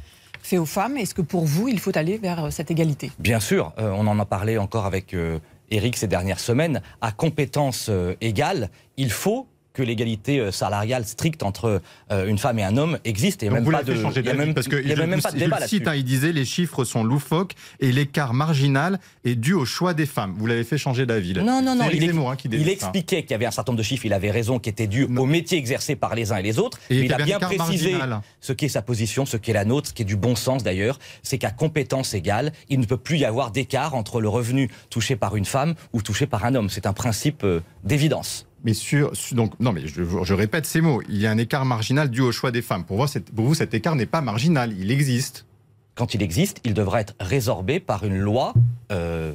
fait 0.46 0.58
aux 0.58 0.66
femmes. 0.66 0.98
Est-ce 0.98 1.14
que 1.14 1.22
pour 1.22 1.46
vous, 1.46 1.68
il 1.68 1.80
faut 1.80 1.98
aller 1.98 2.18
vers 2.18 2.46
euh, 2.46 2.50
cette 2.52 2.72
égalité? 2.72 3.12
Bien 3.20 3.40
sûr, 3.40 3.74
euh, 3.80 3.92
on 3.92 4.08
en 4.08 4.20
a 4.20 4.26
parlé 4.26 4.58
encore 4.58 4.86
avec 4.86 5.14
euh, 5.14 5.40
Eric 5.72 5.98
ces 5.98 6.08
dernières 6.08 6.40
semaines. 6.40 6.82
À 7.02 7.12
compétences 7.12 7.90
égales, 8.22 8.70
il 8.98 9.12
faut 9.12 9.48
que 9.76 9.84
l'égalité 9.84 10.40
euh, 10.40 10.52
salariale 10.52 11.06
stricte 11.06 11.44
entre 11.44 11.82
euh, 12.12 12.28
une 12.28 12.40
femme 12.40 12.58
et 12.58 12.64
un 12.64 12.78
homme 12.78 12.98
existe. 13.04 13.44
Et 13.44 13.50
même 13.50 13.70
pas 13.70 13.84
de, 13.84 13.96
changer 13.96 14.24
d'avis 14.24 14.54
parce 14.54 14.68
que 14.68 14.78
il 14.84 14.96
même 14.96 15.22
pas 15.22 15.32
de 15.32 15.38
débat 15.38 15.60
là-dessus. 15.60 15.84
Hein, 15.86 15.96
il 15.96 16.04
disait 16.04 16.32
les 16.32 16.46
chiffres 16.46 16.84
sont 16.86 17.04
loufoques 17.04 17.54
et 17.80 17.92
l'écart 17.92 18.34
marginal 18.34 19.00
est 19.24 19.36
dû 19.36 19.54
au 19.54 19.66
choix 19.66 19.94
des 19.94 20.06
femmes. 20.06 20.34
Vous 20.38 20.48
l'avez 20.48 20.64
fait 20.64 20.78
changer 20.78 21.06
d'avis. 21.06 21.34
Non, 21.36 21.62
non, 21.62 21.76
non. 21.76 21.86
Il, 21.92 22.04
hein, 22.10 22.36
il 22.52 22.70
expliquait 22.70 23.24
qu'il 23.24 23.32
y 23.32 23.34
avait 23.34 23.46
un 23.46 23.52
certain 23.52 23.74
nombre 23.74 23.80
de 23.80 23.84
chiffres. 23.84 24.06
Il 24.06 24.14
avait 24.14 24.32
raison, 24.32 24.60
qui 24.60 24.70
étaient 24.70 24.88
dus 24.88 25.04
au 25.04 25.26
métier 25.26 25.58
exercé 25.58 25.96
par 25.96 26.16
les 26.16 26.32
uns 26.32 26.38
et 26.38 26.44
les 26.44 26.58
autres. 26.58 26.80
Et 26.90 27.00
il 27.00 27.14
a 27.14 27.18
bien 27.18 27.40
précisé 27.40 27.96
ce 28.40 28.54
qui 28.54 28.66
est 28.66 28.70
sa 28.70 28.82
position, 28.82 29.26
ce 29.26 29.38
qui 29.38 29.52
est 29.52 29.54
la 29.54 29.66
nôtre, 29.66 29.90
ce 29.90 29.94
qui 29.94 30.04
est 30.04 30.06
du 30.06 30.16
bon 30.16 30.36
sens 30.36 30.64
d'ailleurs, 30.64 31.00
c'est 31.24 31.38
qu'à 31.38 31.52
compétence 31.52 32.14
égale, 32.14 32.54
il 32.70 32.80
ne 32.80 32.86
peut 32.86 32.98
plus 32.98 33.18
y 33.18 33.26
avoir 33.26 33.52
d'écart 33.52 33.96
entre 33.96 34.22
le 34.22 34.30
revenu 34.30 34.70
touché 34.90 35.16
par 35.16 35.36
une 35.36 35.46
femme 35.46 35.76
ou 35.94 36.02
touché 36.02 36.28
par 36.28 36.46
un 36.46 36.56
homme. 36.56 36.70
C'est 36.70 36.86
un 36.86 36.94
principe 36.94 37.44
euh, 37.44 37.62
d'évidence. 37.86 38.48
Mais 38.64 38.74
sur, 38.74 39.14
donc, 39.32 39.54
non, 39.60 39.72
mais 39.72 39.84
je, 39.86 40.34
répète 40.34 40.66
ces 40.66 40.82
mots. 40.82 41.02
Il 41.08 41.18
y 41.18 41.28
a 41.28 41.32
un 41.32 41.38
écart 41.38 41.66
marginal 41.66 42.10
dû 42.10 42.22
au 42.22 42.32
choix 42.32 42.52
des 42.52 42.64
femmes. 42.64 42.84
Pour 42.84 42.98
vous, 42.98 43.20
pour 43.36 43.46
vous, 43.46 43.54
cet 43.54 43.76
écart 43.76 43.96
n'est 43.96 44.08
pas 44.08 44.22
marginal. 44.22 44.74
Il 44.78 44.90
existe. 44.92 45.46
Quand 45.94 46.16
il 46.16 46.24
existe, 46.24 46.60
il 46.66 46.74
devrait 46.74 47.02
être 47.02 47.14
résorbé 47.20 47.80
par 47.80 48.04
une 48.04 48.18
loi 48.18 48.54
euh, 48.92 49.34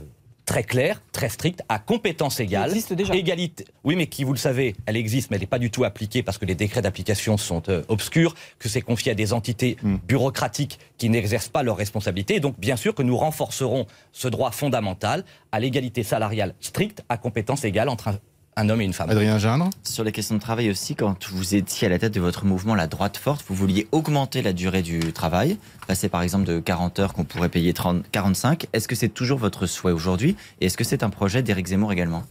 très 0.50 0.64
claire, 0.64 1.00
très 1.12 1.28
stricte, 1.28 1.62
à 1.68 1.78
compétence 1.78 2.40
égale. 2.40 2.70
existe 2.70 2.92
déjà. 2.92 3.14
Égalité. 3.14 3.66
Oui, 3.84 3.94
mais 3.94 4.08
qui, 4.08 4.24
vous 4.24 4.32
le 4.32 4.38
savez, 4.38 4.74
elle 4.84 4.96
existe, 4.96 5.30
mais 5.30 5.36
elle 5.36 5.42
n'est 5.42 5.46
pas 5.46 5.60
du 5.60 5.70
tout 5.70 5.84
appliquée 5.84 6.24
parce 6.24 6.36
que 6.36 6.44
les 6.44 6.56
décrets 6.56 6.82
d'application 6.82 7.36
sont 7.36 7.62
euh, 7.68 7.84
obscurs, 7.86 8.34
que 8.58 8.68
c'est 8.68 8.82
confié 8.82 9.12
à 9.12 9.14
des 9.14 9.32
entités 9.32 9.76
hmm. 9.84 9.98
bureaucratiques 10.08 10.80
qui 10.98 11.08
n'exercent 11.08 11.48
pas 11.48 11.62
leurs 11.62 11.76
responsabilités. 11.76 12.40
donc, 12.40 12.58
bien 12.58 12.76
sûr 12.76 12.96
que 12.96 13.04
nous 13.04 13.16
renforcerons 13.16 13.86
ce 14.10 14.26
droit 14.26 14.50
fondamental 14.50 15.24
à 15.52 15.60
l'égalité 15.60 16.02
salariale 16.02 16.56
stricte 16.58 17.04
à 17.08 17.16
compétence 17.16 17.64
égale 17.64 17.88
entre 17.88 18.08
un 18.08 18.18
homme 18.68 18.80
et 18.80 18.84
une 18.84 18.92
femme. 18.92 19.10
Adrien 19.10 19.38
Gindre 19.38 19.70
Sur 19.82 20.04
les 20.04 20.12
questions 20.12 20.34
de 20.34 20.40
travail 20.40 20.70
aussi, 20.70 20.94
quand 20.94 21.28
vous 21.30 21.54
étiez 21.54 21.86
à 21.86 21.90
la 21.90 21.98
tête 21.98 22.14
de 22.14 22.20
votre 22.20 22.44
mouvement 22.44 22.74
La 22.74 22.86
Droite 22.86 23.16
Forte, 23.16 23.44
vous 23.48 23.54
vouliez 23.54 23.88
augmenter 23.92 24.42
la 24.42 24.52
durée 24.52 24.82
du 24.82 25.12
travail, 25.12 25.58
passer 25.86 26.08
par 26.08 26.22
exemple 26.22 26.44
de 26.44 26.58
40 26.58 26.98
heures 26.98 27.12
qu'on 27.12 27.24
pourrait 27.24 27.48
payer 27.48 27.72
30, 27.72 28.04
45. 28.10 28.66
Est-ce 28.72 28.88
que 28.88 28.94
c'est 28.94 29.08
toujours 29.08 29.38
votre 29.38 29.66
souhait 29.66 29.92
aujourd'hui? 29.92 30.36
Et 30.60 30.66
est-ce 30.66 30.76
que 30.76 30.84
c'est 30.84 31.02
un 31.02 31.10
projet 31.10 31.42
d'Éric 31.42 31.68
Zemmour 31.68 31.92
également? 31.92 32.24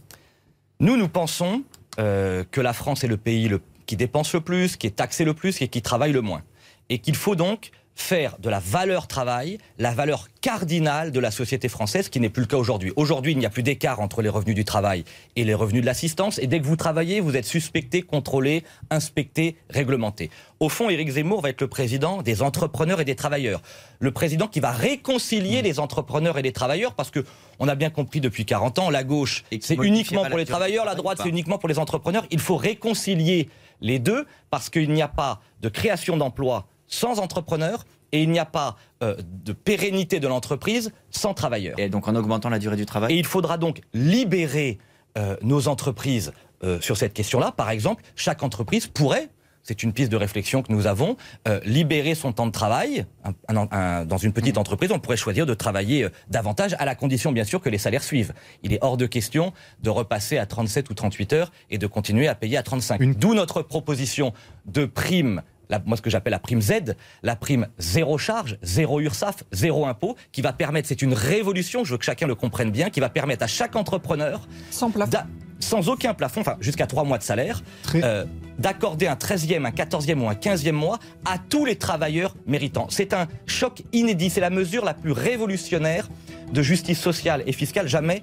Nous, 0.80 0.96
nous 0.96 1.08
pensons 1.08 1.62
euh, 1.98 2.44
que 2.50 2.60
la 2.60 2.72
France 2.72 3.04
est 3.04 3.08
le 3.08 3.16
pays 3.16 3.50
qui 3.86 3.96
dépense 3.96 4.32
le 4.34 4.40
plus, 4.40 4.76
qui 4.76 4.86
est 4.86 4.96
taxé 4.96 5.24
le 5.24 5.34
plus 5.34 5.60
et 5.62 5.68
qui 5.68 5.82
travaille 5.82 6.12
le 6.12 6.22
moins. 6.22 6.42
Et 6.88 6.98
qu'il 6.98 7.16
faut 7.16 7.34
donc 7.34 7.70
faire 8.00 8.36
de 8.38 8.48
la 8.48 8.58
valeur 8.58 9.06
travail 9.06 9.58
la 9.78 9.92
valeur 9.92 10.28
cardinale 10.40 11.12
de 11.12 11.20
la 11.20 11.30
société 11.30 11.68
française, 11.68 12.08
qui 12.08 12.18
n'est 12.18 12.30
plus 12.30 12.40
le 12.40 12.46
cas 12.46 12.56
aujourd'hui. 12.56 12.92
Aujourd'hui, 12.96 13.32
il 13.32 13.38
n'y 13.38 13.46
a 13.46 13.50
plus 13.50 13.62
d'écart 13.62 14.00
entre 14.00 14.22
les 14.22 14.28
revenus 14.28 14.56
du 14.56 14.64
travail 14.64 15.04
et 15.36 15.44
les 15.44 15.54
revenus 15.54 15.82
de 15.82 15.86
l'assistance. 15.86 16.38
Et 16.38 16.46
dès 16.46 16.60
que 16.60 16.66
vous 16.66 16.76
travaillez, 16.76 17.20
vous 17.20 17.36
êtes 17.36 17.44
suspecté, 17.44 18.02
contrôlé, 18.02 18.64
inspecté, 18.90 19.56
réglementé. 19.68 20.30
Au 20.60 20.68
fond, 20.68 20.88
Éric 20.88 21.10
Zemmour 21.10 21.42
va 21.42 21.50
être 21.50 21.60
le 21.60 21.68
président 21.68 22.22
des 22.22 22.42
entrepreneurs 22.42 23.00
et 23.00 23.04
des 23.04 23.16
travailleurs. 23.16 23.62
Le 24.00 24.10
président 24.10 24.48
qui 24.48 24.60
va 24.60 24.72
réconcilier 24.72 25.62
les 25.62 25.78
entrepreneurs 25.78 26.38
et 26.38 26.42
les 26.42 26.52
travailleurs, 26.52 26.94
parce 26.94 27.10
que 27.10 27.24
on 27.58 27.68
a 27.68 27.74
bien 27.74 27.90
compris 27.90 28.20
depuis 28.20 28.46
40 28.46 28.78
ans, 28.78 28.90
la 28.90 29.04
gauche, 29.04 29.44
c'est 29.60 29.74
uniquement 29.74 30.24
pour 30.24 30.38
les 30.38 30.46
travailleurs, 30.46 30.86
la 30.86 30.94
droite, 30.94 31.18
c'est 31.22 31.28
uniquement 31.28 31.58
pour 31.58 31.68
les 31.68 31.78
entrepreneurs. 31.78 32.26
Il 32.30 32.40
faut 32.40 32.56
réconcilier 32.56 33.48
les 33.82 33.98
deux, 33.98 34.26
parce 34.50 34.70
qu'il 34.70 34.90
n'y 34.90 35.02
a 35.02 35.08
pas 35.08 35.40
de 35.60 35.68
création 35.68 36.16
d'emplois 36.16 36.66
sans 36.90 37.20
entrepreneurs 37.20 37.84
et 38.12 38.22
il 38.22 38.30
n'y 38.30 38.38
a 38.38 38.44
pas 38.44 38.76
euh, 39.02 39.16
de 39.22 39.52
pérennité 39.52 40.20
de 40.20 40.28
l'entreprise 40.28 40.92
sans 41.10 41.32
travailleurs. 41.32 41.78
Et 41.78 41.88
donc 41.88 42.08
en 42.08 42.14
augmentant 42.14 42.50
la 42.50 42.58
durée 42.58 42.76
du 42.76 42.86
travail 42.86 43.14
Et 43.14 43.18
il 43.18 43.26
faudra 43.26 43.56
donc 43.56 43.80
libérer 43.94 44.78
euh, 45.16 45.36
nos 45.42 45.68
entreprises 45.68 46.32
euh, 46.62 46.80
sur 46.80 46.96
cette 46.96 47.14
question-là. 47.14 47.52
Par 47.52 47.70
exemple, 47.70 48.02
chaque 48.16 48.42
entreprise 48.42 48.86
pourrait 48.86 49.30
c'est 49.62 49.82
une 49.82 49.92
piste 49.92 50.10
de 50.10 50.16
réflexion 50.16 50.62
que 50.62 50.72
nous 50.72 50.86
avons, 50.86 51.18
libérer 51.66 52.14
son 52.14 52.32
temps 52.32 52.46
de 52.46 52.50
travail. 52.50 53.04
dans 53.50 54.16
une 54.16 54.32
petite 54.32 54.56
mmh. 54.56 54.58
entreprise, 54.58 54.90
on 54.90 54.98
pourrait 54.98 55.18
choisir 55.18 55.44
de 55.44 55.52
travailler 55.52 56.08
davantage, 56.30 56.74
à 56.78 56.86
la 56.86 56.94
condition 56.94 57.30
bien 57.30 57.44
sûr 57.44 57.60
que 57.60 57.68
les 57.68 57.76
salaires 57.76 58.02
suivent. 58.02 58.32
Il 58.62 58.72
est 58.72 58.78
hors 58.80 58.96
de 58.96 59.04
question 59.04 59.52
de 59.82 59.90
repasser 59.90 60.38
à 60.38 60.46
37 60.46 60.88
ou 60.88 60.94
38 60.94 61.32
heures 61.34 61.52
et 61.68 61.76
de 61.76 61.86
continuer 61.86 62.26
à 62.26 62.34
payer 62.34 62.56
à 62.56 62.62
35. 62.62 63.02
D'où 63.18 63.34
notre 63.34 63.60
proposition 63.60 64.32
de 64.64 64.86
prime 64.86 65.42
moi 65.86 65.96
ce 65.96 66.02
que 66.02 66.10
j'appelle 66.10 66.32
la 66.32 66.38
prime 66.38 66.60
Z, 66.60 66.96
la 67.22 67.36
prime 67.36 67.68
zéro 67.78 68.18
charge, 68.18 68.58
zéro 68.62 69.00
URSAF, 69.00 69.44
zéro 69.52 69.86
impôt, 69.86 70.16
qui 70.32 70.42
va 70.42 70.52
permettre, 70.52 70.88
c'est 70.88 71.02
une 71.02 71.14
révolution, 71.14 71.84
je 71.84 71.92
veux 71.92 71.98
que 71.98 72.04
chacun 72.04 72.26
le 72.26 72.34
comprenne 72.34 72.70
bien, 72.70 72.90
qui 72.90 73.00
va 73.00 73.08
permettre 73.08 73.44
à 73.44 73.46
chaque 73.46 73.76
entrepreneur, 73.76 74.46
sans, 74.70 74.90
sans 75.60 75.88
aucun 75.88 76.14
plafond, 76.14 76.40
enfin 76.40 76.56
jusqu'à 76.60 76.86
trois 76.86 77.04
mois 77.04 77.18
de 77.18 77.22
salaire, 77.22 77.62
euh, 77.94 78.24
d'accorder 78.58 79.06
un 79.06 79.14
13e, 79.14 79.64
un 79.64 79.70
14e 79.70 80.18
ou 80.18 80.28
un 80.28 80.34
15e 80.34 80.72
mois 80.72 80.98
à 81.24 81.38
tous 81.38 81.64
les 81.64 81.76
travailleurs 81.76 82.34
méritants. 82.46 82.86
C'est 82.90 83.12
un 83.12 83.28
choc 83.46 83.82
inédit, 83.92 84.30
c'est 84.30 84.40
la 84.40 84.50
mesure 84.50 84.84
la 84.84 84.94
plus 84.94 85.12
révolutionnaire 85.12 86.08
de 86.52 86.62
justice 86.62 86.98
sociale 86.98 87.42
et 87.46 87.52
fiscale 87.52 87.86
jamais 87.86 88.22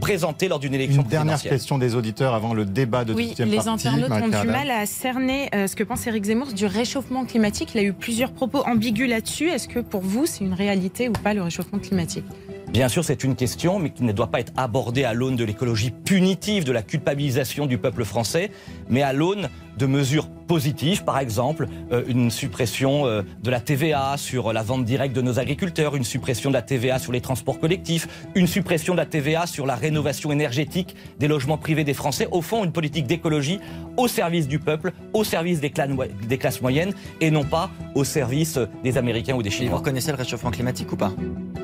présenter 0.00 0.48
lors 0.48 0.58
d'une 0.58 0.74
élection 0.74 1.02
Une 1.02 1.08
dernière 1.08 1.40
question 1.40 1.78
des 1.78 1.94
auditeurs 1.94 2.34
avant 2.34 2.54
le 2.54 2.64
débat 2.64 3.04
de 3.04 3.12
Oui, 3.12 3.28
deuxième 3.28 3.50
les 3.50 3.56
partie. 3.56 3.68
internautes 3.88 4.10
ont 4.10 4.28
du 4.42 4.46
mal 4.48 4.70
à 4.70 4.86
cerner 4.86 5.48
euh, 5.54 5.66
ce 5.66 5.76
que 5.76 5.84
pense 5.84 6.06
Éric 6.06 6.24
Zemmour 6.24 6.52
du 6.52 6.66
réchauffement 6.66 7.24
climatique. 7.24 7.70
Il 7.74 7.80
a 7.80 7.82
eu 7.84 7.92
plusieurs 7.92 8.32
propos 8.32 8.62
ambigus 8.66 9.08
là-dessus. 9.08 9.48
Est-ce 9.48 9.68
que 9.68 9.78
pour 9.80 10.00
vous, 10.00 10.26
c'est 10.26 10.44
une 10.44 10.54
réalité 10.54 11.08
ou 11.08 11.12
pas 11.12 11.34
le 11.34 11.42
réchauffement 11.42 11.78
climatique? 11.78 12.24
Bien 12.72 12.88
sûr, 12.88 13.04
c'est 13.04 13.24
une 13.24 13.34
question, 13.34 13.80
mais 13.80 13.90
qui 13.90 14.04
ne 14.04 14.12
doit 14.12 14.28
pas 14.28 14.38
être 14.38 14.52
abordée 14.56 15.02
à 15.02 15.12
l'aune 15.12 15.34
de 15.34 15.42
l'écologie 15.42 15.90
punitive, 15.90 16.62
de 16.62 16.70
la 16.70 16.82
culpabilisation 16.82 17.66
du 17.66 17.78
peuple 17.78 18.04
français, 18.04 18.52
mais 18.88 19.02
à 19.02 19.12
l'aune 19.12 19.48
de 19.76 19.86
mesures 19.86 20.28
positives, 20.46 21.02
par 21.02 21.18
exemple 21.18 21.66
euh, 21.90 22.04
une 22.06 22.30
suppression 22.30 23.06
euh, 23.06 23.22
de 23.42 23.50
la 23.50 23.60
TVA 23.60 24.16
sur 24.16 24.52
la 24.52 24.62
vente 24.62 24.84
directe 24.84 25.16
de 25.16 25.20
nos 25.20 25.40
agriculteurs, 25.40 25.96
une 25.96 26.04
suppression 26.04 26.50
de 26.50 26.54
la 26.54 26.62
TVA 26.62 27.00
sur 27.00 27.10
les 27.10 27.20
transports 27.20 27.58
collectifs, 27.58 28.06
une 28.36 28.46
suppression 28.46 28.94
de 28.94 28.98
la 28.98 29.06
TVA 29.06 29.46
sur 29.46 29.66
la 29.66 29.74
rénovation 29.74 30.30
énergétique 30.30 30.94
des 31.18 31.26
logements 31.26 31.58
privés 31.58 31.82
des 31.82 31.94
Français. 31.94 32.28
Au 32.30 32.40
fond, 32.40 32.64
une 32.64 32.72
politique 32.72 33.06
d'écologie 33.06 33.58
au 33.96 34.06
service 34.06 34.46
du 34.46 34.60
peuple, 34.60 34.92
au 35.12 35.24
service 35.24 35.60
des, 35.60 35.70
classes 35.70 36.60
moyennes, 36.60 36.94
et 37.20 37.30
non 37.32 37.44
pas 37.44 37.70
au 37.96 38.04
service 38.04 38.60
des 38.84 38.96
Américains 38.96 39.34
ou 39.34 39.42
des 39.42 39.48
Et 39.48 39.52
vous 39.52 39.58
Chinois. 39.58 39.78
reconnaissez 39.78 40.12
le 40.12 40.18
réchauffement 40.18 40.50
climatique 40.50 40.92
ou 40.92 40.96
pas? 40.96 41.12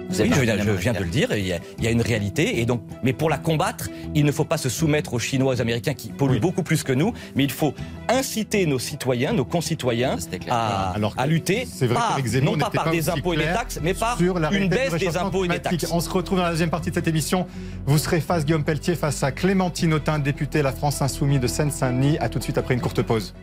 Vous 0.08 0.20
Oui, 0.22 0.30
je 0.32 0.40
viens, 0.40 0.56
je 0.56 0.62
de 0.62 0.66
la 0.70 0.74
viens 0.74 0.92
de 0.92 0.98
le 1.00 1.04
dire, 1.10 1.28
il 1.36 1.46
y, 1.46 1.52
a, 1.52 1.58
il 1.78 1.84
y 1.84 1.86
a 1.86 1.90
une 1.90 2.00
réalité. 2.00 2.60
Et 2.60 2.66
donc, 2.66 2.82
mais 3.02 3.12
pour 3.12 3.28
la 3.30 3.38
combattre, 3.38 3.88
il 4.14 4.24
ne 4.24 4.32
faut 4.32 4.44
pas 4.44 4.56
se 4.56 4.68
soumettre 4.68 5.14
aux 5.14 5.18
Chinois, 5.18 5.54
aux 5.54 5.60
Américains 5.60 5.94
qui 5.94 6.08
polluent 6.10 6.34
Oui. 6.34 6.40
beaucoup 6.40 6.62
plus 6.62 6.82
que 6.82 6.92
nous, 6.92 7.12
mais 7.34 7.44
il 7.44 7.50
faut 7.52 7.74
inciter 8.08 8.66
nos 8.66 8.78
citoyens, 8.78 9.32
nos 9.32 9.44
concitoyens 9.44 10.16
Ça, 10.18 10.28
à, 10.50 10.90
Alors 10.94 11.14
à 11.16 11.26
lutter, 11.26 11.66
c'est 11.70 11.86
vrai 11.86 11.96
pas- 11.96 12.40
non 12.40 12.56
pas 12.56 12.70
par 12.70 12.84
pas 12.84 12.90
des 12.90 13.08
impôts 13.10 13.34
et 13.34 13.38
des 13.38 13.44
taxes, 13.44 13.80
mais 13.82 13.94
par 13.94 14.16
sur 14.18 14.38
la 14.38 14.50
une 14.52 14.68
baisse 14.68 14.94
des 14.94 15.16
impôts 15.16 15.44
et 15.44 15.48
des 15.48 15.58
taxes. 15.58 15.86
On 15.90 16.00
se 16.00 16.08
retrouve 16.10 16.38
dans 16.38 16.44
la 16.44 16.50
deuxième 16.50 16.70
partie 16.70 16.90
de 16.90 16.94
cette 16.94 17.08
émission. 17.08 17.46
Vous 17.86 17.98
serez 17.98 18.20
face, 18.20 18.44
Guillaume 18.44 18.64
Pelletier, 18.64 18.94
face 18.94 19.22
à 19.22 19.32
Clémentine 19.32 19.92
Autain, 19.94 20.18
députée 20.18 20.62
La 20.62 20.72
France 20.72 21.02
Insoumise 21.02 21.40
de 21.40 21.46
Seine-Saint-Denis. 21.46 22.18
À 22.20 22.28
tout 22.28 22.38
de 22.38 22.44
suite 22.44 22.58
après 22.58 22.74
une 22.74 22.80
courte 22.80 23.02
pause. 23.02 23.34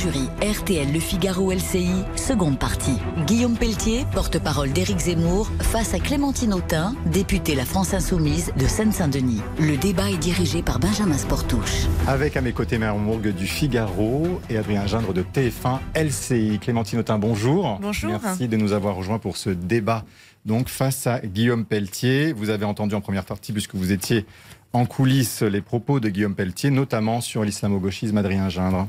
Jury 0.00 0.30
RTL 0.40 0.90
Le 0.94 0.98
Figaro 0.98 1.52
LCI, 1.52 1.90
seconde 2.16 2.58
partie. 2.58 2.96
Guillaume 3.26 3.54
Pelletier, 3.54 4.06
porte-parole 4.14 4.72
d'Éric 4.72 4.98
Zemmour, 4.98 5.50
face 5.60 5.92
à 5.92 5.98
Clémentine 5.98 6.54
Autain, 6.54 6.94
députée 7.04 7.54
La 7.54 7.66
France 7.66 7.92
Insoumise 7.92 8.50
de 8.56 8.66
Seine-Saint-Denis. 8.66 9.42
Le 9.58 9.76
débat 9.76 10.08
est 10.10 10.16
dirigé 10.16 10.62
par 10.62 10.78
Benjamin 10.78 11.18
Sportouche. 11.18 11.86
Avec 12.06 12.38
à 12.38 12.40
mes 12.40 12.52
côtés 12.52 12.78
Mère 12.78 12.96
Mourgue 12.96 13.34
du 13.34 13.46
Figaro 13.46 14.40
et 14.48 14.56
Adrien 14.56 14.86
Gindre 14.86 15.12
de 15.12 15.22
TF1 15.22 15.80
LCI. 15.94 16.58
Clémentine 16.60 17.00
Autain, 17.00 17.18
bonjour. 17.18 17.78
Bonjour. 17.82 18.10
Merci 18.10 18.48
de 18.48 18.56
nous 18.56 18.72
avoir 18.72 18.96
rejoints 18.96 19.18
pour 19.18 19.36
ce 19.36 19.50
débat. 19.50 20.06
Donc 20.46 20.70
face 20.70 21.06
à 21.06 21.20
Guillaume 21.20 21.66
Pelletier, 21.66 22.32
vous 22.32 22.48
avez 22.48 22.64
entendu 22.64 22.94
en 22.94 23.02
première 23.02 23.26
partie, 23.26 23.52
puisque 23.52 23.74
vous 23.74 23.92
étiez 23.92 24.24
en 24.72 24.86
coulisses, 24.86 25.42
les 25.42 25.60
propos 25.60 25.98
de 25.98 26.08
Guillaume 26.08 26.34
Pelletier, 26.34 26.70
notamment 26.70 27.20
sur 27.20 27.44
l'islamo-gauchisme, 27.44 28.16
Adrien 28.16 28.48
Gindre. 28.48 28.88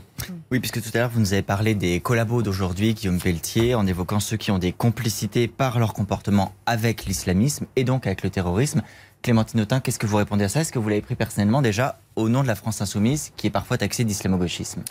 Oui, 0.51 0.59
puisque 0.59 0.81
tout 0.81 0.89
à 0.93 0.99
l'heure, 0.99 1.09
vous 1.09 1.19
nous 1.19 1.33
avez 1.33 1.41
parlé 1.41 1.73
des 1.73 1.99
collabos 1.99 2.43
d'aujourd'hui, 2.43 2.93
Guillaume 2.93 3.19
Pelletier, 3.19 3.73
en 3.73 3.87
évoquant 3.87 4.19
ceux 4.19 4.37
qui 4.37 4.51
ont 4.51 4.59
des 4.59 4.71
complicités 4.73 5.47
par 5.47 5.79
leur 5.79 5.93
comportement 5.93 6.53
avec 6.67 7.05
l'islamisme 7.05 7.65
et 7.75 7.83
donc 7.83 8.05
avec 8.05 8.21
le 8.23 8.29
terrorisme. 8.29 8.83
Clémentine 9.23 9.61
Autain, 9.61 9.79
qu'est-ce 9.79 9.99
que 9.99 10.07
vous 10.07 10.17
répondez 10.17 10.43
à 10.43 10.49
ça? 10.49 10.61
Est-ce 10.61 10.71
que 10.71 10.79
vous 10.79 10.89
l'avez 10.89 11.01
pris 11.01 11.15
personnellement 11.15 11.61
déjà 11.61 11.99
au 12.15 12.29
nom 12.29 12.43
de 12.43 12.47
la 12.47 12.55
France 12.55 12.81
Insoumise, 12.81 13.31
qui 13.35 13.47
est 13.47 13.51
parfois 13.51 13.77
taxée 13.77 14.03
d'islamo-gauchisme? 14.03 14.83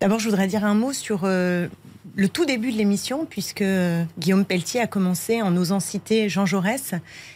D'abord, 0.00 0.18
je 0.18 0.28
voudrais 0.28 0.46
dire 0.46 0.64
un 0.64 0.74
mot 0.74 0.92
sur 0.92 1.20
euh, 1.24 1.68
le 2.16 2.28
tout 2.28 2.44
début 2.44 2.70
de 2.70 2.76
l'émission, 2.76 3.26
puisque 3.26 3.62
euh, 3.62 4.04
Guillaume 4.18 4.44
Pelletier 4.44 4.80
a 4.80 4.86
commencé 4.86 5.40
en 5.40 5.56
osant 5.56 5.80
citer 5.80 6.28
Jean 6.28 6.46
Jaurès, 6.46 6.94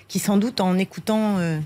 qui 0.09 0.19
sans 0.19 0.37
doute 0.37 0.61
en 0.61 0.77
écoutant, 0.77 1.39
euh, 1.39 1.59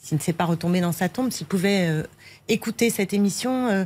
s'il 0.00 0.16
ne 0.16 0.22
s'est 0.22 0.32
pas 0.32 0.44
retombé 0.44 0.80
dans 0.80 0.92
sa 0.92 1.08
tombe, 1.08 1.30
s'il 1.30 1.46
pouvait 1.46 1.88
euh, 1.88 2.02
écouter 2.48 2.90
cette 2.90 3.12
émission, 3.12 3.66
euh, 3.68 3.84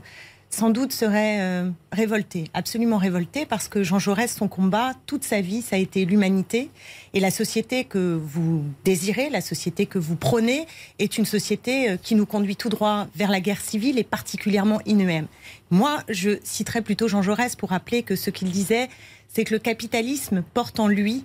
sans 0.51 0.69
doute 0.69 0.93
serait 0.93 1.41
euh, 1.41 1.71
révolté, 1.93 2.45
absolument 2.53 2.99
révolté, 2.99 3.47
parce 3.47 3.69
que 3.69 3.83
Jean 3.83 3.99
Jaurès, 3.99 4.31
son 4.33 4.49
combat, 4.49 4.93
toute 5.07 5.25
sa 5.25 5.41
vie, 5.41 5.63
ça 5.63 5.77
a 5.77 5.79
été 5.79 6.05
l'humanité. 6.05 6.69
Et 7.15 7.21
la 7.21 7.31
société 7.31 7.85
que 7.85 8.21
vous 8.23 8.63
désirez, 8.85 9.31
la 9.31 9.41
société 9.41 9.87
que 9.87 9.99
vous 9.99 10.17
prônez, 10.17 10.67
est 10.99 11.17
une 11.17 11.25
société 11.25 11.97
qui 12.03 12.15
nous 12.15 12.27
conduit 12.27 12.57
tout 12.57 12.69
droit 12.69 13.07
vers 13.17 13.31
la 13.31 13.41
guerre 13.41 13.63
civile 13.63 13.99
et 13.99 14.05
particulièrement 14.05 14.81
inhumaine. 14.85 15.27
Moi, 15.71 16.03
je 16.11 16.39
citerai 16.45 16.83
plutôt 16.83 17.09
Jean 17.09 17.23
Jaurès 17.23 17.57
pour 17.57 17.71
rappeler 17.71 18.03
que 18.03 18.15
ce 18.15 18.29
qu'il 18.29 18.51
disait, 18.51 18.91
c'est 19.29 19.45
que 19.45 19.55
le 19.55 19.59
capitalisme 19.59 20.45
porte 20.53 20.79
en 20.79 20.89
lui 20.89 21.25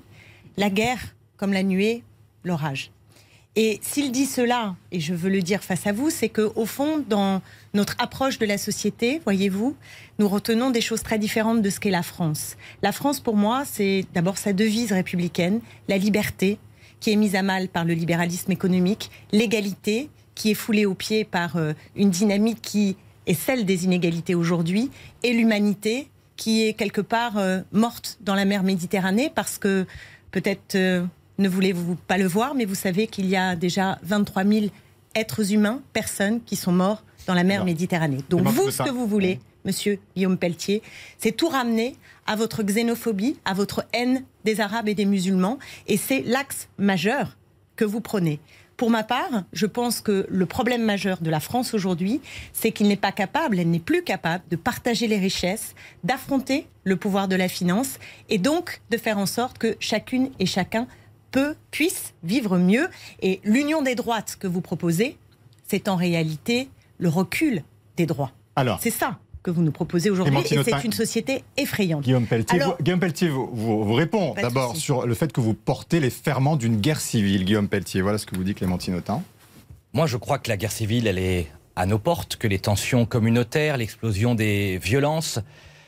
la 0.56 0.69
guerre 0.69 1.15
comme 1.36 1.52
la 1.52 1.63
nuée, 1.63 2.04
l'orage. 2.43 2.91
Et 3.55 3.79
s'il 3.81 4.12
dit 4.12 4.27
cela, 4.27 4.75
et 4.91 4.99
je 4.99 5.15
veux 5.15 5.29
le 5.29 5.41
dire 5.41 5.63
face 5.63 5.88
à 5.88 5.91
vous, 5.91 6.12
c'est 6.12 6.29
que 6.29 6.51
au 6.55 6.67
fond, 6.67 7.03
dans 7.07 7.41
notre 7.73 7.95
approche 7.97 8.38
de 8.38 8.45
la 8.45 8.60
société, 8.60 9.19
voyez-vous, 9.23 9.75
nous 10.19 10.27
retenons 10.29 10.69
des 10.69 10.81
choses 10.81 11.01
très 11.01 11.17
différentes 11.17 11.63
de 11.63 11.69
ce 11.71 11.79
qu'est 11.79 11.89
la 11.89 12.03
France. 12.03 12.55
La 12.83 12.91
France, 12.91 13.19
pour 13.19 13.36
moi, 13.36 13.63
c'est 13.65 14.05
d'abord 14.13 14.38
sa 14.38 14.53
devise 14.53 14.91
républicaine, 14.91 15.60
la 15.88 15.97
liberté, 15.97 16.60
qui 16.99 17.12
est 17.12 17.15
mise 17.15 17.36
à 17.36 17.41
mal 17.41 17.67
par 17.67 17.86
le 17.86 17.93
libéralisme 17.93 18.51
économique, 18.51 19.10
l'égalité, 19.31 20.10
qui 20.36 20.51
est 20.51 20.55
foulée 20.55 20.86
aux 20.86 20.93
pieds 20.93 21.25
par 21.25 21.57
euh, 21.57 21.73
une 21.95 22.12
dynamique 22.12 22.62
qui 22.62 22.95
est 23.25 23.33
celle 23.33 23.65
des 23.65 23.86
inégalités 23.86 24.36
aujourd'hui, 24.36 24.91
et 25.23 25.33
l'humanité, 25.33 26.10
qui 26.36 26.67
est 26.67 26.73
quelque 26.73 27.01
part 27.01 27.38
euh, 27.38 27.62
morte 27.71 28.17
dans 28.21 28.36
la 28.36 28.45
mer 28.45 28.63
Méditerranée, 28.63 29.31
parce 29.33 29.57
que 29.57 29.86
peut-être 30.31 30.75
euh, 30.75 31.03
ne 31.38 31.50
voulez-vous 31.50 31.95
pas 31.95 32.17
le 32.17 32.28
voir, 32.28 32.56
mais 32.56 32.65
vous 32.65 32.76
savez 32.76 33.08
qu'il 33.08 33.28
y 33.28 33.36
a 33.36 33.56
déjà 33.56 34.00
23 34.04 34.43
000 34.43 34.65
êtres 35.15 35.54
humains, 35.54 35.82
personnes, 35.93 36.41
qui 36.43 36.56
sont 36.56 36.71
morts 36.71 37.04
dans 37.28 37.34
la 37.34 37.43
mer 37.43 37.58
Alors, 37.58 37.65
Méditerranée. 37.65 38.19
Donc 38.30 38.47
vous, 38.47 38.71
ce 38.71 38.84
que 38.84 38.89
vous 38.89 39.08
voulez, 39.08 39.39
monsieur 39.65 40.00
Guillaume 40.15 40.38
Pelletier, 40.38 40.82
c'est 41.17 41.32
tout 41.32 41.50
ramener 41.50 41.95
à 42.26 42.36
votre 42.36 42.63
xénophobie, 42.63 43.38
à 43.45 43.54
votre 43.54 43.86
haine 43.93 44.23
des 44.45 44.62
Arabes 44.62 44.89
et 44.89 44.95
des 44.95 45.06
musulmans, 45.06 45.60
et 45.88 45.97
c'est 45.97 46.21
l'axe 46.21 46.69
majeur 46.78 47.38
que 47.76 47.86
vous 47.86 48.02
prenez. 48.02 48.39
Pour 48.78 48.91
ma 48.91 49.04
part, 49.04 49.43
je 49.54 49.65
pense 49.65 50.02
que 50.02 50.28
le 50.30 50.45
problème 50.45 50.84
majeur 50.84 51.19
de 51.19 51.32
la 51.32 51.39
France 51.39 51.73
aujourd'hui, 51.73 52.21
c'est 52.54 52.71
qu'il 52.71 52.88
n'est 52.88 52.95
pas 52.95 53.12
capable, 53.12 53.60
elle 53.60 53.71
n'est 53.71 53.80
plus 53.80 54.04
capable 54.04 54.43
de 54.52 54.56
partager 54.56 55.08
les 55.08 55.17
richesses, 55.17 55.73
d'affronter 56.04 56.67
le 56.84 56.95
pouvoir 56.95 57.28
de 57.28 57.36
la 57.36 57.47
finance 57.47 57.97
et 58.30 58.38
donc 58.38 58.82
de 58.91 58.97
faire 58.97 59.17
en 59.17 59.26
sorte 59.26 59.58
que 59.58 59.76
chacune 59.80 60.30
et 60.38 60.45
chacun 60.45 60.88
peut, 61.31 61.55
puisse 61.71 62.13
vivre 62.23 62.57
mieux. 62.57 62.87
Et 63.21 63.39
l'union 63.43 63.81
des 63.81 63.95
droites 63.95 64.37
que 64.39 64.47
vous 64.47 64.61
proposez, 64.61 65.17
c'est 65.67 65.87
en 65.87 65.95
réalité 65.95 66.69
le 66.97 67.09
recul 67.09 67.63
des 67.97 68.05
droits. 68.05 68.31
Alors, 68.55 68.79
C'est 68.81 68.89
ça 68.91 69.19
que 69.43 69.51
vous 69.51 69.61
nous 69.61 69.71
proposez 69.71 70.09
aujourd'hui 70.09 70.39
et 70.51 70.63
c'est 70.63 70.83
une 70.83 70.91
société 70.91 71.43
effrayante. 71.55 72.03
Guillaume 72.03 72.25
Pelletier, 72.25 72.59
Alors- 72.59 72.75
vous, 72.77 72.83
Guillaume 72.83 72.99
Pelletier 72.99 73.29
vous, 73.29 73.49
vous- 73.53 73.83
vous 73.85 73.93
répond 73.93 74.33
d'abord 74.33 74.75
sur 74.75 75.05
le 75.07 75.13
fait 75.13 75.31
que 75.31 75.39
vous 75.39 75.53
portez 75.53 75.99
les 75.99 76.09
ferments 76.09 76.55
d'une 76.57 76.81
guerre 76.81 76.99
civile. 76.99 77.45
Guillaume 77.45 77.69
Pelletier, 77.69 78.01
voilà 78.01 78.17
ce 78.17 78.25
que 78.25 78.35
vous 78.35 78.43
dit 78.43 78.55
Clémentine 78.55 78.95
Autain. 78.95 79.23
Moi, 79.93 80.05
je 80.05 80.17
crois 80.17 80.37
que 80.39 80.49
la 80.49 80.57
guerre 80.57 80.71
civile, 80.71 81.07
elle 81.07 81.17
est 81.19 81.47
à 81.77 81.85
nos 81.85 81.99
portes, 81.99 82.35
que 82.35 82.47
les 82.47 82.59
tensions 82.59 83.05
communautaires, 83.05 83.77
l'explosion 83.77 84.35
des 84.35 84.79
violences, 84.79 85.39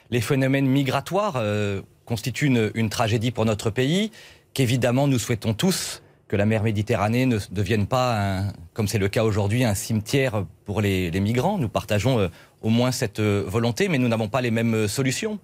les 0.09 0.21
phénomènes 0.21 0.65
migratoires 0.67 1.33
euh, 1.37 1.81
constituent 2.05 2.45
une, 2.47 2.71
une 2.75 2.89
tragédie 2.89 3.31
pour 3.31 3.45
notre 3.45 3.69
pays, 3.71 4.11
qu'évidemment 4.53 5.07
nous 5.07 5.19
souhaitons 5.19 5.53
tous 5.53 6.01
que 6.29 6.35
la 6.35 6.45
mer 6.45 6.63
Méditerranée 6.63 7.25
ne 7.25 7.39
devienne 7.51 7.87
pas, 7.87 8.43
comme 8.73 8.87
c'est 8.87 8.99
le 8.99 9.09
cas 9.09 9.23
aujourd'hui, 9.23 9.63
un 9.63 9.73
cimetière 9.73 10.45
pour 10.63 10.79
les, 10.79 11.09
les 11.09 11.19
migrants. 11.19 11.57
Nous 11.57 11.69
partageons 11.69 12.19
euh, 12.19 12.27
au 12.61 12.69
moins 12.69 12.91
cette 12.91 13.19
euh, 13.19 13.43
volonté, 13.47 13.89
mais 13.89 13.97
nous 13.97 14.07
n'avons 14.07 14.29
pas 14.29 14.39
les 14.39 14.51
mêmes 14.51 14.75
euh, 14.75 14.87
solutions. 14.87 15.39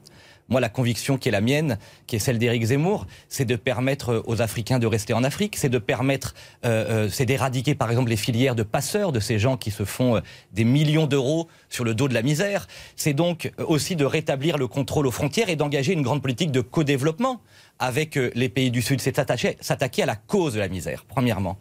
Moi, 0.49 0.61
la 0.61 0.69
conviction 0.69 1.17
qui 1.17 1.29
est 1.29 1.31
la 1.31 1.41
mienne, 1.41 1.77
qui 2.05 2.15
est 2.15 2.19
celle 2.19 2.37
d'Éric 2.37 2.65
Zemmour, 2.65 3.07
c'est 3.29 3.45
de 3.45 3.55
permettre 3.55 4.09
euh, 4.09 4.21
aux 4.25 4.41
Africains 4.41 4.77
de 4.77 4.87
rester 4.87 5.13
en 5.13 5.23
Afrique, 5.23 5.55
c'est 5.55 5.69
de 5.69 5.79
permettre, 5.79 6.35
euh, 6.65 7.05
euh, 7.05 7.09
c'est 7.09 7.25
d'éradiquer 7.25 7.73
par 7.73 7.89
exemple 7.89 8.09
les 8.09 8.15
filières 8.15 8.55
de 8.55 8.63
passeurs, 8.63 9.11
de 9.11 9.19
ces 9.19 9.39
gens 9.39 9.57
qui 9.57 9.71
se 9.71 9.85
font 9.85 10.21
des 10.53 10.63
millions 10.63 11.07
d'euros 11.07 11.47
sur 11.69 11.83
le 11.83 11.95
dos 11.95 12.07
de 12.07 12.13
la 12.13 12.21
misère. 12.21 12.67
C'est 12.95 13.13
donc 13.13 13.51
aussi 13.57 13.95
de 13.95 14.05
rétablir 14.05 14.57
le 14.57 14.67
contrôle 14.67 15.07
aux 15.07 15.11
frontières 15.11 15.49
et 15.49 15.55
d'engager 15.55 15.93
une 15.93 16.03
grande 16.03 16.21
politique 16.21 16.51
de 16.51 16.61
co-développement 16.61 17.41
avec 17.79 18.15
les 18.15 18.49
pays 18.49 18.71
du 18.71 18.81
Sud. 18.81 19.01
C'est 19.01 19.15
s'attaquer 19.15 20.03
à 20.03 20.05
la 20.05 20.15
cause 20.15 20.53
de 20.53 20.59
la 20.59 20.67
misère, 20.67 21.05
premièrement. 21.07 21.57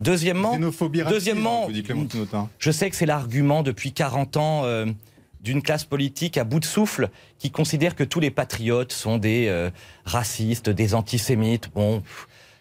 Deuxièmement, 0.00 0.54
Autain. 2.20 2.48
je 2.58 2.70
sais 2.70 2.90
que 2.90 2.96
c'est 2.96 3.06
l'argument 3.06 3.62
depuis 3.62 3.92
40 3.92 4.36
ans 4.36 4.62
euh, 4.64 4.86
d'une 5.44 5.62
classe 5.62 5.84
politique 5.84 6.38
à 6.38 6.44
bout 6.44 6.58
de 6.58 6.64
souffle 6.64 7.10
qui 7.38 7.50
considère 7.50 7.94
que 7.94 8.02
tous 8.02 8.18
les 8.18 8.30
patriotes 8.30 8.92
sont 8.92 9.18
des 9.18 9.46
euh, 9.48 9.70
racistes, 10.06 10.70
des 10.70 10.94
antisémites. 10.94 11.70
Bon, 11.74 12.02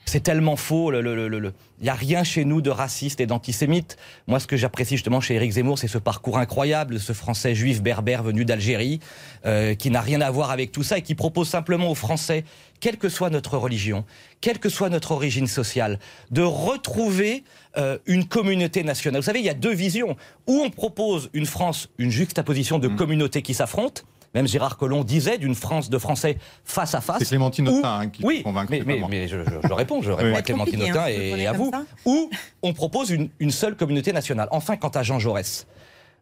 C'est 0.06 0.22
tellement 0.22 0.56
faux. 0.56 0.92
Il 0.92 1.00
le, 1.00 1.54
n'y 1.82 1.90
a 1.90 1.94
rien 1.94 2.24
chez 2.24 2.46
nous 2.46 2.62
de 2.62 2.70
raciste 2.70 3.22
et 3.22 3.26
d'antisémite. 3.26 3.98
Moi, 4.28 4.40
ce 4.40 4.48
que 4.48 4.58
j'apprécie 4.58 4.96
justement 4.96 5.22
chez 5.22 5.36
Éric 5.36 5.52
Zemmour, 5.52 5.80
c'est 5.80 5.88
ce 5.88 5.98
parcours 5.98 6.38
incroyable 6.38 7.00
ce 7.00 7.14
Français 7.14 7.56
juif 7.56 7.82
berbère 7.82 8.24
venu 8.24 8.46
d'Algérie, 8.46 9.00
euh, 9.46 9.76
qui 9.76 9.90
n'a 9.90 10.02
rien 10.02 10.22
à 10.22 10.30
voir 10.30 10.52
avec 10.52 10.72
tout 10.72 10.84
ça 10.84 10.98
et 10.98 11.02
qui 11.02 11.16
propose 11.16 11.48
simplement 11.48 11.90
aux 11.90 11.96
Français, 11.96 12.44
quelle 12.80 12.98
que 12.98 13.10
soit 13.10 13.30
notre 13.30 13.58
religion, 13.58 14.06
quelle 14.42 14.60
que 14.60 14.70
soit 14.70 14.90
notre 14.90 15.12
origine 15.12 15.48
sociale, 15.48 16.00
de 16.32 16.42
retrouver 16.42 17.44
euh, 17.78 17.98
une 18.06 18.26
communauté 18.28 18.84
nationale. 18.84 19.22
Vous 19.22 19.26
savez, 19.26 19.40
il 19.40 19.46
y 19.46 19.50
a 19.50 19.54
deux 19.54 19.74
visions. 19.74 20.16
Où 20.48 20.60
on 20.60 20.70
propose 20.70 21.30
une 21.34 21.46
France, 21.46 21.90
une 21.98 22.12
juxtaposition 22.12 22.80
de 22.80 22.90
mmh. 22.90 22.96
communautés 22.96 23.42
qui 23.42 23.54
s'affrontent, 23.54 24.04
même 24.34 24.48
Gérard 24.48 24.78
Collomb 24.78 25.04
disait 25.04 25.38
d'une 25.38 25.56
France 25.56 25.90
de 25.90 25.98
Français 25.98 26.38
face 26.64 26.96
à 26.96 27.02
face. 27.02 27.20
C'est 27.20 27.26
Clémentine 27.26 27.70
Autain 27.70 28.00
hein, 28.00 28.10
qui 28.10 28.24
oui, 28.24 28.44
convainc. 28.44 28.70
Mais, 28.70 28.84
mais, 28.84 29.28
je, 29.28 29.38
réponds, 29.74 30.02
je 30.02 30.12
réponds 30.12 30.36
à 30.36 30.42
Clémentine 30.42 30.84
Autain 30.84 31.04
hein, 31.04 31.08
et, 31.08 31.48
à 31.48 31.54
vous. 31.54 31.72
Où 32.06 32.30
on 32.62 32.74
propose 32.74 33.12
une, 33.12 33.52
seule 33.52 33.76
communauté 33.76 34.12
nationale. 34.12 34.48
Enfin, 34.52 34.78
quant 34.78 34.90
à 34.90 35.04
Jean 35.04 35.20
Jaurès. 35.20 35.68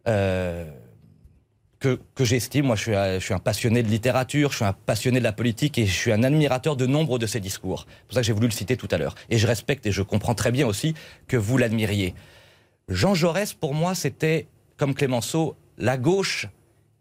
Euh, 0.08 0.66
que, 1.80 2.00
que 2.14 2.24
j'estime, 2.24 2.68
moi 2.68 2.76
je 2.76 2.82
suis, 2.82 2.94
je 2.94 3.20
suis, 3.20 3.34
un 3.34 3.40
passionné 3.40 3.82
de 3.82 3.88
littérature, 3.88 4.52
je 4.52 4.58
suis 4.58 4.66
un 4.66 4.74
passionné 4.74 5.18
de 5.18 5.24
la 5.24 5.34
politique 5.34 5.80
et 5.80 5.88
je 5.88 5.92
suis 5.92 6.12
un 6.12 6.22
admirateur 6.22 6.76
de 6.76 6.86
nombre 6.86 7.18
de 7.18 7.26
ses 7.26 7.40
discours. 7.40 7.88
C'est 7.88 8.06
pour 8.06 8.14
ça 8.14 8.22
que 8.22 8.28
j'ai 8.28 8.34
voulu 8.34 8.48
le 8.48 8.54
citer 8.54 8.78
tout 8.78 8.88
à 8.92 8.98
l'heure. 9.00 9.16
Et 9.32 9.40
je 9.40 9.48
respecte 9.48 9.86
et 9.88 9.92
je 9.92 10.04
comprends 10.04 10.36
très 10.36 10.52
bien 10.52 10.68
aussi 10.68 10.94
que 11.28 11.38
vous 11.38 11.58
l'admiriez. 11.58 12.14
Jean 12.88 13.16
Jaurès, 13.16 13.54
pour 13.54 13.74
moi, 13.74 13.96
c'était, 13.96 14.48
comme 14.78 14.94
Clémenceau, 14.94 15.56
la 15.80 15.98
gauche 15.98 16.48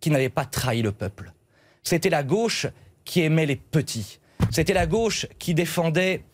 qui 0.01 0.11
n'avait 0.11 0.29
pas 0.29 0.45
trahi 0.45 0.83
le 0.83 0.93
peuple. 0.93 1.33
C'était 1.83 2.11
la 2.11 2.23
gauche 2.23 2.67
qui 3.05 3.21
aimait 3.23 3.47
les 3.47 3.57
petits. 3.57 4.19
C'était 4.51 4.75
la 4.75 4.87
gauche 4.87 5.27
qui 5.39 5.55
défendait 5.55 6.25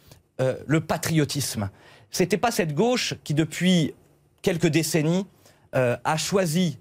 euh, 0.40 0.56
le 0.66 0.80
patriotisme. 0.80 1.70
C'était 2.10 2.38
pas 2.38 2.50
cette 2.50 2.74
gauche 2.74 3.14
qui, 3.24 3.34
depuis 3.34 3.94
quelques 4.42 4.68
décennies, 4.68 5.26
euh, 5.74 5.96
a 6.04 6.16
choisi 6.16 6.78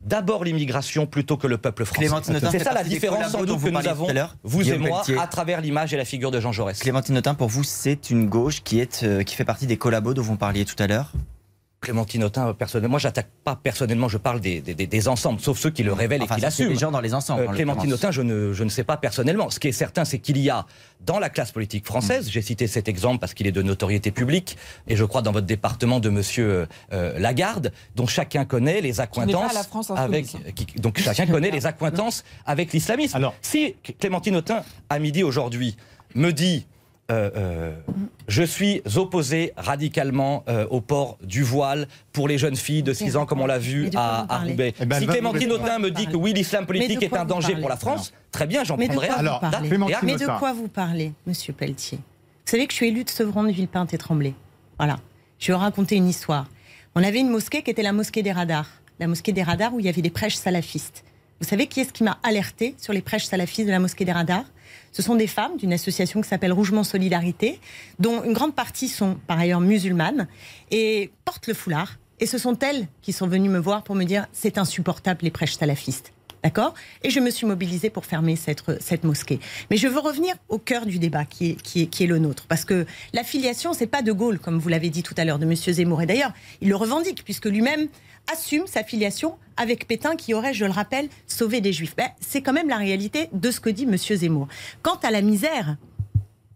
d'abord 0.00 0.44
l'immigration 0.44 1.06
plutôt 1.06 1.36
que 1.36 1.46
le 1.46 1.58
peuple 1.58 1.84
français. 1.84 2.08
C'est 2.50 2.58
ça 2.60 2.72
la 2.72 2.84
différence 2.84 3.32
sans 3.32 3.44
doute 3.44 3.62
que 3.62 3.68
nous 3.68 3.88
avons, 3.88 4.08
vous 4.44 4.70
et 4.70 4.78
moi, 4.78 5.02
à 5.18 5.26
travers 5.26 5.60
l'image 5.60 5.92
et 5.92 5.96
la 5.96 6.04
figure 6.04 6.30
de 6.30 6.40
Jean 6.40 6.52
Jaurès. 6.52 6.78
Clémentine 6.78 7.18
Autain, 7.18 7.34
pour 7.34 7.48
vous, 7.48 7.64
c'est 7.64 8.10
une 8.10 8.28
gauche 8.28 8.62
qui, 8.62 8.78
est, 8.78 9.02
euh, 9.02 9.22
qui 9.22 9.34
fait 9.34 9.44
partie 9.44 9.66
des 9.66 9.76
collabos 9.76 10.14
dont 10.14 10.22
vous 10.22 10.36
parliez 10.36 10.64
tout 10.64 10.80
à 10.80 10.86
l'heure? 10.86 11.12
Clémentine 11.80 12.24
Autain, 12.24 12.52
personnellement, 12.54 12.92
moi 12.92 12.98
j'attaque 12.98 13.28
pas 13.44 13.54
personnellement, 13.54 14.08
je 14.08 14.18
parle 14.18 14.40
des, 14.40 14.60
des, 14.60 14.74
des, 14.74 15.08
ensembles, 15.08 15.40
sauf 15.40 15.58
ceux 15.58 15.70
qui 15.70 15.84
le 15.84 15.92
révèlent 15.92 16.22
et 16.22 16.26
qui 16.26 16.40
l'assument. 16.40 16.70
les 16.70 16.76
gens 16.76 16.90
dans 16.90 17.00
les 17.00 17.14
ensembles. 17.14 17.42
Euh, 17.42 17.52
Clémentine 17.52 17.92
Autain, 17.92 18.10
je 18.10 18.22
ne, 18.22 18.52
je 18.52 18.64
ne 18.64 18.68
sais 18.68 18.82
pas 18.82 18.96
personnellement. 18.96 19.48
Ce 19.50 19.60
qui 19.60 19.68
est 19.68 19.72
certain, 19.72 20.04
c'est 20.04 20.18
qu'il 20.18 20.38
y 20.38 20.50
a 20.50 20.66
dans 21.00 21.20
la 21.20 21.30
classe 21.30 21.52
politique 21.52 21.86
française, 21.86 22.26
mm. 22.26 22.30
j'ai 22.30 22.42
cité 22.42 22.66
cet 22.66 22.88
exemple 22.88 23.20
parce 23.20 23.32
qu'il 23.32 23.46
est 23.46 23.52
de 23.52 23.62
notoriété 23.62 24.10
publique, 24.10 24.56
et 24.88 24.96
je 24.96 25.04
crois 25.04 25.22
dans 25.22 25.30
votre 25.30 25.46
département 25.46 26.00
de 26.00 26.08
Monsieur 26.08 26.66
euh, 26.92 27.18
Lagarde, 27.18 27.72
dont 27.94 28.08
chacun 28.08 28.44
connaît 28.44 28.80
les 28.80 29.00
accointances 29.00 29.70
avec, 29.94 30.26
donc 30.80 30.98
chacun 30.98 31.26
connaît 31.26 31.52
les 31.52 31.66
accointances 31.66 32.24
avec 32.44 32.72
l'islamisme. 32.72 33.16
Alors, 33.16 33.34
si 33.40 33.76
Clémentine 34.00 34.36
Autain 34.36 34.64
à 34.90 34.98
midi 34.98 35.22
aujourd'hui 35.22 35.76
me 36.16 36.32
dit 36.32 36.66
euh, 37.10 37.30
euh, 37.36 37.74
je 38.28 38.42
suis 38.42 38.82
opposé 38.96 39.54
radicalement 39.56 40.44
euh, 40.46 40.66
au 40.68 40.82
port 40.82 41.16
du 41.22 41.42
voile 41.42 41.88
pour 42.12 42.28
les 42.28 42.36
jeunes 42.36 42.54
filles 42.54 42.82
de 42.82 42.92
6 42.92 43.16
ans, 43.16 43.24
comme 43.24 43.40
on 43.40 43.46
l'a 43.46 43.58
vu 43.58 43.88
à, 43.96 44.26
Roubaix. 44.44 44.74
Eh 44.78 44.84
ben, 44.84 45.00
si 45.00 45.06
Clémentine 45.06 45.50
Autain 45.52 45.78
me 45.78 45.90
dit 45.90 46.06
que 46.06 46.16
oui, 46.16 46.34
l'islam 46.34 46.66
politique 46.66 47.02
est 47.02 47.16
un 47.16 47.24
danger 47.24 47.56
pour 47.56 47.70
la 47.70 47.78
France, 47.78 48.12
très 48.30 48.46
bien, 48.46 48.62
j'en 48.62 48.76
prendrai 48.76 49.08
Alors, 49.08 49.42
Mais 49.62 50.16
de 50.16 50.38
quoi 50.38 50.52
vous 50.52 50.68
parlez, 50.68 51.14
monsieur 51.26 51.54
Pelletier? 51.54 51.96
Vous 51.96 52.50
savez 52.50 52.66
que 52.66 52.72
je 52.72 52.76
suis 52.76 52.88
élu 52.88 53.04
de 53.04 53.10
Sevran 53.10 53.44
de 53.44 53.52
Villepinte 53.52 53.94
et 53.94 53.98
Tremblay. 53.98 54.34
Voilà. 54.78 54.98
Je 55.38 55.46
vais 55.46 55.54
vous 55.54 55.60
raconter 55.60 55.96
une 55.96 56.08
histoire. 56.08 56.46
On 56.94 57.02
avait 57.02 57.20
une 57.20 57.30
mosquée 57.30 57.62
qui 57.62 57.70
était 57.70 57.82
la 57.82 57.92
mosquée 57.92 58.22
des 58.22 58.32
radars. 58.32 58.68
La 59.00 59.06
mosquée 59.06 59.32
des 59.32 59.42
radars 59.42 59.72
où 59.72 59.80
il 59.80 59.86
y 59.86 59.88
avait 59.88 60.02
des 60.02 60.10
prêches 60.10 60.36
salafistes. 60.36 61.04
Vous 61.40 61.46
savez 61.46 61.68
qui 61.68 61.80
est-ce 61.80 61.92
qui 61.92 62.04
m'a 62.04 62.18
alerté 62.22 62.74
sur 62.78 62.92
les 62.92 63.00
prêches 63.00 63.24
salafistes 63.24 63.66
de 63.66 63.72
la 63.72 63.78
mosquée 63.78 64.04
des 64.04 64.12
radars? 64.12 64.44
Ce 64.92 65.02
sont 65.02 65.14
des 65.14 65.26
femmes 65.26 65.56
d'une 65.56 65.72
association 65.72 66.20
qui 66.20 66.28
s'appelle 66.28 66.52
Rougement 66.52 66.84
Solidarité, 66.84 67.60
dont 67.98 68.22
une 68.24 68.32
grande 68.32 68.54
partie 68.54 68.88
sont 68.88 69.16
par 69.26 69.38
ailleurs 69.38 69.60
musulmanes 69.60 70.28
et 70.70 71.10
portent 71.24 71.46
le 71.46 71.54
foulard. 71.54 71.98
Et 72.20 72.26
ce 72.26 72.38
sont 72.38 72.58
elles 72.58 72.88
qui 73.02 73.12
sont 73.12 73.28
venues 73.28 73.48
me 73.48 73.58
voir 73.58 73.84
pour 73.84 73.94
me 73.94 74.04
dire 74.04 74.26
c'est 74.32 74.58
insupportable 74.58 75.20
les 75.22 75.30
prêches 75.30 75.56
salafistes. 75.56 76.12
D'accord? 76.44 76.74
Et 77.02 77.10
je 77.10 77.20
me 77.20 77.30
suis 77.30 77.46
mobilisée 77.46 77.90
pour 77.90 78.04
fermer 78.04 78.36
cette, 78.36 79.04
mosquée. 79.04 79.40
Mais 79.70 79.76
je 79.76 79.88
veux 79.88 79.98
revenir 79.98 80.34
au 80.48 80.58
cœur 80.58 80.86
du 80.86 80.98
débat 80.98 81.24
qui 81.24 81.56
est 81.74 82.06
le 82.06 82.18
nôtre. 82.18 82.46
Parce 82.48 82.64
que 82.64 82.86
l'affiliation, 83.12 83.72
c'est 83.72 83.86
pas 83.86 84.02
de 84.02 84.12
Gaulle, 84.12 84.38
comme 84.38 84.58
vous 84.58 84.68
l'avez 84.68 84.90
dit 84.90 85.02
tout 85.02 85.14
à 85.16 85.24
l'heure, 85.24 85.38
de 85.38 85.46
M. 85.46 85.54
Zemmour. 85.54 86.02
Et 86.02 86.06
d'ailleurs, 86.06 86.32
il 86.60 86.68
le 86.68 86.76
revendique, 86.76 87.24
puisque 87.24 87.46
lui-même 87.46 87.88
assume 88.32 88.66
sa 88.66 88.84
filiation 88.84 89.36
avec 89.56 89.86
Pétain 89.86 90.16
qui 90.16 90.34
aurait, 90.34 90.54
je 90.54 90.64
le 90.64 90.70
rappelle, 90.70 91.08
sauvé 91.26 91.60
des 91.60 91.72
Juifs. 91.72 91.96
Ben, 91.96 92.08
c'est 92.20 92.42
quand 92.42 92.52
même 92.52 92.68
la 92.68 92.76
réalité 92.76 93.28
de 93.32 93.50
ce 93.50 93.60
que 93.60 93.70
dit 93.70 93.84
M. 93.84 93.96
Zemmour. 93.96 94.48
Quant 94.82 94.98
à 95.02 95.10
la 95.10 95.22
misère, 95.22 95.76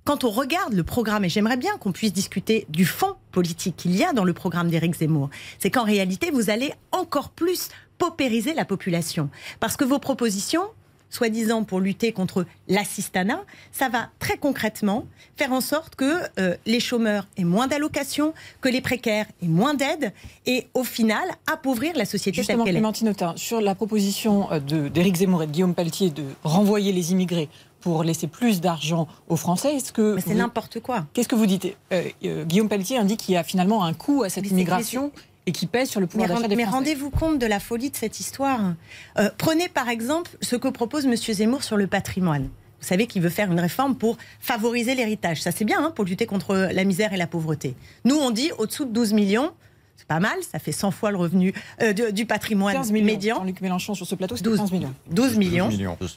quand 0.05 0.25
on 0.25 0.31
regarde 0.31 0.73
le 0.73 0.85
programme, 0.85 1.25
et 1.25 1.29
j'aimerais 1.29 1.57
bien 1.57 1.77
qu'on 1.79 1.93
puisse 1.93 2.13
discuter 2.13 2.67
du 2.69 2.85
fond 2.85 3.15
politique 3.31 3.77
qu'il 3.77 3.97
y 3.97 4.05
a 4.05 4.13
dans 4.13 4.25
le 4.25 4.33
programme 4.33 4.69
d'Éric 4.69 4.97
Zemmour, 4.97 5.31
c'est 5.59 5.71
qu'en 5.71 5.85
réalité, 5.85 6.31
vous 6.31 6.51
allez 6.51 6.73
encore 6.91 7.31
plus 7.31 7.69
paupériser 8.03 8.53
la 8.53 8.65
population. 8.65 9.31
Parce 9.61 9.77
que 9.77 9.85
vos 9.85 10.01
propositions, 10.01 10.65
soi-disant 11.09 11.63
pour 11.63 11.79
lutter 11.79 12.11
contre 12.11 12.47
l'assistanat, 12.67 13.45
ça 13.71 13.89
va 13.89 14.09
très 14.19 14.39
concrètement 14.39 15.07
faire 15.37 15.53
en 15.53 15.61
sorte 15.61 15.95
que 15.95 16.17
euh, 16.41 16.57
les 16.67 16.81
chômeurs 16.81 17.29
aient 17.37 17.45
moins 17.45 17.69
d'allocations, 17.69 18.35
que 18.61 18.69
les 18.69 18.81
précaires 18.81 19.27
aient 19.41 19.47
moins 19.47 19.75
d'aide, 19.75 20.13
et 20.47 20.67
au 20.75 20.83
final 20.83 21.23
appauvrir 21.47 21.97
la 21.97 22.07
société 22.07 22.39
Justement, 22.39 22.65
telle 22.65 23.15
qu'elle 23.15 23.39
sur 23.39 23.61
la 23.61 23.77
proposition 23.77 24.51
euh, 24.51 24.89
d'Éric 24.89 25.19
Zemmour 25.19 25.45
et 25.45 25.47
de 25.47 25.53
Guillaume 25.53 25.75
Pelletier 25.75 26.11
de 26.11 26.25
renvoyer 26.43 26.91
les 26.93 27.13
immigrés 27.13 27.49
pour 27.83 28.03
laisser 28.03 28.27
plus 28.27 28.61
d'argent 28.61 29.07
aux 29.29 29.37
Français. 29.37 29.77
Est-ce 29.77 29.93
que 29.93 30.17
c'est 30.25 30.35
n'importe 30.35 30.81
quoi. 30.81 31.07
Qu'est-ce 31.13 31.29
que 31.29 31.37
vous 31.37 31.47
dites? 31.47 31.69
Euh, 31.93 32.45
Guillaume 32.45 32.69
Pelletier 32.69 32.99
indique 32.99 33.21
qu'il 33.21 33.35
y 33.35 33.37
a 33.37 33.45
finalement 33.45 33.85
un 33.85 33.93
coût 33.93 34.25
à 34.25 34.29
cette 34.29 34.51
immigration 34.51 35.13
et 35.47 35.53
qui 35.53 35.67
pèse 35.67 35.89
sur 35.89 36.01
le 36.01 36.07
pouvoir 36.07 36.29
d'achat 36.29 36.49
des 36.49 36.57
Mais 36.57 36.65
rendez-vous 36.65 37.11
compte 37.11 37.39
de 37.39 37.47
la 37.47 37.61
folie 37.61 37.91
de 37.91 37.97
cette 37.97 38.21
histoire. 38.21 38.75
Euh, 39.19 39.31
prenez 39.39 39.69
par 39.69 39.89
exemple 39.89 40.31
ce 40.41 40.57
que 40.57 40.69
propose 40.69 41.07
M. 41.07 41.17
Zemmour 41.17 41.63
sur 41.65 41.77
le 41.77 41.87
patrimoine. 41.87 42.49
Vous 42.81 42.89
savez 42.89 43.07
qu'il 43.07 43.23
veut 43.23 43.31
faire 43.31 43.51
une 43.51 43.61
réforme 43.61 43.95
pour 43.97 44.19
favoriser 44.41 44.97
l'héritage. 44.97 45.41
Ça, 45.41 45.53
c'est 45.53 45.65
bien, 45.65 45.85
hein, 45.85 45.93
pour 45.95 46.05
lutter 46.05 46.27
contre 46.27 46.57
la 46.73 46.85
misère 46.85 47.13
et 47.13 47.17
la 47.17 47.29
pauvreté. 47.29 47.77
Nous, 48.05 48.17
on 48.17 48.31
dit 48.31 48.51
au-dessous 48.59 48.85
de 48.85 48.91
12 48.91 49.13
millions, 49.13 49.53
c'est 49.97 50.07
pas 50.07 50.19
mal, 50.19 50.37
ça 50.51 50.59
fait 50.59 50.73
100 50.73 50.91
fois 50.91 51.13
le 51.13 51.17
revenu 51.17 51.55
euh, 51.81 51.93
du 52.11 52.27
patrimoine 52.27 52.75
15 52.75 52.91
millions. 52.91 53.07
médian. 53.07 53.37
Jean-Luc 53.37 53.61
Mélenchon 53.61 53.95
sur 53.95 54.07
ce 54.07 54.17
plateau, 54.17 54.35
c'est 54.37 54.43
12 54.43 54.73
millions. 54.73 54.93
12 55.11 55.37
millions. 55.37 55.69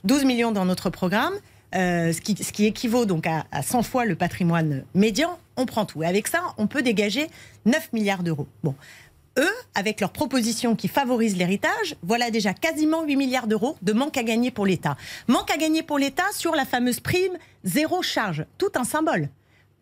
12 0.03 0.26
millions, 0.26 0.51
dans 0.51 0.65
notre 0.65 0.89
programme. 0.89 1.34
Euh, 1.76 2.13
ce, 2.13 2.21
qui, 2.21 2.41
ce, 2.41 2.51
qui, 2.53 2.65
équivaut 2.65 3.05
donc 3.05 3.28
à, 3.28 3.45
à, 3.51 3.61
100 3.61 3.84
fois 3.84 4.05
le 4.05 4.15
patrimoine 4.15 4.86
médian, 4.93 5.38
on 5.57 5.65
prend 5.65 5.86
tout. 5.86 6.03
Et 6.03 6.05
avec 6.05 6.28
ça, 6.28 6.41
on 6.57 6.67
peut 6.67 6.82
dégager 6.82 7.28
9 7.65 7.91
milliards 7.91 8.23
d'euros. 8.23 8.47
Bon, 8.63 8.76
eux, 9.38 9.53
avec 9.73 10.01
leurs 10.01 10.11
propositions 10.11 10.75
qui 10.75 10.88
favorisent 10.88 11.38
l'héritage, 11.38 11.95
voilà 12.01 12.31
déjà 12.31 12.53
quasiment 12.53 13.03
8 13.03 13.15
milliards 13.15 13.47
d'euros 13.47 13.77
de 13.81 13.93
manque 13.93 14.17
à 14.17 14.23
gagner 14.23 14.51
pour 14.51 14.65
l'État. 14.65 14.97
Manque 15.27 15.51
à 15.51 15.57
gagner 15.57 15.83
pour 15.83 15.97
l'État 15.97 16.23
sur 16.33 16.55
la 16.55 16.65
fameuse 16.65 16.99
prime 16.99 17.38
zéro 17.63 18.01
charge, 18.01 18.45
tout 18.57 18.71
un 18.75 18.83
symbole. 18.83 19.29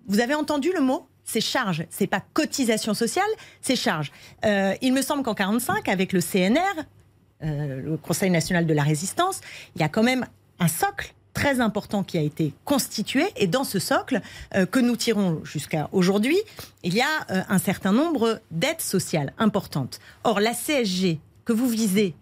Vous 0.08 0.20
avez 0.20 0.36
entendu 0.36 0.72
le 0.74 0.82
mot? 0.82 1.08
C'est 1.26 1.42
charge, 1.42 1.86
c'est 1.90 2.08
pas 2.08 2.22
cotisation 2.34 2.94
sociale, 2.94 3.30
c'est 3.62 3.78
charge. 3.78 4.12
Euh, 4.44 4.76
il 4.82 4.92
me 4.92 5.02
semble 5.02 5.24
qu'en 5.24 5.34
45, 5.34 5.88
avec 5.88 6.12
le 6.12 6.20
CNR, 6.20 6.60
euh, 7.44 7.82
le 7.82 7.98
Conseil 7.98 8.30
national 8.30 8.66
de 8.66 8.74
la 8.74 8.84
résistance, 8.84 9.40
il 9.76 9.82
y 9.82 9.86
a 9.86 9.90
quand 9.90 10.04
même 10.04 10.26
un 10.60 10.68
socle 10.68 11.14
très 11.34 11.60
important 11.60 12.04
qui 12.04 12.18
a 12.18 12.22
été 12.22 12.54
constitué. 12.66 13.26
Et 13.36 13.48
dans 13.48 13.64
ce 13.64 13.80
socle, 13.80 14.22
euh, 14.56 14.66
que 14.66 14.80
nous 14.80 14.96
tirons 14.96 15.44
jusqu'à 15.44 15.90
aujourd'hui, 15.92 16.38
il 16.84 16.94
y 16.94 17.02
a 17.02 17.06
euh, 17.30 17.42
un 17.50 17.58
certain 17.58 17.92
nombre 17.92 18.42
d'aides 18.52 18.82
sociales 18.82 19.34
importantes. 19.38 20.00
Or, 20.24 20.40
la 20.40 20.54
CSG 20.54 21.20
que 21.46 21.54
vous 21.54 21.68
visez 21.68 22.16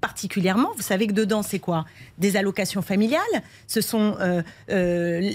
particulièrement, 0.00 0.70
vous 0.76 0.82
savez 0.82 1.06
que 1.06 1.12
dedans, 1.12 1.42
c'est 1.42 1.58
quoi? 1.58 1.86
Des 2.18 2.36
allocations 2.36 2.82
familiales, 2.82 3.22
ce 3.66 3.80
sont 3.80 4.16
euh, 4.20 4.42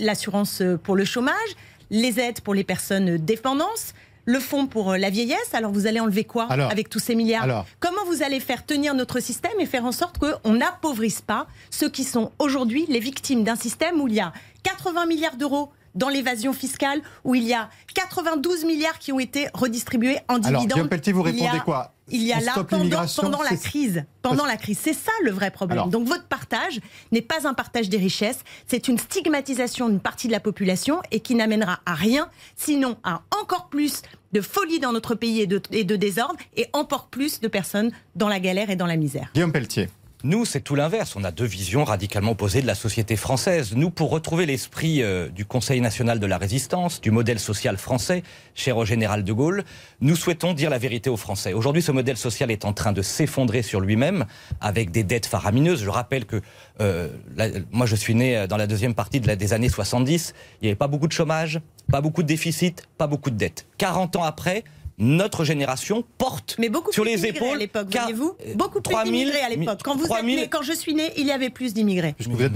l'assurance 0.02 0.62
pour 0.84 0.96
le 0.96 1.06
chômage, 1.06 1.56
les 1.90 2.20
aides 2.20 2.42
pour 2.42 2.54
les 2.54 2.64
personnes 2.64 3.18
dépendances, 3.18 3.94
le 4.30 4.40
fonds 4.40 4.68
pour 4.68 4.92
euh, 4.92 4.98
la 4.98 5.10
vieillesse, 5.10 5.54
alors 5.54 5.72
vous 5.72 5.88
allez 5.88 6.00
enlever 6.00 6.24
quoi 6.24 6.44
avec 6.52 6.88
tous 6.90 7.00
ces 7.00 7.16
milliards 7.16 7.66
Comment 7.80 8.06
vous 8.06 8.22
allez 8.22 8.40
faire 8.40 8.64
tenir 8.66 8.94
notre 8.94 9.20
système 9.20 9.60
et 9.60 9.66
faire 9.66 9.86
en 9.86 9.92
sorte 9.92 10.18
qu'on 10.20 10.54
n'appauvrisse 10.54 11.22
pas 11.22 11.48
ceux 11.72 11.90
qui 11.90 12.04
sont 12.04 12.32
aujourd'hui 12.38 12.86
les 12.90 13.00
victimes 13.00 13.44
d'un 13.44 13.56
système 13.56 14.00
où 14.00 14.08
il 14.08 14.14
y 14.14 14.20
a 14.20 14.32
80 14.64 15.08
milliards 15.08 15.36
d'euros 15.36 15.70
dans 15.96 16.10
l'évasion 16.10 16.54
fiscale 16.54 17.02
où 17.24 17.34
il 17.34 17.44
y 17.44 17.54
a 17.56 17.70
92 17.96 18.66
milliards 18.66 19.00
qui 19.00 19.12
ont 19.12 19.20
été 19.20 19.48
redistribués 19.56 20.18
en 20.28 20.36
Alors, 20.36 20.44
dividendes. 20.62 20.68
Guillaume 20.74 20.90
Pelletier, 20.90 21.14
vous 21.14 21.28
Il 21.28 21.36
y 21.36 21.42
a- 21.42 21.44
répondez 21.46 21.64
quoi 21.64 21.94
il 22.12 22.24
y 22.24 22.34
a 22.34 22.38
On 22.38 22.42
là, 22.42 22.64
pendant, 22.64 23.42
la 23.44 23.56
crise, 23.56 24.04
pendant 24.24 24.46
la 24.46 24.58
crise, 24.58 24.80
c'est 24.82 24.94
ça 24.94 25.12
le 25.24 25.32
vrai 25.32 25.52
problème. 25.52 25.78
Alors- 25.78 25.90
Donc 25.90 26.08
votre 26.08 26.26
partage 26.26 26.80
n'est 27.12 27.22
pas 27.22 27.48
un 27.48 27.54
partage 27.54 27.88
des 27.90 27.98
richesses, 27.98 28.40
c'est 28.68 28.88
une 28.88 28.98
stigmatisation 28.98 29.90
d'une 29.90 30.00
partie 30.00 30.28
de 30.28 30.32
la 30.32 30.40
population 30.40 31.02
et 31.12 31.20
qui 31.20 31.36
n'amènera 31.36 31.80
à 31.86 31.94
rien, 31.94 32.28
sinon 32.56 32.98
à 33.04 33.22
encore 33.40 33.70
plus 33.70 34.02
de 34.34 34.42
folie 34.42 34.80
dans 34.80 34.92
notre 34.92 35.16
pays 35.16 35.42
et 35.42 35.48
de, 35.48 35.96
désordre 35.96 36.38
et 36.56 36.68
encore 36.74 37.08
plus 37.08 37.40
de 37.40 37.48
personnes 37.48 37.92
dans 38.16 38.30
la 38.30 38.40
galère 38.40 38.70
et 38.70 38.76
dans 38.76 38.86
la 38.86 38.98
misère. 38.98 39.32
Guillaume 39.34 39.52
Pelletier. 39.52 39.90
Nous, 40.26 40.44
c'est 40.44 40.60
tout 40.60 40.76
l'inverse. 40.76 41.16
On 41.16 41.24
a 41.24 41.32
deux 41.32 41.46
visions 41.46 41.86
radicalement 41.86 42.32
opposées 42.32 42.62
de 42.62 42.68
la 42.68 42.76
société 42.76 43.16
française. 43.16 43.74
Nous, 43.74 43.90
pour 43.90 44.10
retrouver 44.10 44.46
l'esprit 44.46 45.02
euh, 45.02 45.30
du 45.30 45.46
Conseil 45.46 45.80
national 45.80 46.20
de 46.20 46.26
la 46.26 46.38
résistance, 46.38 47.00
du 47.00 47.10
modèle 47.10 47.40
social 47.40 47.78
français, 47.78 48.24
cher 48.54 48.76
au 48.76 48.84
général 48.84 49.24
de 49.24 49.32
Gaulle, 49.32 49.64
nous 50.02 50.18
souhaitons 50.18 50.52
dire 50.52 50.70
la 50.70 50.78
vérité 50.78 51.10
aux 51.10 51.16
Français. 51.16 51.54
Aujourd'hui, 51.54 51.82
ce 51.82 51.94
modèle 51.94 52.18
social 52.18 52.52
est 52.52 52.66
en 52.66 52.74
train 52.74 52.92
de 52.92 53.02
s'effondrer 53.02 53.62
sur 53.62 53.80
lui-même 53.80 54.26
avec 54.60 54.92
des 54.92 55.06
dettes 55.06 55.26
faramineuses. 55.26 55.86
Je 55.86 55.90
rappelle 55.90 56.26
que 56.26 56.42
euh, 56.82 57.08
moi, 57.72 57.86
je 57.86 57.96
suis 57.96 58.14
né 58.14 58.46
dans 58.46 58.58
la 58.58 58.68
deuxième 58.68 58.96
partie 58.96 59.22
des 59.22 59.54
années 59.54 59.70
70. 59.70 60.34
Il 60.62 60.66
n'y 60.66 60.68
avait 60.68 60.76
pas 60.76 60.88
beaucoup 60.88 61.08
de 61.08 61.14
chômage, 61.14 61.62
pas 61.90 62.02
beaucoup 62.02 62.24
de 62.24 62.28
déficit, 62.28 62.90
pas 62.98 63.08
beaucoup 63.08 63.30
de 63.30 63.38
dettes. 63.38 63.68
40 63.78 64.18
ans 64.18 64.24
après, 64.24 64.66
notre 65.00 65.44
génération 65.46 66.04
porte 66.18 66.56
Mais 66.60 66.70
beaucoup 66.70 66.92
sur 66.92 67.04
plus 67.04 67.12
les 67.16 67.26
épaules 67.26 67.56
à 67.56 67.58
l'époque, 67.58 67.88
voyez-vous 67.90 68.36
Beaucoup 68.56 68.82
plus 68.82 68.94
3000, 68.94 69.12
d'immigrés 69.14 69.42
à 69.42 69.50
l'époque. 69.50 69.80
Quand 69.84 69.96
vous 69.96 70.04
êtes 70.04 70.10
3000, 70.10 70.36
né, 70.42 70.48
quand 70.50 70.62
je 70.62 70.74
suis 70.74 70.94
né, 70.94 71.12
il 71.18 71.26
y 71.26 71.32
avait 71.32 71.50
plus 71.50 71.74
d'immigrés. 71.74 72.16
Et 72.20 72.24
vous, 72.24 72.38
eh 72.42 72.50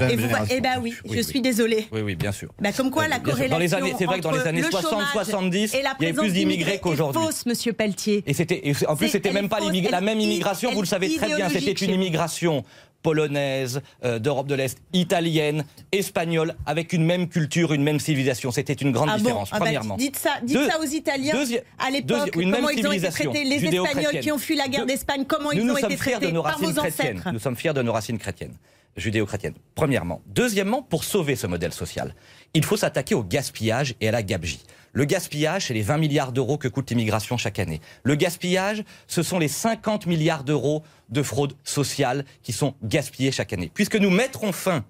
ben 0.62 0.80
oui, 0.82 0.94
Oui, 1.06 1.12
je 1.12 1.18
oui. 1.18 1.24
suis 1.24 1.42
désolée. 1.42 1.88
Oui, 1.92 2.02
oui, 2.02 2.16
bien 2.16 2.32
sûr. 2.32 2.50
Bah, 2.60 2.72
comme 2.74 2.92
quoi, 2.92 3.08
la 3.08 3.20
corrélation 3.20 3.50
Dans 3.56 3.60
les 3.60 3.74
années- 3.74 3.96
c'est 3.98 4.06
vrai 4.06 4.18
que 4.18 4.24
dans 4.24 4.32
les 4.32 4.40
entre 4.40 4.48
années 4.48 4.62
le 4.62 4.70
60, 4.70 4.92
chômage 4.92 5.08
70, 5.14 5.74
et 5.74 5.82
la 5.82 5.96
il 6.00 6.04
y 6.04 6.06
avait 6.06 6.14
plus 6.14 6.14
présence 6.14 6.34
d'immigrés 6.34 6.80
qu'aujourd'hui. 6.80 7.22
C'est 7.22 7.28
fausse, 7.28 7.46
Monsieur 7.46 7.74
Pelletier. 7.74 8.24
Et 8.28 8.34
c'était, 8.34 8.68
et 8.68 8.74
en 8.88 8.96
plus, 8.96 9.08
c'était 9.08 9.32
même 9.32 9.50
pas 9.50 9.60
la 9.60 10.02
même 10.02 10.20
immigration, 10.20 10.70
elle 10.70 10.76
vous 10.76 10.82
le 10.82 10.88
savez 10.88 11.16
très 11.16 11.34
bien. 11.36 11.50
C'était 11.50 11.72
une 11.72 11.92
immigration 11.92 12.64
polonaise, 13.04 13.82
euh, 14.04 14.18
d'Europe 14.18 14.48
de 14.48 14.56
l'Est, 14.56 14.80
italienne, 14.94 15.64
espagnole, 15.92 16.56
avec 16.66 16.94
une 16.94 17.06
même 17.06 17.28
culture, 17.30 17.74
une 17.74 17.84
même 17.84 18.00
civilisation. 18.00 18.50
C'était 18.52 18.74
une 18.74 18.92
grande 18.92 19.10
Ah 19.12 19.18
bon 19.18 19.24
différence, 19.24 19.50
Ah 19.52 19.60
bah, 19.60 19.66
premièrement. 19.66 19.98
dites 19.98 20.16
ça, 20.16 20.32
dites 20.42 20.56
Deux- 20.58 20.68
ça 20.68 20.80
aux 20.80 20.86
Italiens 20.86 21.36
à 21.78 21.92
l'époque. 21.92 22.30
deuxi- 22.30 22.42
une 22.42 22.50
même 22.50 22.62
Comment 22.62 22.70
ils 22.70 22.88
ont 22.88 22.92
été 22.92 23.10
traités 23.10 23.44
Les. 23.44 23.64
Espagnols 23.66 24.20
qui 24.22 24.32
ont 24.32 24.38
fui 24.38 24.56
la 24.56 24.68
guerre 24.68 24.86
d'Espagne, 24.86 25.26
comment 25.28 25.52
nous, 25.54 25.60
ils 25.60 25.66
nous 25.66 25.74
ont 25.74 25.78
été 25.78 25.90
de 25.90 25.96
traités 25.96 26.32
nos 26.32 26.42
par 26.44 26.58
vos 26.58 26.80
ancêtres 26.80 27.30
Nous 27.32 27.40
sommes 27.40 27.56
fiers 27.56 27.74
de 27.74 27.82
nos 27.82 27.92
racines 27.92 28.18
chrétiennes, 28.18 28.54
judéo-chrétiennes. 28.98 29.56
Premièrement. 29.76 30.22
Deuxièmement, 30.28 30.82
pour 30.82 31.04
sauver 31.04 31.36
ce 31.36 31.48
modèle 31.48 31.74
social, 31.74 32.16
il 32.54 32.64
faut 32.64 32.78
s'attaquer 32.78 33.16
au 33.16 33.24
gaspillage 33.24 33.96
et 34.02 34.10
à 34.10 34.12
la 34.12 34.24
gabegie. 34.24 34.64
Le 34.92 35.06
gaspillage, 35.06 35.68
c'est 35.68 35.74
les 35.74 35.82
20 35.82 35.98
milliards 35.98 36.32
d'euros 36.32 36.58
que 36.58 36.68
coûte 36.68 36.92
l'immigration 36.92 37.36
chaque 37.38 37.58
année. 37.58 37.82
Le 38.04 38.16
gaspillage, 38.16 38.84
ce 39.08 39.24
sont 39.24 39.40
les 39.40 39.48
50 39.48 40.06
milliards 40.06 40.44
d'euros 40.44 40.84
de 41.10 41.24
fraude 41.24 41.54
sociale 41.64 42.26
qui 42.44 42.54
sont 42.54 42.76
gaspillés 42.84 43.32
chaque 43.32 43.54
année. 43.54 43.72
Puisque 43.74 43.96
nous 43.96 44.12
mettrons 44.12 44.52
fin 44.52 44.86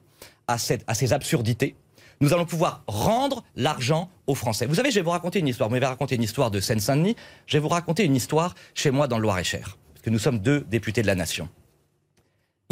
à, 0.47 0.57
à 0.87 0.93
ces 0.93 1.13
absurdités, 1.13 1.75
nous 2.19 2.33
allons 2.33 2.45
pouvoir 2.45 2.83
rendre 2.87 3.43
l'argent 3.55 4.09
aux 4.27 4.35
Français. 4.35 4.65
Vous 4.65 4.75
savez, 4.75 4.91
je 4.91 4.95
vais 4.95 5.01
vous 5.01 5.09
raconter 5.09 5.39
une 5.39 5.47
histoire. 5.47 5.69
Vous 5.69 5.75
m'avez 5.75 5.85
raconté 5.85 6.15
une 6.15 6.23
histoire 6.23 6.51
de 6.51 6.59
Seine-Saint-Denis. 6.59 7.15
Je 7.47 7.57
vais 7.57 7.61
vous 7.61 7.69
raconter 7.69 8.03
une 8.03 8.15
histoire 8.15 8.55
chez 8.75 8.91
moi 8.91 9.07
dans 9.07 9.17
le 9.17 9.23
Loir-et-Cher. 9.23 9.77
Parce 9.93 10.03
que 10.03 10.09
nous 10.09 10.19
sommes 10.19 10.39
deux 10.39 10.61
députés 10.69 11.01
de 11.01 11.07
la 11.07 11.15
nation. 11.15 11.49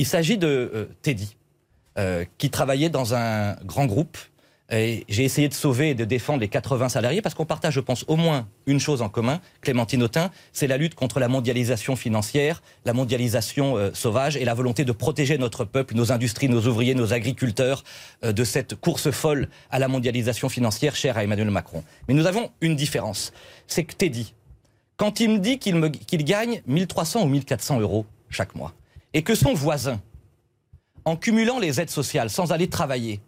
Il 0.01 0.07
s'agit 0.07 0.39
de 0.39 0.47
euh, 0.47 0.85
Teddy, 1.03 1.37
euh, 1.99 2.25
qui 2.39 2.49
travaillait 2.49 2.89
dans 2.89 3.13
un 3.13 3.53
grand 3.63 3.85
groupe. 3.85 4.17
J'ai 4.71 5.23
essayé 5.25 5.47
de 5.47 5.53
sauver 5.53 5.89
et 5.89 5.95
de 5.95 6.05
défendre 6.05 6.39
les 6.39 6.47
80 6.47 6.89
salariés 6.89 7.21
parce 7.21 7.35
qu'on 7.35 7.45
partage, 7.45 7.73
je 7.73 7.81
pense, 7.81 8.03
au 8.07 8.15
moins 8.15 8.47
une 8.65 8.79
chose 8.79 9.03
en 9.03 9.09
commun, 9.09 9.41
Clémentine 9.59 10.01
Autain, 10.01 10.31
c'est 10.53 10.65
la 10.65 10.77
lutte 10.77 10.95
contre 10.95 11.19
la 11.19 11.27
mondialisation 11.27 11.95
financière, 11.95 12.63
la 12.85 12.93
mondialisation 12.93 13.77
euh, 13.77 13.91
sauvage 13.93 14.37
et 14.37 14.45
la 14.45 14.55
volonté 14.55 14.85
de 14.85 14.91
protéger 14.91 15.37
notre 15.37 15.65
peuple, 15.65 15.93
nos 15.93 16.11
industries, 16.11 16.49
nos 16.49 16.65
ouvriers, 16.65 16.95
nos 16.95 17.13
agriculteurs 17.13 17.83
de 18.23 18.43
cette 18.43 18.73
course 18.73 19.11
folle 19.11 19.49
à 19.69 19.77
la 19.77 19.87
mondialisation 19.87 20.49
financière 20.49 20.95
chère 20.95 21.17
à 21.17 21.23
Emmanuel 21.23 21.51
Macron. 21.51 21.83
Mais 22.07 22.15
nous 22.15 22.25
avons 22.25 22.49
une 22.61 22.75
différence, 22.75 23.33
c'est 23.67 23.83
que 23.83 23.93
Teddy, 23.93 24.33
quand 24.97 25.19
il 25.19 25.29
me 25.29 25.37
dit 25.37 25.59
qu'il 25.59 25.91
qu'il 25.91 26.23
gagne 26.23 26.63
1300 26.65 27.23
ou 27.23 27.27
1400 27.27 27.81
euros 27.81 28.07
chaque 28.31 28.55
mois, 28.55 28.73
et 29.14 29.24
que 29.24 29.36
son 29.36 29.53
voisin, 29.53 30.01
en 31.05 31.16
cumulant 31.16 31.59
les 31.59 31.82
aides 31.82 31.89
sociales 31.89 32.30
sans 32.30 32.51
aller 32.51 32.70
travailler, 32.70 33.22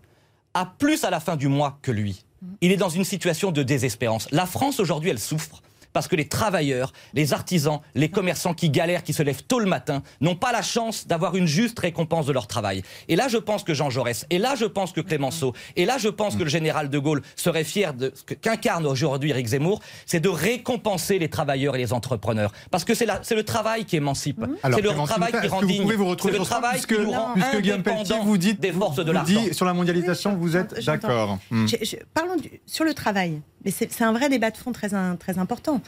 a 0.53 0.65
plus 0.65 1.03
à 1.03 1.09
la 1.09 1.19
fin 1.19 1.35
du 1.35 1.47
mois 1.47 1.79
que 1.81 1.91
lui. 1.91 2.23
Il 2.61 2.71
est 2.71 2.77
dans 2.77 2.89
une 2.89 3.05
situation 3.05 3.51
de 3.51 3.63
désespérance. 3.63 4.27
La 4.31 4.45
France 4.45 4.79
aujourd'hui, 4.79 5.09
elle 5.09 5.19
souffre 5.19 5.61
parce 5.93 6.07
que 6.07 6.15
les 6.15 6.27
travailleurs, 6.27 6.91
les 7.13 7.33
artisans, 7.33 7.79
les 7.95 8.09
commerçants 8.09 8.53
qui 8.53 8.69
galèrent, 8.69 9.03
qui 9.03 9.13
se 9.13 9.23
lèvent 9.23 9.43
tôt 9.43 9.59
le 9.59 9.65
matin, 9.67 10.01
n'ont 10.21 10.35
pas 10.35 10.51
la 10.51 10.61
chance 10.61 11.07
d'avoir 11.07 11.35
une 11.35 11.47
juste 11.47 11.79
récompense 11.79 12.25
de 12.25 12.33
leur 12.33 12.47
travail. 12.47 12.83
Et 13.07 13.15
là, 13.15 13.27
je 13.27 13.37
pense 13.37 13.63
que 13.63 13.73
Jean 13.73 13.89
Jaurès, 13.89 14.25
et 14.29 14.39
là, 14.39 14.55
je 14.55 14.65
pense 14.65 14.91
que 14.91 15.01
Clémenceau, 15.01 15.53
et 15.75 15.85
là, 15.85 15.97
je 15.97 16.09
pense 16.09 16.35
que 16.35 16.43
le 16.43 16.49
général 16.49 16.89
de 16.89 16.99
Gaulle 16.99 17.21
serait 17.35 17.63
fier 17.63 17.93
de 17.93 18.11
ce 18.15 18.33
qu'incarne 18.33 18.85
aujourd'hui 18.85 19.29
Éric 19.29 19.47
Zemmour, 19.47 19.79
c'est 20.05 20.19
de 20.19 20.29
récompenser 20.29 21.19
les 21.19 21.29
travailleurs 21.29 21.75
et 21.75 21.79
les 21.79 21.93
entrepreneurs. 21.93 22.51
Parce 22.71 22.83
que 22.83 22.93
c'est 22.93 23.05
le 23.35 23.43
travail 23.43 23.85
qui 23.85 23.95
émancipe. 23.95 24.43
Alors, 24.63 24.79
C'est 24.79 24.85
le 24.85 24.93
travail 25.05 25.31
qui 25.41 25.47
rend 25.47 25.61
digne. 25.61 25.81
pouvez 25.83 25.95
vous 25.95 26.15
C'est 26.21 26.31
le 26.31 26.39
travail 26.39 26.81
qui 26.81 26.93
nous 26.97 27.11
rend 27.11 27.35
indépendants 27.53 28.23
vous 28.23 28.37
dit, 28.37 28.53
des 28.53 28.71
forces 28.71 28.97
de 28.97 29.03
vous 29.03 29.11
l'argent. 29.11 29.41
dit 29.41 29.53
sur 29.53 29.65
la 29.65 29.73
mondialisation, 29.73 30.35
vous 30.35 30.55
êtes 30.57 30.83
d'accord. 30.85 31.37
Hmm. 31.51 31.65
Parlons 32.13 32.35
du- 32.37 32.61
sur 32.65 32.85
le 32.85 32.93
travail. 32.93 33.41
Mais 33.65 33.71
c'est 33.71 34.01
un 34.01 34.11
vrai 34.11 34.29
débat 34.29 34.51
de 34.51 34.57
fond 34.57 34.71
très, 34.71 34.89
très 35.17 35.37
important. 35.39 35.81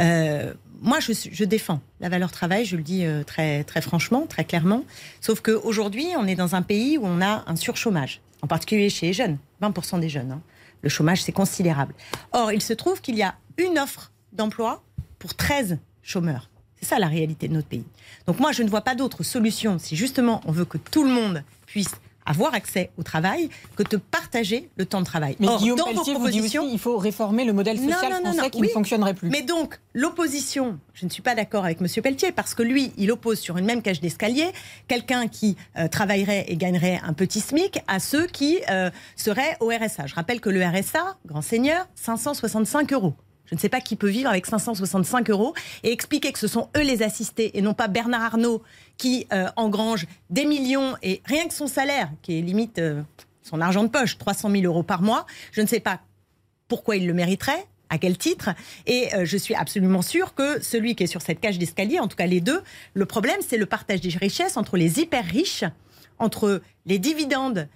Euh, 0.00 0.54
moi, 0.80 0.98
je 1.00 1.44
défends 1.44 1.80
la 2.00 2.08
valeur 2.08 2.30
travail, 2.32 2.64
je 2.64 2.76
le 2.76 2.82
dis 2.82 3.04
euh, 3.04 3.22
très, 3.24 3.64
très 3.64 3.80
franchement, 3.80 4.26
très 4.26 4.44
clairement. 4.44 4.84
Sauf 5.20 5.40
qu'aujourd'hui, 5.40 6.06
on 6.16 6.26
est 6.26 6.36
dans 6.36 6.54
un 6.54 6.62
pays 6.62 6.98
où 6.98 7.04
on 7.04 7.20
a 7.20 7.44
un 7.46 7.56
surchômage, 7.56 8.20
en 8.42 8.46
particulier 8.46 8.88
chez 8.88 9.06
les 9.06 9.12
jeunes, 9.12 9.38
20% 9.62 10.00
des 10.00 10.08
jeunes. 10.08 10.32
hein. 10.32 10.40
Le 10.82 10.88
chômage, 10.88 11.22
c'est 11.22 11.32
considérable. 11.32 11.94
Or, 12.32 12.52
il 12.52 12.62
se 12.62 12.72
trouve 12.72 13.00
qu'il 13.00 13.16
y 13.16 13.22
a 13.22 13.34
une 13.56 13.78
offre 13.78 14.12
d'emploi 14.32 14.82
pour 15.18 15.34
13 15.34 15.78
chômeurs. 16.02 16.48
C'est 16.80 16.86
ça 16.86 17.00
la 17.00 17.08
réalité 17.08 17.48
de 17.48 17.54
notre 17.54 17.66
pays. 17.66 17.84
Donc 18.28 18.38
moi, 18.38 18.52
je 18.52 18.62
ne 18.62 18.68
vois 18.70 18.82
pas 18.82 18.94
d'autre 18.94 19.24
solution 19.24 19.78
si 19.80 19.96
justement 19.96 20.40
on 20.46 20.52
veut 20.52 20.64
que 20.64 20.78
tout 20.78 21.02
le 21.02 21.10
monde 21.10 21.42
puisse 21.66 21.90
avoir 22.28 22.54
accès 22.54 22.90
au 22.98 23.02
travail 23.02 23.48
que 23.76 23.82
de 23.82 23.96
partager 23.96 24.68
le 24.76 24.84
temps 24.84 25.00
de 25.00 25.06
travail. 25.06 25.36
Mais 25.40 25.48
Or, 25.48 25.58
Guillaume 25.58 25.78
dans 25.78 25.86
vos 25.86 25.92
Pelletier 25.92 26.14
vous 26.14 26.28
dit 26.28 26.40
aussi 26.40 26.56
propositions, 26.56 26.68
qu'il 26.68 26.78
faut 26.78 26.98
réformer 26.98 27.44
le 27.44 27.52
modèle 27.52 27.78
social 27.78 28.12
non, 28.12 28.18
non, 28.18 28.32
français 28.32 28.50
qui 28.50 28.60
oui. 28.60 28.68
ne 28.68 28.72
fonctionnerait 28.72 29.14
plus. 29.14 29.30
mais 29.30 29.42
donc, 29.42 29.80
l'opposition, 29.94 30.78
je 30.94 31.06
ne 31.06 31.10
suis 31.10 31.22
pas 31.22 31.34
d'accord 31.34 31.64
avec 31.64 31.80
M. 31.80 31.86
Pelletier, 32.02 32.32
parce 32.32 32.54
que 32.54 32.62
lui, 32.62 32.92
il 32.98 33.10
oppose 33.10 33.38
sur 33.38 33.56
une 33.56 33.64
même 33.64 33.82
cage 33.82 34.00
d'escalier 34.00 34.48
quelqu'un 34.86 35.26
qui 35.28 35.56
euh, 35.78 35.88
travaillerait 35.88 36.44
et 36.48 36.56
gagnerait 36.56 37.00
un 37.02 37.14
petit 37.14 37.40
SMIC 37.40 37.80
à 37.86 37.98
ceux 37.98 38.26
qui 38.26 38.58
euh, 38.70 38.90
seraient 39.16 39.56
au 39.60 39.68
RSA. 39.68 40.06
Je 40.06 40.14
rappelle 40.14 40.40
que 40.40 40.50
le 40.50 40.62
RSA, 40.64 41.16
grand 41.26 41.42
seigneur, 41.42 41.88
565 41.94 42.92
euros. 42.92 43.14
Je 43.48 43.54
ne 43.54 43.60
sais 43.60 43.68
pas 43.68 43.80
qui 43.80 43.96
peut 43.96 44.08
vivre 44.08 44.28
avec 44.28 44.46
565 44.46 45.30
euros 45.30 45.54
et 45.82 45.92
expliquer 45.92 46.32
que 46.32 46.38
ce 46.38 46.46
sont 46.46 46.68
eux 46.76 46.82
les 46.82 47.02
assistés 47.02 47.56
et 47.56 47.62
non 47.62 47.74
pas 47.74 47.88
Bernard 47.88 48.22
Arnault 48.22 48.62
qui 48.98 49.26
euh, 49.32 49.48
engrange 49.56 50.06
des 50.30 50.44
millions 50.44 50.96
et 51.02 51.22
rien 51.24 51.46
que 51.48 51.54
son 51.54 51.66
salaire, 51.66 52.10
qui 52.22 52.38
est 52.38 52.42
limite 52.42 52.78
euh, 52.78 53.02
son 53.42 53.60
argent 53.60 53.84
de 53.84 53.88
poche, 53.88 54.18
300 54.18 54.50
000 54.50 54.64
euros 54.64 54.82
par 54.82 55.02
mois. 55.02 55.26
Je 55.52 55.62
ne 55.62 55.66
sais 55.66 55.80
pas 55.80 56.00
pourquoi 56.68 56.96
il 56.96 57.06
le 57.06 57.14
mériterait, 57.14 57.66
à 57.88 57.96
quel 57.96 58.18
titre. 58.18 58.50
Et 58.86 59.14
euh, 59.14 59.24
je 59.24 59.36
suis 59.38 59.54
absolument 59.54 60.02
sûre 60.02 60.34
que 60.34 60.62
celui 60.62 60.94
qui 60.94 61.04
est 61.04 61.08
sur 61.08 61.22
cette 61.22 61.40
cage 61.40 61.58
d'escalier, 61.58 62.00
en 62.00 62.08
tout 62.08 62.16
cas 62.16 62.26
les 62.26 62.40
deux, 62.40 62.62
le 62.92 63.06
problème, 63.06 63.38
c'est 63.46 63.56
le 63.56 63.66
partage 63.66 64.02
des 64.02 64.10
richesses 64.10 64.56
entre 64.56 64.76
les 64.76 65.00
hyper 65.00 65.24
riches, 65.24 65.64
entre 66.18 66.60
les 66.84 66.98
dividendes 66.98 67.68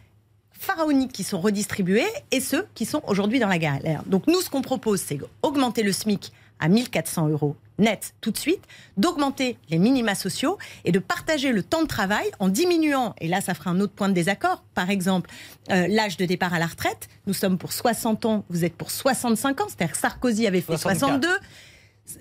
pharaoniques 0.63 1.13
qui 1.13 1.25
sont 1.25 1.41
redistribués 1.41 2.07
et 2.31 2.41
ceux 2.41 2.67
qui 2.75 2.87
sont 2.87 3.03
aujourd'hui 3.07 3.41
dans 3.41 3.49
la 3.49 3.59
galère. 3.59 4.03
Donc 4.07 4.27
nous, 4.27 4.41
ce 4.41 4.49
qu'on 4.49 4.63
propose, 4.63 5.01
c'est 5.01 5.19
d'augmenter 5.43 5.83
le 5.83 5.93
SMIC 5.93 6.33
à 6.61 6.69
1400 6.69 7.29
euros 7.29 7.57
net 7.79 8.15
tout 8.21 8.31
de 8.31 8.39
suite, 8.39 8.63
d'augmenter 8.97 9.59
les 9.69 9.79
minima 9.79 10.15
sociaux 10.15 10.59
et 10.85 10.93
de 10.93 10.99
partager 10.99 11.51
le 11.51 11.63
temps 11.63 11.83
de 11.83 11.89
travail 11.89 12.31
en 12.39 12.49
diminuant, 12.49 13.15
et 13.19 13.29
là 13.29 13.41
ça 13.41 13.55
fera 13.55 13.71
un 13.71 13.81
autre 13.81 13.95
point 13.95 14.09
de 14.09 14.15
désaccord, 14.15 14.63
par 14.75 14.91
exemple 14.91 15.31
euh, 15.71 15.89
l'âge 15.89 16.17
de 16.17 16.25
départ 16.25 16.55
à 16.55 16.59
la 16.59 16.67
retraite, 16.67 17.09
nous 17.27 17.35
sommes 17.35 17.59
pour 17.59 17.73
60 17.73 18.27
ans, 18.27 18.45
vous 18.51 18.65
êtes 18.65 18.77
pour 18.77 18.91
65 18.91 19.61
ans, 19.63 19.67
c'est-à-dire 19.69 19.97
Sarkozy 19.97 20.47
avait 20.47 20.61
fait 20.61 20.77
64. 20.77 20.99
62, 20.99 21.29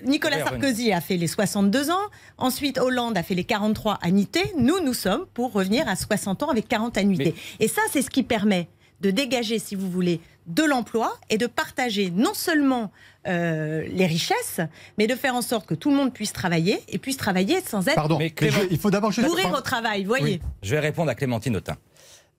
Nicolas. 0.05 0.43
Sarkozy 0.43 0.91
a 0.93 1.01
fait 1.01 1.17
les 1.17 1.27
62 1.27 1.89
ans, 1.91 1.95
ensuite 2.37 2.77
Hollande 2.77 3.17
a 3.17 3.23
fait 3.23 3.35
les 3.35 3.43
43 3.43 3.99
annuités, 4.01 4.51
nous, 4.57 4.79
nous 4.83 4.93
sommes 4.93 5.25
pour 5.33 5.51
revenir 5.53 5.87
à 5.87 5.95
60 5.95 6.43
ans 6.43 6.49
avec 6.49 6.67
40 6.67 6.97
annuités. 6.97 7.35
Et 7.59 7.67
ça, 7.67 7.81
c'est 7.91 8.01
ce 8.01 8.09
qui 8.09 8.23
permet 8.23 8.67
de 9.01 9.09
dégager, 9.11 9.57
si 9.59 9.75
vous 9.75 9.89
voulez, 9.89 10.19
de 10.47 10.63
l'emploi 10.63 11.15
et 11.29 11.37
de 11.37 11.47
partager 11.47 12.11
non 12.11 12.33
seulement 12.33 12.91
euh, 13.27 13.83
les 13.91 14.05
richesses, 14.05 14.59
mais 14.97 15.07
de 15.07 15.15
faire 15.15 15.35
en 15.35 15.41
sorte 15.41 15.65
que 15.67 15.73
tout 15.75 15.89
le 15.89 15.95
monde 15.95 16.13
puisse 16.13 16.33
travailler 16.33 16.79
et 16.87 16.97
puisse 16.97 17.17
travailler 17.17 17.61
sans 17.61 17.87
être 17.87 17.95
Pardon, 17.95 18.17
Mais 18.17 18.25
mais 18.25 18.29
Clément- 18.31 18.61
je- 18.63 18.67
il 18.71 18.77
faut 18.79 18.91
d'abord 18.91 19.11
mourir 19.21 19.51
au 19.57 19.61
travail, 19.61 20.03
voyez. 20.03 20.39
Je 20.63 20.71
vais 20.71 20.79
répondre 20.79 21.09
à 21.09 21.15
Clémentine 21.15 21.55
Autain. 21.55 21.77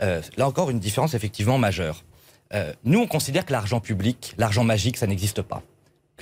Euh, 0.03 0.21
là 0.37 0.47
encore, 0.49 0.71
une 0.71 0.81
différence 0.81 1.15
effectivement 1.15 1.59
majeure. 1.59 2.05
euh, 2.55 2.73
nous, 2.85 2.99
on 3.01 3.07
considère 3.07 3.47
que 3.47 3.53
l'argent 3.53 3.81
public, 3.81 4.35
l'argent 4.37 4.63
magique, 4.65 4.97
ça 4.99 5.07
n'existe 5.07 5.41
pas. 5.43 5.63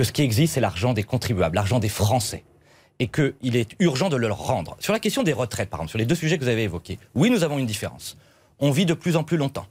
Que 0.01 0.05
ce 0.05 0.13
qui 0.13 0.23
existe, 0.23 0.55
c'est 0.55 0.63
l'argent 0.63 0.95
des 0.95 1.03
contribuables, 1.03 1.55
l'argent 1.55 1.79
des 1.79 1.91
Français. 1.91 2.43
Et 3.01 3.09
qu'il 3.09 3.55
est 3.55 3.77
urgent 3.81 4.09
de 4.09 4.17
le 4.17 4.29
leur 4.29 4.39
rendre. 4.39 4.79
Sur 4.81 4.95
la 4.95 4.99
question 4.99 5.23
des 5.23 5.35
retraites, 5.35 5.69
par 5.69 5.81
exemple, 5.81 5.91
sur 5.91 5.99
les 5.99 6.07
deux 6.07 6.15
sujets 6.15 6.39
que 6.39 6.43
vous 6.43 6.49
avez 6.49 6.63
évoqués, 6.63 6.99
oui, 7.15 7.29
nous 7.29 7.45
avons 7.45 7.59
une 7.59 7.67
différence. 7.67 8.17
On 8.61 8.71
vit 8.71 8.87
de 8.87 8.95
plus 8.95 9.17
en 9.17 9.25
plus 9.25 9.37
longtemps. 9.37 9.67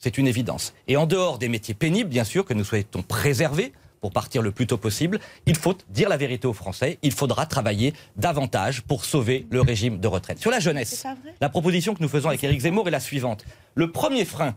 C'est 0.00 0.18
une 0.18 0.26
évidence. 0.26 0.74
Et 0.88 0.96
en 0.96 1.06
dehors 1.06 1.38
des 1.38 1.48
métiers 1.48 1.74
pénibles, 1.74 2.10
bien 2.10 2.24
sûr, 2.24 2.44
que 2.44 2.54
nous 2.54 2.64
souhaitons 2.64 3.02
préserver, 3.02 3.72
pour 4.00 4.10
partir 4.10 4.42
le 4.42 4.50
plus 4.50 4.66
tôt 4.66 4.78
possible, 4.78 5.20
il 5.46 5.56
faut 5.56 5.76
dire 5.90 6.08
la 6.08 6.16
vérité 6.16 6.48
aux 6.48 6.52
Français, 6.54 6.98
il 7.02 7.12
faudra 7.12 7.46
travailler 7.46 7.94
davantage 8.16 8.82
pour 8.82 9.04
sauver 9.04 9.46
le 9.48 9.60
régime 9.60 10.00
de 10.00 10.08
retraite. 10.08 10.40
Sur 10.40 10.50
la 10.50 10.58
jeunesse, 10.58 11.06
la 11.40 11.50
proposition 11.50 11.94
que 11.94 12.02
nous 12.02 12.08
faisons 12.08 12.30
avec 12.30 12.42
Éric 12.42 12.62
Zemmour 12.62 12.88
est 12.88 12.90
la 12.90 12.98
suivante. 12.98 13.44
Le 13.76 13.92
premier 13.92 14.24
frein 14.24 14.56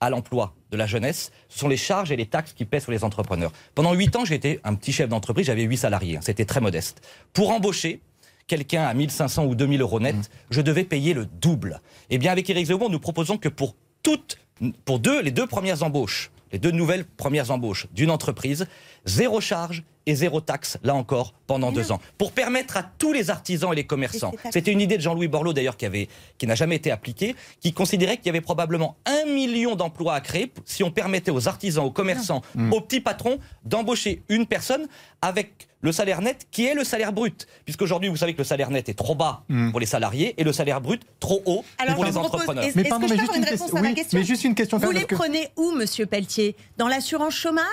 à 0.00 0.10
l'emploi 0.10 0.54
de 0.70 0.76
la 0.76 0.86
jeunesse, 0.86 1.32
ce 1.48 1.58
sont 1.58 1.68
les 1.68 1.76
charges 1.76 2.12
et 2.12 2.16
les 2.16 2.26
taxes 2.26 2.52
qui 2.52 2.64
pèsent 2.64 2.84
sur 2.84 2.92
les 2.92 3.04
entrepreneurs. 3.04 3.52
Pendant 3.74 3.92
huit 3.94 4.14
ans, 4.16 4.24
j'étais 4.24 4.60
un 4.64 4.74
petit 4.74 4.92
chef 4.92 5.08
d'entreprise, 5.08 5.46
j'avais 5.46 5.62
huit 5.62 5.78
salariés, 5.78 6.16
hein. 6.16 6.20
c'était 6.22 6.44
très 6.44 6.60
modeste. 6.60 7.00
Pour 7.32 7.50
embaucher, 7.50 8.00
quelqu'un 8.46 8.84
à 8.84 8.94
1500 8.94 9.44
ou 9.46 9.54
2000 9.54 9.80
euros 9.80 10.00
net, 10.00 10.16
mmh. 10.16 10.22
je 10.50 10.60
devais 10.60 10.84
payer 10.84 11.14
le 11.14 11.26
double. 11.26 11.80
Eh 12.10 12.18
bien, 12.18 12.32
avec 12.32 12.48
Éric 12.48 12.66
Zemmour, 12.66 12.90
nous 12.90 13.00
proposons 13.00 13.38
que 13.38 13.48
pour 13.48 13.74
toutes, 14.02 14.38
pour 14.84 14.98
deux, 14.98 15.20
les 15.22 15.30
deux 15.30 15.46
premières 15.46 15.82
embauches, 15.82 16.30
les 16.52 16.58
deux 16.58 16.70
nouvelles 16.70 17.04
premières 17.04 17.50
embauches 17.50 17.86
d'une 17.92 18.10
entreprise, 18.10 18.66
zéro 19.04 19.40
charge 19.40 19.82
et 20.06 20.14
zéro 20.14 20.40
taxe, 20.40 20.78
là 20.82 20.94
encore, 20.94 21.34
pendant 21.46 21.70
deux 21.70 21.92
ans, 21.92 22.00
pour 22.16 22.32
permettre 22.32 22.78
à 22.78 22.82
tous 22.82 23.12
les 23.12 23.28
artisans 23.28 23.72
et 23.72 23.76
les 23.76 23.84
commerçants. 23.84 24.32
C'était 24.50 24.72
une 24.72 24.80
idée 24.80 24.96
de 24.96 25.02
Jean-Louis 25.02 25.28
Borloo, 25.28 25.52
d'ailleurs, 25.52 25.76
qui, 25.76 25.84
avait, 25.84 26.08
qui 26.38 26.46
n'a 26.46 26.54
jamais 26.54 26.76
été 26.76 26.90
appliquée, 26.90 27.36
qui 27.60 27.74
considérait 27.74 28.16
qu'il 28.16 28.26
y 28.26 28.30
avait 28.30 28.40
probablement 28.40 28.96
un 29.04 29.26
million 29.30 29.76
d'emplois 29.76 30.14
à 30.14 30.20
créer 30.22 30.50
si 30.64 30.82
on 30.82 30.90
permettait 30.90 31.30
aux 31.30 31.46
artisans, 31.46 31.84
aux 31.84 31.90
commerçants, 31.90 32.40
aux 32.72 32.80
petits 32.80 33.00
patrons 33.00 33.38
d'embaucher 33.64 34.22
une 34.30 34.46
personne 34.46 34.88
avec 35.20 35.67
le 35.80 35.92
salaire 35.92 36.20
net 36.20 36.46
qui 36.50 36.66
est 36.66 36.74
le 36.74 36.84
salaire 36.84 37.12
brut. 37.12 37.46
Puisqu'aujourd'hui, 37.64 38.08
vous 38.08 38.16
savez 38.16 38.32
que 38.32 38.38
le 38.38 38.44
salaire 38.44 38.70
net 38.70 38.88
est 38.88 38.94
trop 38.94 39.14
bas 39.14 39.42
hmm. 39.48 39.70
pour 39.70 39.80
les 39.80 39.86
salariés 39.86 40.34
et 40.36 40.44
le 40.44 40.52
salaire 40.52 40.80
brut 40.80 41.02
trop 41.20 41.42
haut 41.46 41.64
pour 41.94 42.04
les 42.04 42.16
entrepreneurs. 42.16 42.64
mais 42.74 42.84
pardon, 42.84 43.06
mais, 43.08 43.16
juste 43.16 43.36
une, 43.36 43.44
réponse 43.44 43.74
à 43.74 43.92
question. 43.92 44.18
mais 44.18 44.24
juste 44.24 44.44
une 44.44 44.54
question. 44.54 44.78
Vous 44.78 44.90
les 44.90 45.06
prenez 45.06 45.48
où, 45.56 45.72
monsieur 45.72 46.06
Pelletier? 46.06 46.56
Dans 46.76 46.88
l'assurance 46.88 47.34
chômage? 47.34 47.64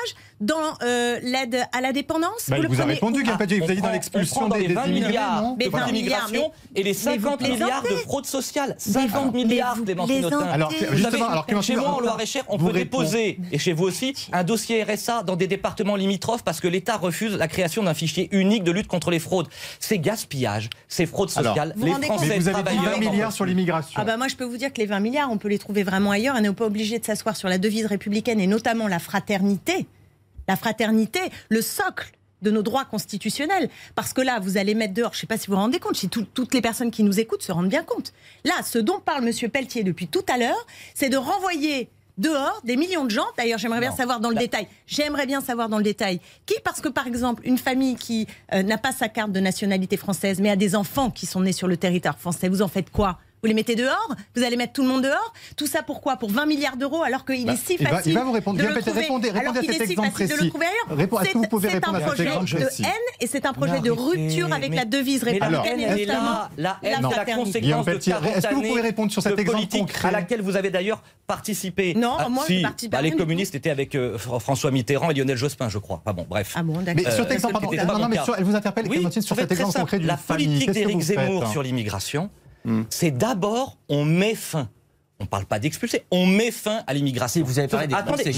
Dans 0.41 0.77
euh, 0.83 1.19
l'aide 1.21 1.65
à 1.71 1.81
la 1.81 1.93
dépendance? 1.93 2.49
Bah, 2.49 2.57
Vous, 2.61 2.73
vous 2.73 2.81
avez 2.81 2.95
répondu, 2.95 3.23
Guy 3.23 3.31
Pelletier. 3.37 3.59
Vous 3.59 3.65
avez 3.65 3.75
dit 3.75 3.81
dans 3.81 3.91
l'expulsion 3.91 4.49
des, 4.49 4.67
20 4.67 4.87
milliards 4.87 5.55
de 5.55 5.85
l'immigration 5.87 6.51
et 6.75 6.83
les 6.83 6.93
50 6.93 7.41
milliards 7.41 7.83
de 7.83 7.95
fraude 7.97 8.25
sociale. 8.25 8.75
50 8.77 9.33
milliards, 9.33 9.77
Clémentine 9.83 10.25
Autain. 10.25 10.39
Alors, 10.41 10.71
justement, 10.91 11.29
alors, 11.29 11.63
chez 11.63 11.75
moi, 11.75 11.89
en 11.89 11.99
Loire-et-Cher, 11.99 12.43
on 12.49 12.57
peut 12.57 12.73
déposer, 12.73 13.39
et 13.51 13.57
chez 13.57 13.73
vous 13.73 13.85
aussi, 13.85 14.13
un 14.31 14.43
dossier 14.43 14.83
RSA 14.83 15.23
dans 15.23 15.35
des 15.35 15.47
départements 15.47 15.95
limitrophes 15.95 16.43
parce 16.43 16.59
que 16.59 16.67
l'État 16.67 16.97
refuse 16.97 17.35
la 17.35 17.47
création 17.47 17.83
d'un 17.83 17.94
fichier 17.95 18.29
unique 18.31 18.63
de 18.63 18.71
lutte 18.71 18.87
contre 18.87 19.11
les 19.11 19.19
fraudes. 19.19 19.47
C'est 19.79 19.97
gaspillage, 19.97 20.69
c'est 20.87 21.05
fraude 21.05 21.29
sociale. 21.29 21.73
les 21.77 21.91
Français 22.05 22.39
vous 22.39 22.47
avez 22.47 22.63
dit 22.63 22.77
20 22.77 22.97
milliards 22.99 23.31
sur 23.31 23.45
l'immigration. 23.45 23.99
Ah 23.99 24.05
bah 24.05 24.17
moi 24.17 24.27
je 24.27 24.35
peux 24.35 24.43
vous 24.43 24.57
dire 24.57 24.71
que 24.71 24.79
les 24.79 24.85
20 24.85 24.99
milliards, 24.99 25.31
on 25.31 25.37
peut 25.37 25.47
les 25.47 25.59
trouver 25.59 25.83
vraiment 25.83 26.11
ailleurs. 26.11 26.35
On 26.37 26.41
n'est 26.41 26.53
pas 26.53 26.65
obligé 26.65 26.99
de 26.99 27.05
s'asseoir 27.05 27.35
sur 27.35 27.49
la 27.49 27.57
devise 27.57 27.85
républicaine 27.85 28.39
et 28.39 28.47
notamment 28.47 28.87
la 28.87 28.99
fraternité. 28.99 29.87
La 30.47 30.55
fraternité, 30.55 31.19
le 31.49 31.61
socle 31.61 32.11
de 32.41 32.51
nos 32.51 32.61
droits 32.61 32.85
constitutionnels. 32.85 33.69
Parce 33.95 34.13
que 34.13 34.21
là, 34.21 34.39
vous 34.39 34.57
allez 34.57 34.75
mettre 34.75 34.93
dehors, 34.93 35.13
je 35.13 35.17
ne 35.17 35.21
sais 35.21 35.27
pas 35.27 35.37
si 35.37 35.47
vous 35.47 35.53
vous 35.53 35.59
rendez 35.59 35.79
compte, 35.79 35.95
si 35.95 36.09
toutes 36.09 36.53
les 36.53 36.61
personnes 36.61 36.91
qui 36.91 37.03
nous 37.03 37.19
écoutent 37.19 37.43
se 37.43 37.51
rendent 37.51 37.69
bien 37.69 37.83
compte. 37.83 38.13
Là, 38.43 38.53
ce 38.63 38.77
dont 38.77 38.99
parle 38.99 39.27
M. 39.27 39.49
Pelletier 39.49 39.83
depuis 39.83 40.07
tout 40.07 40.25
à 40.29 40.37
l'heure, 40.37 40.65
c'est 40.93 41.09
de 41.09 41.17
renvoyer 41.17 41.89
dehors 42.17 42.61
des 42.63 42.77
millions 42.77 43.05
de 43.05 43.11
gens. 43.11 43.25
D'ailleurs, 43.37 43.59
j'aimerais 43.59 43.79
bien 43.79 43.91
savoir 43.91 44.19
dans 44.19 44.29
le 44.29 44.35
détail. 44.35 44.67
J'aimerais 44.87 45.25
bien 45.25 45.41
savoir 45.41 45.69
dans 45.69 45.77
le 45.77 45.83
détail 45.83 46.19
qui, 46.45 46.55
parce 46.63 46.81
que 46.81 46.89
par 46.89 47.07
exemple, 47.07 47.41
une 47.45 47.57
famille 47.57 47.95
qui 47.95 48.27
euh, 48.53 48.63
n'a 48.63 48.77
pas 48.77 48.91
sa 48.91 49.09
carte 49.09 49.31
de 49.31 49.39
nationalité 49.39 49.97
française, 49.97 50.39
mais 50.39 50.49
a 50.49 50.55
des 50.55 50.75
enfants 50.75 51.11
qui 51.11 51.25
sont 51.25 51.41
nés 51.41 51.53
sur 51.53 51.67
le 51.67 51.77
territoire 51.77 52.17
français, 52.17 52.49
vous 52.49 52.61
en 52.61 52.67
faites 52.67 52.89
quoi? 52.89 53.19
Vous 53.41 53.47
les 53.47 53.53
mettez 53.53 53.75
dehors 53.75 54.15
Vous 54.35 54.43
allez 54.43 54.57
mettre 54.57 54.73
tout 54.73 54.81
le 54.81 54.87
monde 54.87 55.03
dehors 55.03 55.33
Tout 55.55 55.67
ça 55.67 55.83
pourquoi? 55.83 56.17
Pour 56.17 56.31
20 56.31 56.45
milliards 56.45 56.77
d'euros 56.77 57.03
alors 57.03 57.25
qu'il 57.25 57.41
est 57.41 57.45
bah, 57.45 57.55
si 57.55 57.77
facile. 57.77 58.11
il 58.11 58.15
va 58.15 58.23
vous 58.23 58.31
répondre. 58.31 58.59
De 58.59 58.65
le 58.65 58.81
trouver, 58.81 59.01
répondez, 59.01 59.29
répondez 59.29 59.59
à 59.59 59.73
cet 59.73 59.81
exemple 59.81 60.11
précis. 60.11 60.33
De 60.33 60.43
le 60.43 60.49
trouver 60.49 60.65
ailleurs. 60.65 61.21
Est-ce 61.21 61.33
que 61.33 61.37
vous 61.37 61.47
pouvez 61.47 61.69
répondre 61.69 61.97
à 61.97 62.09
cet 62.09 62.19
exemple 62.19 62.55
précis 62.55 62.81
de 62.81 62.87
haine 62.87 62.93
et 63.19 63.27
c'est 63.27 63.45
un 63.45 63.53
projet 63.53 63.79
de 63.79 63.91
rupture 63.91 64.51
avec 64.51 64.73
la 64.73 64.85
devise 64.85 65.23
républicaine 65.23 65.79
et 65.79 66.05
notamment 66.05 66.49
la 66.57 66.77
haine, 66.83 67.01
la 67.01 67.35
conséquence 67.35 67.85
de 67.85 67.97
40 67.97 68.27
Est-ce 68.27 68.47
que 68.47 68.55
vous 68.55 68.61
pouvez 68.61 68.81
répondre 68.81 69.11
sur 69.11 69.21
cet 69.21 69.37
exemple 69.37 69.67
concret 69.67 70.07
à 70.07 70.11
laquelle 70.11 70.41
vous 70.41 70.55
avez 70.55 70.69
d'ailleurs 70.69 71.03
participé? 71.27 71.93
Non, 71.93 72.15
ah, 72.17 72.29
moi 72.29 72.45
je 72.47 72.61
participe 72.61 72.91
bah, 72.91 73.01
Les 73.01 73.11
communistes 73.11 73.55
étaient 73.55 73.69
avec 73.69 73.95
euh, 73.95 74.17
François 74.17 74.71
Mitterrand 74.71 75.11
et 75.11 75.13
Lionel 75.13 75.37
Jospin, 75.37 75.69
je 75.69 75.77
crois. 75.77 76.01
bon, 76.05 76.25
bref. 76.27 76.53
Ah 76.55 76.63
bon, 76.63 76.81
d'accord. 76.81 77.03
Mais 77.05 77.11
sur 77.11 77.23
cet 77.23 77.31
exemple, 77.31 77.53
pardon, 77.53 77.99
non, 77.99 78.07
mais 78.09 78.17
elle 78.37 78.43
vous 78.43 78.55
interpelle, 78.55 78.87
sur 79.21 79.35
cet 79.35 79.51
exemple 79.51 79.79
concret 79.79 79.99
La 79.99 80.17
politique 80.17 80.71
d'Éric 80.71 81.01
Zemmour 81.01 81.47
sur 81.47 81.63
l'immigration, 81.63 82.29
Hmm. 82.65 82.83
c'est 82.89 83.11
d'abord 83.11 83.77
on 83.89 84.05
met 84.05 84.35
fin. 84.35 84.69
On 85.19 85.23
ne 85.23 85.29
parle 85.29 85.45
pas 85.45 85.59
d'expulser, 85.59 86.03
on 86.11 86.25
met 86.25 86.51
fin 86.51 86.83
à 86.87 86.93
l'immigration. 86.93 87.43
Vous 87.45 87.59
avez 87.59 87.67
parlé 87.67 87.87
des 87.87 87.93
Attendez, 87.93 88.33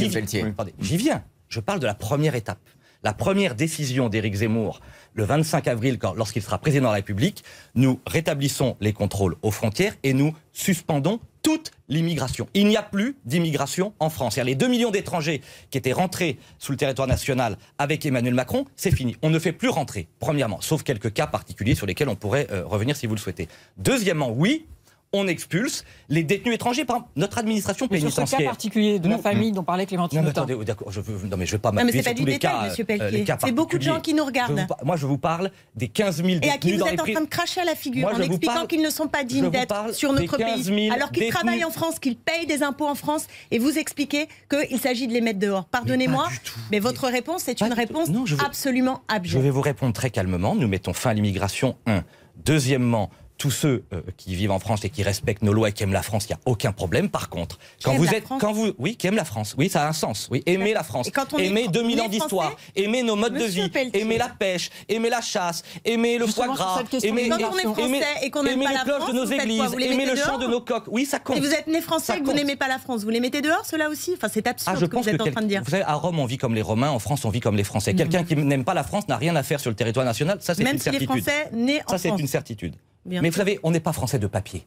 j'y 0.80 0.98
viens. 0.98 1.24
Je 1.50 1.60
parle 1.60 1.80
de 1.80 1.88
la 1.88 1.96
première 1.96 2.36
étape. 2.36 2.60
La 3.04 3.14
première 3.14 3.56
décision 3.56 4.10
d'Éric 4.10 4.36
Zemmour, 4.36 4.82
le 5.18 5.26
25 5.26 5.68
avril, 5.68 5.98
lorsqu'il 6.16 6.44
sera 6.44 6.60
président 6.60 6.84
de 6.84 6.92
la 6.92 6.96
République, 6.98 7.44
nous 7.74 8.00
rétablissons 8.06 8.78
les 8.80 8.94
contrôles 8.94 9.36
aux 9.42 9.50
frontières 9.50 9.96
et 10.04 10.14
nous 10.14 10.34
suspendons 10.54 11.20
toute 11.42 11.72
l'immigration. 11.90 12.48
Il 12.54 12.68
n'y 12.68 12.78
a 12.78 12.84
plus 12.84 13.16
d'immigration 13.26 13.94
en 14.00 14.12
France. 14.12 14.38
Les 14.38 14.54
2 14.54 14.68
millions 14.68 14.92
d'étrangers 14.92 15.42
qui 15.72 15.78
étaient 15.80 15.92
rentrés 15.92 16.38
sous 16.60 16.72
le 16.72 16.78
territoire 16.78 17.08
national 17.08 17.58
avec 17.80 18.06
Emmanuel 18.06 18.36
Macron, 18.36 18.66
c'est 18.76 18.92
fini. 18.92 19.16
On 19.24 19.32
ne 19.32 19.40
fait 19.40 19.54
plus 19.54 19.70
rentrer, 19.70 20.08
premièrement, 20.20 20.62
sauf 20.62 20.84
quelques 20.84 21.12
cas 21.12 21.26
particuliers 21.26 21.74
sur 21.74 21.88
lesquels 21.88 22.10
on 22.10 22.16
pourrait 22.16 22.48
euh, 22.52 22.64
revenir 22.66 22.96
si 22.96 23.08
vous 23.08 23.16
le 23.16 23.20
souhaitez. 23.20 23.48
Deuxièmement, 23.78 24.30
oui, 24.30 24.68
on 25.14 25.28
expulse 25.28 25.84
les 26.10 26.24
détenus 26.24 26.56
étrangers. 26.56 26.86
Par 26.86 27.08
notre 27.16 27.38
administration 27.38 27.88
pénitentiaire. 27.88 28.28
Sur 28.28 28.38
ce 28.38 28.44
cas 28.44 28.50
particulier 28.50 29.00
de 29.00 29.10
la 29.10 29.18
famille 29.18 29.52
dont 29.52 29.64
parlait 29.64 29.86
Clémentine 29.86 30.22
Non, 30.22 30.30
attendez, 30.30 30.54
oh, 30.54 30.64
d'accord, 30.64 30.92
je 30.92 31.02
veux, 31.02 31.28
non, 31.28 31.38
mais 31.38 31.46
je 31.46 31.54
vais 31.54 31.58
pas 31.58 31.72
m'appuyer 31.72 32.04
sur 32.04 32.16
tous 32.16 32.26
les 32.26 32.40
cas. 32.40 32.70
Euh, 32.90 33.26
c'est 33.40 33.52
beaucoup 33.52 33.78
de 33.78 33.84
gens 33.84 34.00
qui 34.00 34.14
nous 34.14 34.26
regardent. 34.26 34.68
moi, 34.84 34.96
je 34.96 35.06
vous 35.06 35.18
parle 35.18 35.52
des 35.76 35.88
15 35.88 36.18
000 36.18 36.28
détenus 36.28 36.50
Et 36.50 36.52
à 36.52 36.58
qui 36.58 36.74
vous 36.74 36.86
êtes 36.86 37.00
en 37.00 37.04
train 37.04 37.22
de 37.22 37.30
cracher 37.30 37.62
à 37.62 37.66
la 37.66 37.76
figure 37.76 38.08
en 38.08 38.20
expliquant 38.20 38.66
qu'ils 38.66 38.82
ne 38.82 38.90
sont 38.90 39.08
pas 39.08 39.24
dignes 39.24 39.50
d'être 39.50 39.94
sur 39.94 40.14
notre 40.14 40.38
pays, 40.38 40.90
alors 40.90 41.12
qu'ils 41.12 41.32
travaillent 41.32 41.66
en 41.66 41.72
France, 41.72 42.00
qu'ils 42.00 42.18
payent 42.18 42.46
des 42.46 42.64
impôts 42.64 42.88
en 42.88 42.96
France, 42.96 43.28
et 43.52 43.60
vous 43.60 43.78
expliquez 43.78 44.28
qu'il 44.50 44.80
s'agit 44.80 45.08
de 45.08 45.14
les 45.14 45.22
mettre 45.22 45.40
dehors. 45.40 45.66
Pardonnez-moi, 45.66 46.28
mais, 46.72 46.80
votre 46.80 47.08
réponse 47.08 47.48
est 47.48 47.62
une 47.62 47.74
réponse 47.74 48.10
absolument 48.46 49.02
abjecte. 49.08 49.34
Je 49.34 49.40
vais 49.40 49.50
vous 49.50 49.62
répondre 49.62 49.94
très 49.94 50.10
calmement. 50.10 50.56
Nous 50.56 50.68
mettons 50.68 50.94
fin 50.94 51.12
à 51.12 51.14
l'immigration, 51.14 51.76
un. 51.86 52.04
Deuxièmement, 52.46 53.10
tous 53.38 53.52
ceux 53.52 53.84
euh, 53.94 54.02
qui 54.18 54.36
vivent 54.36 54.52
en 54.52 54.60
France 54.60 54.84
et 54.84 54.90
qui 54.90 55.04
respectent 55.04 55.44
nos 55.44 55.54
lois 55.54 55.70
et 55.70 55.72
qui 55.72 55.84
aiment 55.84 55.94
la 55.94 56.02
France, 56.02 56.26
il 56.26 56.30
n'y 56.30 56.36
a 56.36 56.40
aucun 56.46 56.72
problème. 56.72 57.10
Par 57.10 57.30
contre, 57.30 57.60
quand 57.84 57.96
vous 57.96 58.08
êtes, 58.08 58.26
quand 58.40 58.52
vous, 58.52 58.72
oui, 58.78 58.96
qui 58.96 59.08
aiment 59.08 59.16
la 59.16 59.26
France, 59.26 59.56
oui, 59.58 59.70
ça 59.70 59.86
a 59.86 59.90
un 59.90 59.94
sens. 59.94 60.28
Oui, 60.32 60.44
aimer 60.46 60.74
la 60.74 60.84
France, 60.84 61.10
aimer 61.38 61.68
2000 61.68 62.02
ans 62.02 62.08
d'histoire, 62.08 62.56
aimer 62.76 63.04
nos 63.04 63.16
modes 63.16 63.38
de 63.38 63.46
vie, 63.46 63.72
aimer 63.94 64.18
la 64.18 64.30
pêche, 64.30 64.70
aimer 64.90 65.10
la 65.10 65.22
chasse, 65.22 65.64
aimer 65.86 66.18
le 66.18 66.28
foie 66.28 66.48
gras, 66.48 66.84
aimer, 67.04 67.30
quand 67.30 67.38
on 67.52 67.58
est 67.58 67.64
français 67.64 68.06
et 68.24 68.30
qu'on 68.32 68.44
n'aime 68.44 68.64
pas 68.64 68.74
la 68.74 68.86
France, 68.86 69.10
de 69.10 69.14
nos 69.14 69.26
églises, 69.26 69.74
aimer 69.80 70.06
le 70.06 70.16
chant 70.16 70.38
de 70.38 70.48
nos 70.48 70.62
coques. 70.62 70.88
Oui, 70.88 71.06
ça 71.06 71.20
compte. 71.20 71.38
Et 71.38 71.40
vous 71.40 71.54
êtes 71.54 71.68
né 71.68 71.82
français 71.82 72.18
et 72.18 72.22
que 72.22 72.26
vous 72.26 72.34
n'aimez 72.34 72.56
pas 72.56 72.68
la 72.68 72.80
France, 72.80 73.04
vous 73.04 73.10
les 73.10 73.20
mettez 73.20 73.42
dehors, 73.42 73.66
cela 73.66 73.90
aussi? 73.90 74.14
Enfin, 74.16 74.28
c'est 74.32 74.48
absurde 74.48 74.76
ah, 74.78 74.80
ce 74.80 74.86
que 74.86 74.96
vous 74.96 75.10
êtes 75.10 75.22
en 75.22 75.32
train 75.32 75.42
de 75.42 75.48
dire. 75.48 75.62
Vous 75.64 75.72
savez, 75.72 75.84
à 75.84 75.94
Rome, 75.94 76.20
on 76.20 76.26
vit 76.26 76.38
comme 76.38 76.56
les 76.56 76.62
Romains, 76.62 76.90
en 76.90 77.00
France, 77.00 77.26
on 77.26 77.30
vit 77.30 77.40
comme 77.40 77.56
les 77.56 77.64
Français. 77.64 77.94
Quelqu'un 77.94 78.24
qui 78.24 78.36
n'aime 78.36 78.64
pas 78.64 78.74
la 78.74 78.84
France 78.84 79.08
n'a 79.08 79.18
rien 79.18 79.36
à 79.36 79.44
faire 79.44 79.60
sur 79.60 79.70
le 79.70 79.76
territoire 79.76 80.06
national. 80.06 80.38
Ça, 80.42 80.56
c'est 80.56 80.64
une 80.64 80.80
certitude. 80.80 81.10
Même 81.10 81.20
si 81.20 81.26
les 81.26 81.40
Français 81.42 81.50
nés 81.54 81.82
en 81.86 81.92
Ça, 81.92 81.98
c'est 81.98 82.10
une 82.10 82.28
certitude. 82.28 82.76
Mais 83.08 83.30
vous 83.30 83.36
savez, 83.36 83.60
on 83.64 83.72
n'est 83.72 83.80
pas 83.80 83.94
français 83.94 84.20
de 84.20 84.28
papier. 84.28 84.66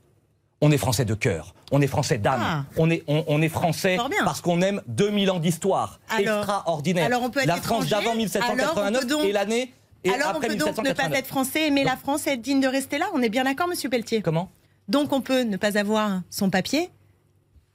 On 0.63 0.71
est 0.71 0.79
français 0.79 1.07
de 1.07 1.15
cœur, 1.15 1.55
on 1.73 1.81
est 1.81 1.87
français 1.87 2.19
d'âme, 2.19 2.43
ah. 2.43 2.65
on, 2.77 2.91
est, 2.91 3.03
on, 3.07 3.41
est 3.41 3.49
français 3.49 3.97
parce 4.27 4.43
qu'on 4.43 4.61
aime 4.61 4.83
2000 4.89 5.31
ans 5.31 5.39
d'histoire 5.39 6.01
extraordinaire. 6.19 7.07
Alors 7.07 7.23
on 7.23 7.31
peut 7.31 7.41
être 7.41 7.47
la 7.47 7.57
France 7.57 7.89
d'avant 7.89 8.15
1789 8.15 9.07
et 9.25 9.33
l'année 9.33 9.73
et 10.05 10.11
alors 10.11 10.35
on 10.37 10.41
peut 10.41 10.55
donc 10.57 10.77
ne 10.85 10.93
pas 10.93 11.09
être 11.13 11.27
français, 11.27 11.69
aimer 11.69 11.83
la 11.83 11.97
France 11.97 12.27
et 12.27 12.33
être 12.33 12.43
digne 12.43 12.61
de 12.61 12.69
rester 12.69 12.99
là. 12.99 13.07
On 13.15 13.23
est 13.23 13.31
bien 13.31 13.45
d'accord, 13.45 13.69
Monsieur 13.69 13.89
Pelletier 13.89 14.21
Comment? 14.21 14.51
Donc 14.89 15.15
on 15.15 15.23
peut 15.23 15.45
ne 15.45 15.57
pas 15.57 15.79
avoir 15.79 16.21
son 16.29 16.51
papier 16.51 16.91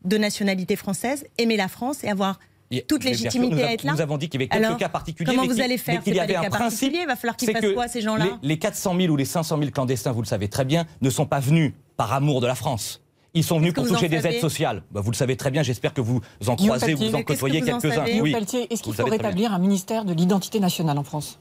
de 0.04 0.18
nationalité 0.18 0.76
française, 0.76 1.26
aimer 1.40 1.58
la 1.58 1.68
France 1.68 2.04
et 2.04 2.10
avoir 2.10 2.40
toute 2.88 3.04
légitimité 3.04 3.64
à 3.64 3.74
être 3.74 3.84
là. 3.84 3.94
Nous 3.94 4.02
avons 4.02 4.18
dit 4.18 4.30
qu'il 4.30 4.42
y 4.42 4.44
avait 4.44 4.62
quelques 4.62 4.80
cas 4.80 4.90
particuliers. 4.90 5.36
Comment 5.36 5.48
vous 5.48 5.62
allez 5.62 5.78
faire 5.78 6.04
qu'il 6.04 6.16
y 6.16 6.20
avait 6.20 6.36
un 6.36 6.50
principe. 6.50 6.94
Il 6.94 7.06
va 7.06 7.16
falloir 7.16 7.38
qu'ils 7.38 7.52
fassent 7.52 7.74
quoi 7.74 7.88
ces 7.88 8.02
gens-là 8.02 8.40
les, 8.42 8.58
400 8.58 8.96
000 9.00 9.14
ou 9.14 9.18
les 9.18 9.26
500 9.26 9.58
000 9.58 9.72
clandestins, 9.72 10.12
vous 10.12 10.22
le 10.22 10.28
savez 10.28 10.48
très 10.48 10.66
bien, 10.66 10.86
ne 11.02 11.10
sont 11.10 11.26
pas 11.26 11.40
venus 11.40 11.74
par 11.98 12.14
amour 12.14 12.42
de 12.42 12.48
la 12.48 12.56
France. 12.56 13.02
Ils 13.34 13.44
sont 13.44 13.60
venus 13.60 13.74
pour 13.74 13.86
toucher 13.86 14.08
des 14.08 14.26
aides 14.26 14.40
sociales. 14.40 14.84
Bah, 14.92 15.02
vous 15.02 15.12
le 15.12 15.16
savez 15.16 15.36
très 15.36 15.52
bien, 15.52 15.62
j'espère 15.62 15.94
que 15.94 16.02
vous 16.02 16.22
en 16.48 16.56
croisez, 16.56 16.94
vous 16.94 17.14
en 17.16 17.24
côtoyez 17.24 17.62
quelques-uns. 17.62 18.06
Oui. 18.22 18.36
Est-ce 18.70 18.82
qu'il 18.82 18.94
faut 18.94 19.06
rétablir 19.06 19.54
un 19.54 19.60
ministère 19.60 20.06
de 20.06 20.14
l'identité 20.14 20.60
nationale 20.60 20.98
en 20.98 21.04
France? 21.04 21.40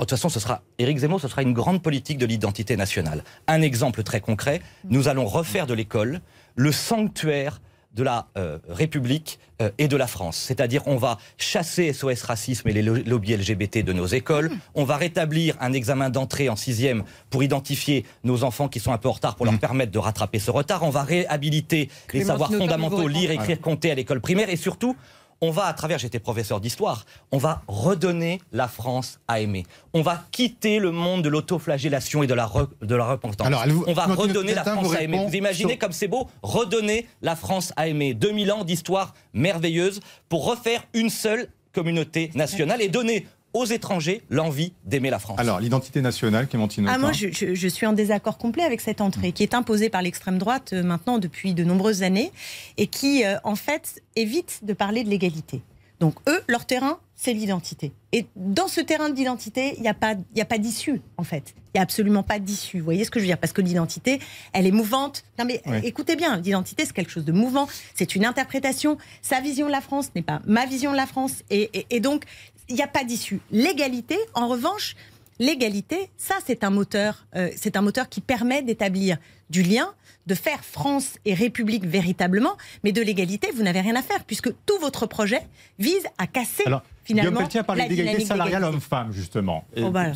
De 0.00 0.06
toute 0.06 0.10
façon, 0.10 0.28
ce 0.28 0.40
sera 0.40 0.62
Éric 0.78 0.98
Zemmour, 0.98 1.20
ce 1.20 1.28
sera 1.28 1.42
une 1.42 1.52
grande 1.52 1.80
politique 1.80 2.18
de 2.18 2.26
l'identité 2.26 2.76
nationale. 2.76 3.22
Un 3.46 3.62
exemple 3.62 4.02
très 4.02 4.20
concret, 4.20 4.60
nous 4.90 5.06
allons 5.06 5.24
refaire 5.24 5.68
de 5.68 5.72
l'école 5.72 6.20
le 6.56 6.72
sanctuaire 6.72 7.60
de 7.94 8.02
la 8.02 8.26
euh, 8.36 8.58
République 8.68 9.38
euh, 9.62 9.70
et 9.78 9.86
de 9.88 9.96
la 9.96 10.06
France. 10.06 10.36
C'est-à-dire 10.36 10.82
on 10.86 10.96
va 10.96 11.18
chasser 11.38 11.92
SOS 11.92 12.22
Racisme 12.22 12.68
et 12.68 12.72
les 12.72 12.82
lo- 12.82 12.96
lobbies 13.06 13.36
LGBT 13.36 13.78
de 13.84 13.92
nos 13.92 14.06
écoles, 14.06 14.50
on 14.74 14.84
va 14.84 14.96
rétablir 14.96 15.56
un 15.60 15.72
examen 15.72 16.10
d'entrée 16.10 16.48
en 16.48 16.56
sixième 16.56 17.04
pour 17.30 17.42
identifier 17.42 18.04
nos 18.24 18.42
enfants 18.44 18.68
qui 18.68 18.80
sont 18.80 18.92
un 18.92 18.98
peu 18.98 19.08
en 19.08 19.12
retard 19.12 19.36
pour 19.36 19.46
leur 19.46 19.58
permettre 19.58 19.92
de 19.92 19.98
rattraper 19.98 20.38
ce 20.40 20.50
retard, 20.50 20.82
on 20.82 20.90
va 20.90 21.02
réhabiliter 21.04 21.88
les 22.12 22.24
savoirs 22.24 22.50
fondamentaux, 22.58 23.08
lire, 23.08 23.30
écrire, 23.30 23.60
compter 23.60 23.90
à 23.90 23.94
l'école 23.94 24.20
primaire. 24.20 24.48
Et 24.50 24.56
surtout 24.56 24.96
on 25.40 25.50
va, 25.50 25.64
à 25.66 25.72
travers, 25.74 25.98
j'étais 25.98 26.18
professeur 26.18 26.60
d'histoire, 26.60 27.04
on 27.32 27.38
va 27.38 27.62
redonner 27.68 28.40
la 28.52 28.68
France 28.68 29.18
à 29.28 29.40
aimer. 29.40 29.64
On 29.92 30.02
va 30.02 30.22
quitter 30.32 30.78
le 30.78 30.90
monde 30.90 31.22
de 31.22 31.28
l'autoflagellation 31.28 32.22
et 32.22 32.26
de 32.26 32.34
la, 32.34 32.46
re- 32.46 32.68
de 32.82 32.94
la 32.94 33.04
repentance. 33.06 33.46
Alors, 33.46 33.62
elle 33.64 33.72
vous- 33.72 33.84
on 33.86 33.92
va 33.92 34.06
redonner 34.06 34.54
la 34.54 34.64
France 34.64 34.94
à 34.94 35.02
aimer. 35.02 35.24
Vous 35.26 35.34
imaginez 35.34 35.70
sur- 35.72 35.78
comme 35.78 35.92
c'est 35.92 36.08
beau 36.08 36.28
Redonner 36.42 37.06
la 37.22 37.36
France 37.36 37.72
à 37.76 37.88
aimer. 37.88 38.14
2000 38.14 38.52
ans 38.52 38.64
d'histoire 38.64 39.14
merveilleuse 39.32 40.00
pour 40.28 40.46
refaire 40.46 40.82
une 40.94 41.10
seule 41.10 41.48
communauté 41.72 42.30
nationale 42.34 42.80
et 42.80 42.88
donner 42.88 43.26
aux 43.54 43.64
étrangers 43.64 44.22
l'envie 44.30 44.72
d'aimer 44.84 45.10
la 45.10 45.18
France. 45.18 45.38
Alors, 45.38 45.60
l'identité 45.60 46.00
nationale, 46.02 46.46
Clémentine 46.48 46.86
Ah, 46.88 46.98
moi, 46.98 47.12
je, 47.12 47.28
je- 47.30 47.54
je 47.54 47.68
suis 47.68 47.86
en 47.86 47.92
désaccord 47.92 48.36
complet 48.36 48.64
avec 48.64 48.80
cette 48.80 49.00
entrée 49.00 49.32
qui 49.32 49.42
est 49.42 49.54
imposée 49.54 49.88
par 49.88 50.02
l'extrême 50.02 50.38
droite 50.38 50.72
euh, 50.72 50.82
maintenant 50.82 51.18
depuis 51.18 51.54
de 51.54 51.64
nombreuses 51.64 52.02
années 52.02 52.32
et 52.76 52.86
qui, 52.88 53.24
euh, 53.24 53.36
en 53.44 53.56
fait, 53.56 54.02
évite 54.16 54.60
de 54.64 54.72
parler 54.74 55.04
de 55.04 55.08
l'égalité. 55.08 55.62
Donc, 56.00 56.16
eux, 56.28 56.42
leur 56.48 56.66
terrain, 56.66 56.98
c'est 57.14 57.32
l'identité. 57.32 57.92
Et 58.12 58.26
dans 58.34 58.66
ce 58.66 58.80
terrain 58.80 59.08
d'identité, 59.10 59.74
il 59.76 59.82
n'y 59.82 59.88
a 59.88 59.94
pas, 59.94 60.14
il 60.34 60.38
y 60.38 60.40
a 60.40 60.44
pas 60.44 60.58
d'issue, 60.58 61.00
en 61.16 61.22
fait. 61.22 61.54
Il 61.56 61.78
n'y 61.78 61.80
a 61.80 61.82
absolument 61.82 62.24
pas 62.24 62.40
d'issue. 62.40 62.78
Vous 62.78 62.84
voyez 62.84 63.04
ce 63.04 63.10
que 63.10 63.20
je 63.20 63.24
veux 63.24 63.28
dire? 63.28 63.38
Parce 63.38 63.52
que 63.52 63.62
l'identité, 63.62 64.18
elle 64.52 64.66
est 64.66 64.70
mouvante. 64.72 65.24
Non, 65.38 65.44
mais 65.44 65.62
Oui. 65.66 65.76
écoutez 65.84 66.16
bien, 66.16 66.36
l'identité, 66.38 66.84
c'est 66.84 66.92
quelque 66.92 67.10
chose 67.12 67.24
de 67.24 67.32
mouvant. 67.32 67.68
C'est 67.94 68.16
une 68.16 68.24
interprétation. 68.24 68.98
Sa 69.22 69.40
vision 69.40 69.66
de 69.66 69.72
la 69.72 69.80
France 69.80 70.10
n'est 70.16 70.22
pas 70.22 70.42
ma 70.46 70.66
vision 70.66 70.90
de 70.90 70.96
la 70.96 71.06
France. 71.06 71.42
Et, 71.50 71.70
et- 71.72 71.86
et 71.90 72.00
donc, 72.00 72.24
il 72.68 72.74
n'y 72.76 72.82
a 72.82 72.86
pas 72.88 73.04
d'issue. 73.04 73.40
L'égalité, 73.50 74.16
en 74.34 74.48
revanche, 74.48 74.94
L'égalité, 75.40 76.10
ça 76.16 76.36
c'est 76.46 76.62
un 76.62 76.70
moteur, 76.70 77.26
euh, 77.34 77.50
c'est 77.56 77.76
un 77.76 77.80
moteur 77.82 78.08
qui 78.08 78.20
permet 78.20 78.62
d'établir 78.62 79.16
du 79.50 79.62
lien, 79.62 79.92
de 80.26 80.34
faire 80.34 80.64
France 80.64 81.16
et 81.24 81.34
République 81.34 81.84
véritablement, 81.84 82.56
mais 82.84 82.92
de 82.92 83.02
l'égalité, 83.02 83.48
vous 83.54 83.64
n'avez 83.64 83.80
rien 83.80 83.96
à 83.96 84.02
faire 84.02 84.22
puisque 84.24 84.50
tout 84.64 84.78
votre 84.80 85.06
projet 85.06 85.40
vise 85.80 86.06
à 86.18 86.28
casser 86.28 86.62
Alors, 86.66 86.82
finalement 87.02 87.30
Guillaume 87.30 87.42
Pelletier 87.42 87.60
a 87.60 87.64
parlé 87.64 87.88
d'égalité 87.88 88.24
salariale 88.24 88.62
homme-femme, 88.62 89.12
justement. 89.12 89.64
Et- 89.74 89.82
Oh, 89.82 89.90
bah, 89.90 90.12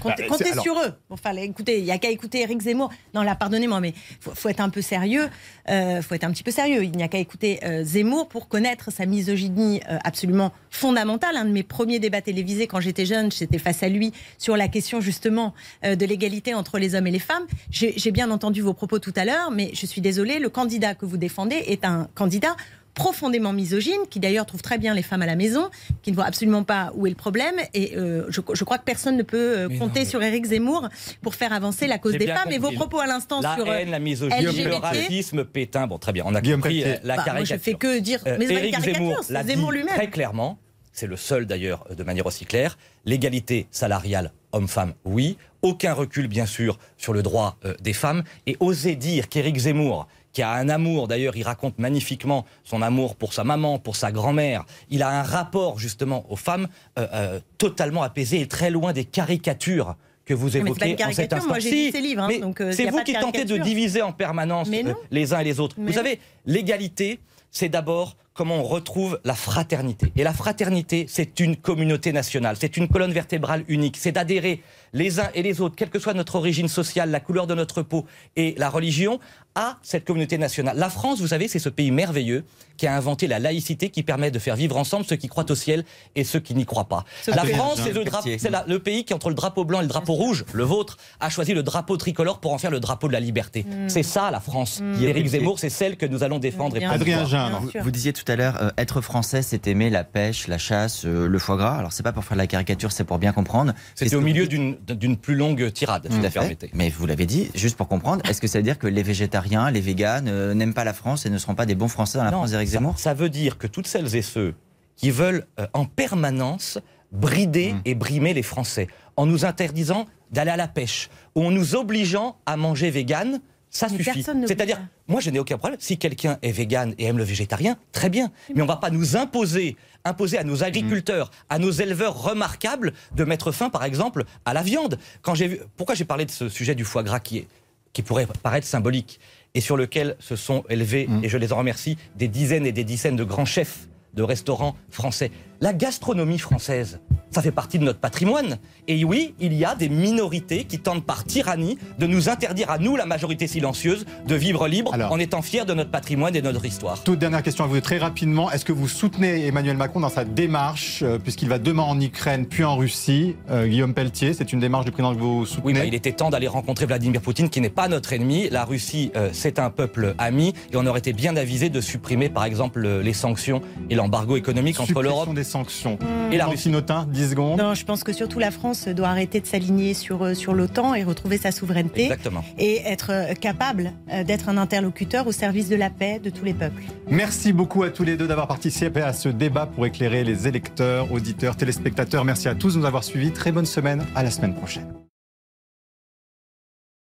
Comptez, 0.00 0.22
Bah, 0.22 0.28
comptez 0.28 0.50
alors- 0.52 0.62
sur 0.64 0.80
eux. 0.80 0.92
Enfin, 1.10 1.34
écoutez, 1.36 1.78
il 1.78 1.84
n'y 1.84 1.90
a 1.90 1.98
qu'à 1.98 2.10
écouter 2.10 2.40
Éric 2.40 2.60
Zemmour. 2.62 2.90
Non, 3.14 3.22
là, 3.22 3.34
pardonnez-moi, 3.34 3.80
mais 3.80 3.94
faut, 4.20 4.32
faut 4.34 4.48
être 4.48 4.60
un 4.60 4.70
peu 4.70 4.82
sérieux. 4.82 5.28
Euh, 5.68 6.02
faut 6.02 6.14
être 6.14 6.24
un 6.24 6.30
petit 6.32 6.42
peu 6.42 6.50
sérieux. 6.50 6.84
Il 6.84 6.92
n'y 6.92 7.02
a 7.02 7.08
qu'à 7.08 7.18
écouter 7.18 7.60
euh, 7.64 7.84
Zemmour 7.84 8.28
pour 8.28 8.48
connaître 8.48 8.90
sa 8.92 9.06
misogynie 9.06 9.80
euh, 9.90 9.98
absolument 10.04 10.52
fondamentale. 10.70 11.36
Un 11.36 11.44
de 11.44 11.50
mes 11.50 11.62
premiers 11.62 11.98
débats 11.98 12.22
télévisés 12.22 12.66
quand 12.66 12.80
j'étais 12.80 13.06
jeune, 13.06 13.30
j'étais 13.30 13.58
face 13.58 13.82
à 13.82 13.88
lui 13.88 14.12
sur 14.38 14.56
la 14.56 14.68
question 14.68 15.00
justement 15.00 15.54
euh, 15.84 15.94
de 15.96 16.06
l'égalité 16.06 16.54
entre 16.54 16.78
les 16.78 16.94
hommes 16.94 17.06
et 17.06 17.10
les 17.10 17.18
femmes. 17.18 17.44
J'ai 17.70 18.10
bien 18.10 18.30
entendu 18.30 18.62
vos 18.62 18.74
propos 18.74 18.98
tout 18.98 19.12
à 19.16 19.24
l'heure, 19.24 19.50
mais 19.50 19.70
je 19.74 19.86
suis 19.86 20.00
désolée, 20.00 20.38
le 20.38 20.48
candidat 20.48 20.94
que 20.94 21.04
vous 21.06 21.16
défendez 21.16 21.56
est 21.66 21.84
un 21.84 22.08
candidat 22.14 22.56
profondément 22.94 23.52
misogyne, 23.52 24.00
qui 24.10 24.20
d'ailleurs 24.20 24.46
trouve 24.46 24.62
très 24.62 24.78
bien 24.78 24.94
les 24.94 25.02
femmes 25.02 25.22
à 25.22 25.26
la 25.26 25.36
maison, 25.36 25.70
qui 26.02 26.10
ne 26.10 26.16
voit 26.16 26.24
absolument 26.24 26.64
pas 26.64 26.90
où 26.94 27.06
est 27.06 27.10
le 27.10 27.16
problème. 27.16 27.54
Et 27.74 27.96
euh, 27.96 28.24
je, 28.28 28.40
je 28.52 28.64
crois 28.64 28.78
que 28.78 28.84
personne 28.84 29.16
ne 29.16 29.22
peut 29.22 29.58
euh, 29.58 29.68
non, 29.68 29.78
compter 29.78 30.00
mais- 30.00 30.06
sur 30.06 30.22
Éric 30.22 30.46
Zemmour 30.46 30.88
pour 31.22 31.34
faire 31.34 31.52
avancer 31.52 31.86
la 31.86 31.98
cause 31.98 32.16
des 32.16 32.26
femmes. 32.26 32.50
Et 32.50 32.58
vos 32.58 32.72
propos 32.72 32.98
à 33.00 33.06
l'instant 33.06 33.40
La 33.40 33.54
sur 33.54 33.68
euh, 33.68 33.74
haine, 33.78 33.90
la 33.90 33.98
misogynie, 33.98 34.64
le 34.64 34.74
racisme, 34.74 35.44
Pétain. 35.44 35.86
Bon, 35.86 35.98
très 35.98 36.12
bien, 36.12 36.24
on 36.26 36.34
a 36.34 36.40
Guillaume 36.40 36.60
compris 36.60 36.82
la 36.82 36.94
Bah, 36.94 37.14
moi, 37.16 37.24
caricature. 37.24 37.56
je 37.56 37.62
fais 37.62 37.74
que 37.74 37.98
dire, 38.00 38.20
mais 38.38 38.46
Éric 38.46 38.80
Zemmour 38.80 39.20
l'a 39.30 39.44
Zemmour 39.44 39.72
lui-même. 39.72 39.94
très 39.94 40.10
clairement, 40.10 40.58
c'est 40.92 41.06
le 41.06 41.16
seul 41.16 41.46
d'ailleurs 41.46 41.84
de 41.96 42.02
manière 42.04 42.26
aussi 42.26 42.44
claire, 42.44 42.76
l'égalité 43.04 43.66
salariale 43.70 44.32
homme-femme, 44.52 44.94
oui, 45.04 45.36
aucun 45.62 45.92
recul 45.92 46.26
bien 46.26 46.44
sûr 46.46 46.78
sur 46.98 47.12
le 47.12 47.22
droit 47.22 47.56
euh, 47.64 47.74
des 47.80 47.92
femmes, 47.92 48.24
et 48.46 48.56
oser 48.58 48.96
dire 48.96 49.28
qu'Éric 49.28 49.56
Zemmour, 49.58 50.08
qui 50.32 50.42
a 50.42 50.52
un 50.52 50.68
amour, 50.68 51.08
d'ailleurs 51.08 51.36
il 51.36 51.42
raconte 51.42 51.78
magnifiquement 51.78 52.44
son 52.64 52.82
amour 52.82 53.16
pour 53.16 53.32
sa 53.32 53.44
maman, 53.44 53.78
pour 53.78 53.96
sa 53.96 54.12
grand-mère, 54.12 54.64
il 54.90 55.02
a 55.02 55.08
un 55.08 55.22
rapport 55.22 55.78
justement 55.78 56.24
aux 56.30 56.36
femmes 56.36 56.68
euh, 56.98 57.06
euh, 57.12 57.40
totalement 57.58 58.02
apaisé 58.02 58.40
et 58.40 58.46
très 58.46 58.70
loin 58.70 58.92
des 58.92 59.04
caricatures 59.04 59.96
que 60.24 60.34
vous 60.34 60.56
évoquez 60.56 60.96
en 61.04 61.12
cet 61.12 61.32
instant. 61.32 61.54
Si, 61.58 61.90
hein, 62.16 62.28
euh, 62.60 62.72
c'est 62.72 62.90
vous 62.90 63.02
qui 63.02 63.14
tentez 63.14 63.44
de 63.44 63.56
diviser 63.56 64.02
en 64.02 64.12
permanence 64.12 64.68
les 65.10 65.34
uns 65.34 65.40
et 65.40 65.44
les 65.44 65.58
autres. 65.58 65.74
Mais 65.78 65.86
vous 65.86 65.90
non. 65.90 66.04
savez, 66.04 66.20
l'égalité, 66.46 67.18
c'est 67.50 67.68
d'abord 67.68 68.16
comment 68.34 68.56
on 68.56 68.62
retrouve 68.62 69.20
la 69.24 69.34
fraternité. 69.34 70.12
Et 70.16 70.22
la 70.22 70.32
fraternité, 70.32 71.06
c'est 71.08 71.40
une 71.40 71.56
communauté 71.56 72.12
nationale, 72.12 72.56
c'est 72.58 72.76
une 72.76 72.88
colonne 72.88 73.12
vertébrale 73.12 73.64
unique, 73.68 73.96
c'est 73.98 74.12
d'adhérer 74.12 74.62
les 74.92 75.20
uns 75.20 75.28
et 75.34 75.42
les 75.42 75.60
autres, 75.60 75.76
quelle 75.76 75.90
que 75.90 75.98
soit 75.98 76.14
notre 76.14 76.36
origine 76.36 76.68
sociale, 76.68 77.10
la 77.10 77.20
couleur 77.20 77.46
de 77.46 77.54
notre 77.54 77.82
peau 77.82 78.06
et 78.36 78.54
la 78.58 78.68
religion, 78.70 79.20
à 79.56 79.78
cette 79.82 80.04
communauté 80.04 80.38
nationale. 80.38 80.76
La 80.78 80.90
France, 80.90 81.20
vous 81.20 81.26
savez, 81.26 81.48
c'est 81.48 81.58
ce 81.58 81.68
pays 81.68 81.90
merveilleux 81.90 82.44
qui 82.76 82.86
a 82.86 82.96
inventé 82.96 83.26
la 83.26 83.38
laïcité 83.40 83.90
qui 83.90 84.02
permet 84.04 84.30
de 84.30 84.38
faire 84.38 84.54
vivre 84.56 84.76
ensemble 84.76 85.04
ceux 85.04 85.16
qui 85.16 85.26
croient 85.28 85.50
au 85.50 85.54
ciel 85.56 85.84
et 86.14 86.22
ceux 86.24 86.38
qui 86.38 86.54
n'y 86.54 86.64
croient 86.64 86.88
pas. 86.88 87.04
Ce 87.22 87.30
La 87.32 87.44
France, 87.44 87.80
c'est 87.82 87.88
le, 87.92 87.94
Pelletier. 88.04 88.10
drapeau- 88.10 88.30
c'est 88.38 88.50
la- 88.50 88.64
le 88.68 88.78
pays 88.78 89.04
qui, 89.04 89.12
entre 89.12 89.28
le 89.28 89.34
drapeau 89.34 89.64
blanc 89.64 89.80
et 89.80 89.82
le 89.82 89.88
drapeau 89.88 90.12
rouge, 90.14 90.44
le 90.52 90.62
vôtre, 90.64 90.96
a 91.18 91.30
choisi 91.30 91.52
le 91.52 91.62
drapeau 91.64 91.96
tricolore 91.96 92.38
pour 92.38 92.52
en 92.52 92.58
faire 92.58 92.70
le 92.70 92.78
drapeau 92.80 93.08
de 93.08 93.12
la 93.12 93.20
liberté. 93.20 93.66
C'est 93.88 94.04
ça, 94.04 94.30
la 94.30 94.40
France. 94.40 94.80
Éric 95.02 95.26
Zemmour, 95.26 95.58
c'est 95.58 95.68
celle 95.70 95.96
que 95.96 96.06
nous 96.06 96.22
allons 96.22 96.38
défendre 96.38 96.76
et 96.76 96.84
Adrien 96.94 97.24
sûr. 97.26 97.82
Vous 97.82 97.90
disiez 97.90 98.12
tout 98.12 98.19
à 98.28 98.36
l'heure, 98.36 98.62
euh, 98.62 98.70
être 98.76 99.00
français, 99.00 99.42
c'est 99.42 99.66
aimer 99.66 99.90
la 99.90 100.04
pêche, 100.04 100.48
la 100.48 100.58
chasse, 100.58 101.04
euh, 101.04 101.26
le 101.28 101.38
foie 101.38 101.56
gras. 101.56 101.76
Alors, 101.76 101.92
c'est 101.92 102.02
pas 102.02 102.12
pour 102.12 102.24
faire 102.24 102.36
de 102.36 102.42
la 102.42 102.46
caricature, 102.46 102.92
c'est 102.92 103.04
pour 103.04 103.18
bien 103.18 103.32
comprendre. 103.32 103.72
C'était 103.94 104.16
au 104.16 104.20
milieu 104.20 104.46
d'une 104.46 105.16
plus 105.16 105.34
longue 105.34 105.72
tirade, 105.72 106.06
si 106.10 106.20
Tout 106.20 106.30
permettez. 106.30 106.70
Mais 106.74 106.90
vous 106.90 107.06
l'avez 107.06 107.26
dit, 107.26 107.50
juste 107.54 107.76
pour 107.76 107.88
comprendre, 107.88 108.22
est-ce 108.28 108.40
que 108.40 108.46
ça 108.46 108.58
veut 108.58 108.62
dire 108.64 108.78
que 108.78 108.86
les 108.86 109.02
végétariens, 109.02 109.70
les 109.70 109.80
véganes 109.80 110.28
euh, 110.28 110.54
n'aiment 110.54 110.74
pas 110.74 110.84
la 110.84 110.92
France 110.94 111.26
et 111.26 111.30
ne 111.30 111.38
seront 111.38 111.54
pas 111.54 111.66
des 111.66 111.74
bons 111.74 111.88
Français 111.88 112.18
dans 112.18 112.24
la 112.24 112.30
Non, 112.30 112.38
France 112.38 112.50
d'Éric 112.50 112.68
ça, 112.68 112.72
Zemmour? 112.74 112.98
ça 112.98 113.14
veut 113.14 113.28
dire 113.30 113.58
que 113.58 113.66
toutes 113.66 113.86
celles 113.86 114.14
et 114.16 114.22
ceux 114.22 114.54
qui 114.96 115.10
veulent 115.10 115.46
euh, 115.58 115.66
en 115.72 115.84
permanence 115.84 116.78
brider 117.12 117.72
Mmh. 117.72 117.80
et 117.86 117.94
brimer 117.94 118.34
les 118.34 118.42
Français 118.42 118.86
en 119.16 119.26
nous 119.26 119.44
interdisant 119.44 120.06
d'aller 120.30 120.52
à 120.52 120.56
la 120.56 120.68
pêche 120.68 121.10
ou 121.34 121.44
en 121.44 121.50
nous 121.50 121.74
obligeant 121.74 122.36
à 122.46 122.56
manger 122.56 122.90
vegan, 122.90 123.40
ça 123.70 123.86
Mais 123.90 124.02
suffit. 124.02 124.22
C'est-à-dire, 124.22 124.80
moi 125.08 125.20
je 125.20 125.30
n'ai 125.30 125.38
aucun 125.38 125.56
problème. 125.58 125.80
Si 125.80 125.96
quelqu'un 125.96 126.38
est 126.42 126.52
vegan 126.52 126.94
et 126.98 127.04
aime 127.06 127.18
le 127.18 127.24
végétarien, 127.24 127.76
très 127.92 128.10
bien. 128.10 128.30
Mais 128.54 128.62
on 128.62 128.66
va 128.66 128.76
pas 128.76 128.90
nous 128.90 129.16
imposer, 129.16 129.76
imposer 130.04 130.38
à 130.38 130.44
nos 130.44 130.64
agriculteurs, 130.64 131.30
à 131.48 131.58
nos 131.58 131.70
éleveurs 131.70 132.20
remarquables 132.20 132.92
de 133.14 133.24
mettre 133.24 133.52
fin, 133.52 133.70
par 133.70 133.84
exemple, 133.84 134.24
à 134.44 134.54
la 134.54 134.62
viande. 134.62 134.98
Quand 135.22 135.34
j'ai 135.34 135.48
vu, 135.48 135.60
pourquoi 135.76 135.94
j'ai 135.94 136.04
parlé 136.04 136.24
de 136.24 136.30
ce 136.30 136.48
sujet 136.48 136.74
du 136.74 136.84
foie 136.84 137.02
gras 137.02 137.20
qui 137.20 137.38
est 137.38 137.46
qui 137.92 138.02
pourrait 138.02 138.26
paraître 138.42 138.66
symbolique 138.66 139.20
et 139.54 139.60
sur 139.60 139.76
lequel 139.76 140.16
se 140.20 140.36
sont 140.36 140.62
élevés, 140.68 141.08
et 141.22 141.28
je 141.28 141.36
les 141.36 141.52
en 141.52 141.56
remercie, 141.56 141.98
des 142.14 142.28
dizaines 142.28 142.66
et 142.66 142.72
des 142.72 142.84
dizaines 142.84 143.16
de 143.16 143.24
grands 143.24 143.44
chefs 143.44 143.88
de 144.14 144.22
restaurants 144.22 144.76
français. 144.90 145.32
La 145.62 145.74
gastronomie 145.74 146.38
française, 146.38 147.00
ça 147.30 147.42
fait 147.42 147.52
partie 147.52 147.78
de 147.78 147.84
notre 147.84 147.98
patrimoine. 148.00 148.58
Et 148.88 149.04
oui, 149.04 149.34
il 149.40 149.52
y 149.52 149.64
a 149.66 149.74
des 149.74 149.90
minorités 149.90 150.64
qui 150.64 150.78
tentent 150.78 151.04
par 151.04 151.22
tyrannie 151.24 151.76
de 151.98 152.06
nous 152.06 152.30
interdire 152.30 152.70
à 152.70 152.78
nous, 152.78 152.96
la 152.96 153.04
majorité 153.04 153.46
silencieuse, 153.46 154.06
de 154.26 154.34
vivre 154.34 154.66
libre 154.68 154.94
Alors. 154.94 155.12
en 155.12 155.18
étant 155.18 155.42
fiers 155.42 155.66
de 155.66 155.74
notre 155.74 155.90
patrimoine 155.90 156.34
et 156.34 156.40
de 156.40 156.50
notre 156.50 156.64
histoire. 156.64 157.02
Toute 157.04 157.18
dernière 157.18 157.42
question 157.42 157.62
à 157.64 157.66
vous 157.66 157.78
très 157.82 157.98
rapidement. 157.98 158.50
Est-ce 158.50 158.64
que 158.64 158.72
vous 158.72 158.88
soutenez 158.88 159.46
Emmanuel 159.46 159.76
Macron 159.76 160.00
dans 160.00 160.08
sa 160.08 160.24
démarche, 160.24 161.02
euh, 161.02 161.18
puisqu'il 161.18 161.48
va 161.50 161.58
demain 161.58 161.82
en 161.82 162.00
Ukraine 162.00 162.46
puis 162.46 162.64
en 162.64 162.76
Russie 162.78 163.36
Euh, 163.50 163.66
Guillaume 163.66 163.92
Pelletier, 163.92 164.32
c'est 164.32 164.54
une 164.54 164.60
démarche 164.60 164.86
du 164.86 164.92
président 164.92 165.14
que 165.14 165.20
vous 165.20 165.44
soutenez 165.44 165.66
Oui, 165.66 165.74
bah, 165.74 165.84
il 165.84 165.94
était 165.94 166.12
temps 166.12 166.30
d'aller 166.30 166.48
rencontrer 166.48 166.86
Vladimir 166.86 167.20
Poutine, 167.20 167.50
qui 167.50 167.60
n'est 167.60 167.68
pas 167.68 167.86
notre 167.86 168.14
ennemi. 168.14 168.48
La 168.48 168.64
Russie, 168.64 169.12
euh, 169.14 169.28
c'est 169.34 169.58
un 169.58 169.68
peuple 169.68 170.14
ami, 170.16 170.54
et 170.72 170.76
on 170.76 170.86
aurait 170.86 171.00
été 171.00 171.12
bien 171.12 171.36
avisé 171.36 171.68
de 171.68 171.82
supprimer, 171.82 172.30
par 172.30 172.44
exemple, 172.46 172.80
le- 172.80 173.02
les 173.02 173.12
sanctions 173.12 173.60
et 173.90 173.94
l'embargo 173.94 174.36
économique 174.38 174.80
entre 174.80 175.02
l'Europe 175.02 175.28
sanctions. 175.50 175.98
et 176.30 176.36
la. 176.36 176.48
Autain, 176.74 177.06
10 177.10 177.30
secondes. 177.30 177.58
Non, 177.58 177.74
je 177.74 177.84
pense 177.84 178.04
que 178.04 178.12
surtout 178.12 178.38
la 178.38 178.50
France 178.50 178.86
doit 178.88 179.08
arrêter 179.08 179.40
de 179.40 179.46
s'aligner 179.46 179.94
sur, 179.94 180.22
euh, 180.22 180.34
sur 180.34 180.54
l'OTAN 180.54 180.94
et 180.94 181.02
retrouver 181.02 181.38
sa 181.38 181.52
souveraineté 181.52 182.04
Exactement. 182.04 182.44
et 182.58 182.82
être 182.84 183.10
euh, 183.10 183.34
capable 183.34 183.92
euh, 184.12 184.24
d'être 184.24 184.48
un 184.48 184.56
interlocuteur 184.56 185.26
au 185.26 185.32
service 185.32 185.68
de 185.68 185.76
la 185.76 185.90
paix 185.90 186.20
de 186.22 186.30
tous 186.30 186.44
les 186.44 186.54
peuples. 186.54 186.82
Merci 187.08 187.52
beaucoup 187.52 187.82
à 187.82 187.90
tous 187.90 188.04
les 188.04 188.16
deux 188.16 188.28
d'avoir 188.28 188.46
participé 188.46 189.00
à 189.00 189.12
ce 189.12 189.28
débat 189.28 189.66
pour 189.66 189.86
éclairer 189.86 190.22
les 190.22 190.46
électeurs, 190.48 191.10
auditeurs, 191.12 191.56
téléspectateurs. 191.56 192.24
Merci 192.24 192.48
à 192.48 192.54
tous 192.54 192.74
de 192.74 192.80
nous 192.80 192.86
avoir 192.86 193.04
suivis. 193.04 193.32
Très 193.32 193.52
bonne 193.52 193.66
semaine. 193.66 194.04
À 194.14 194.22
la 194.22 194.30
semaine 194.30 194.54
prochaine. 194.54 194.86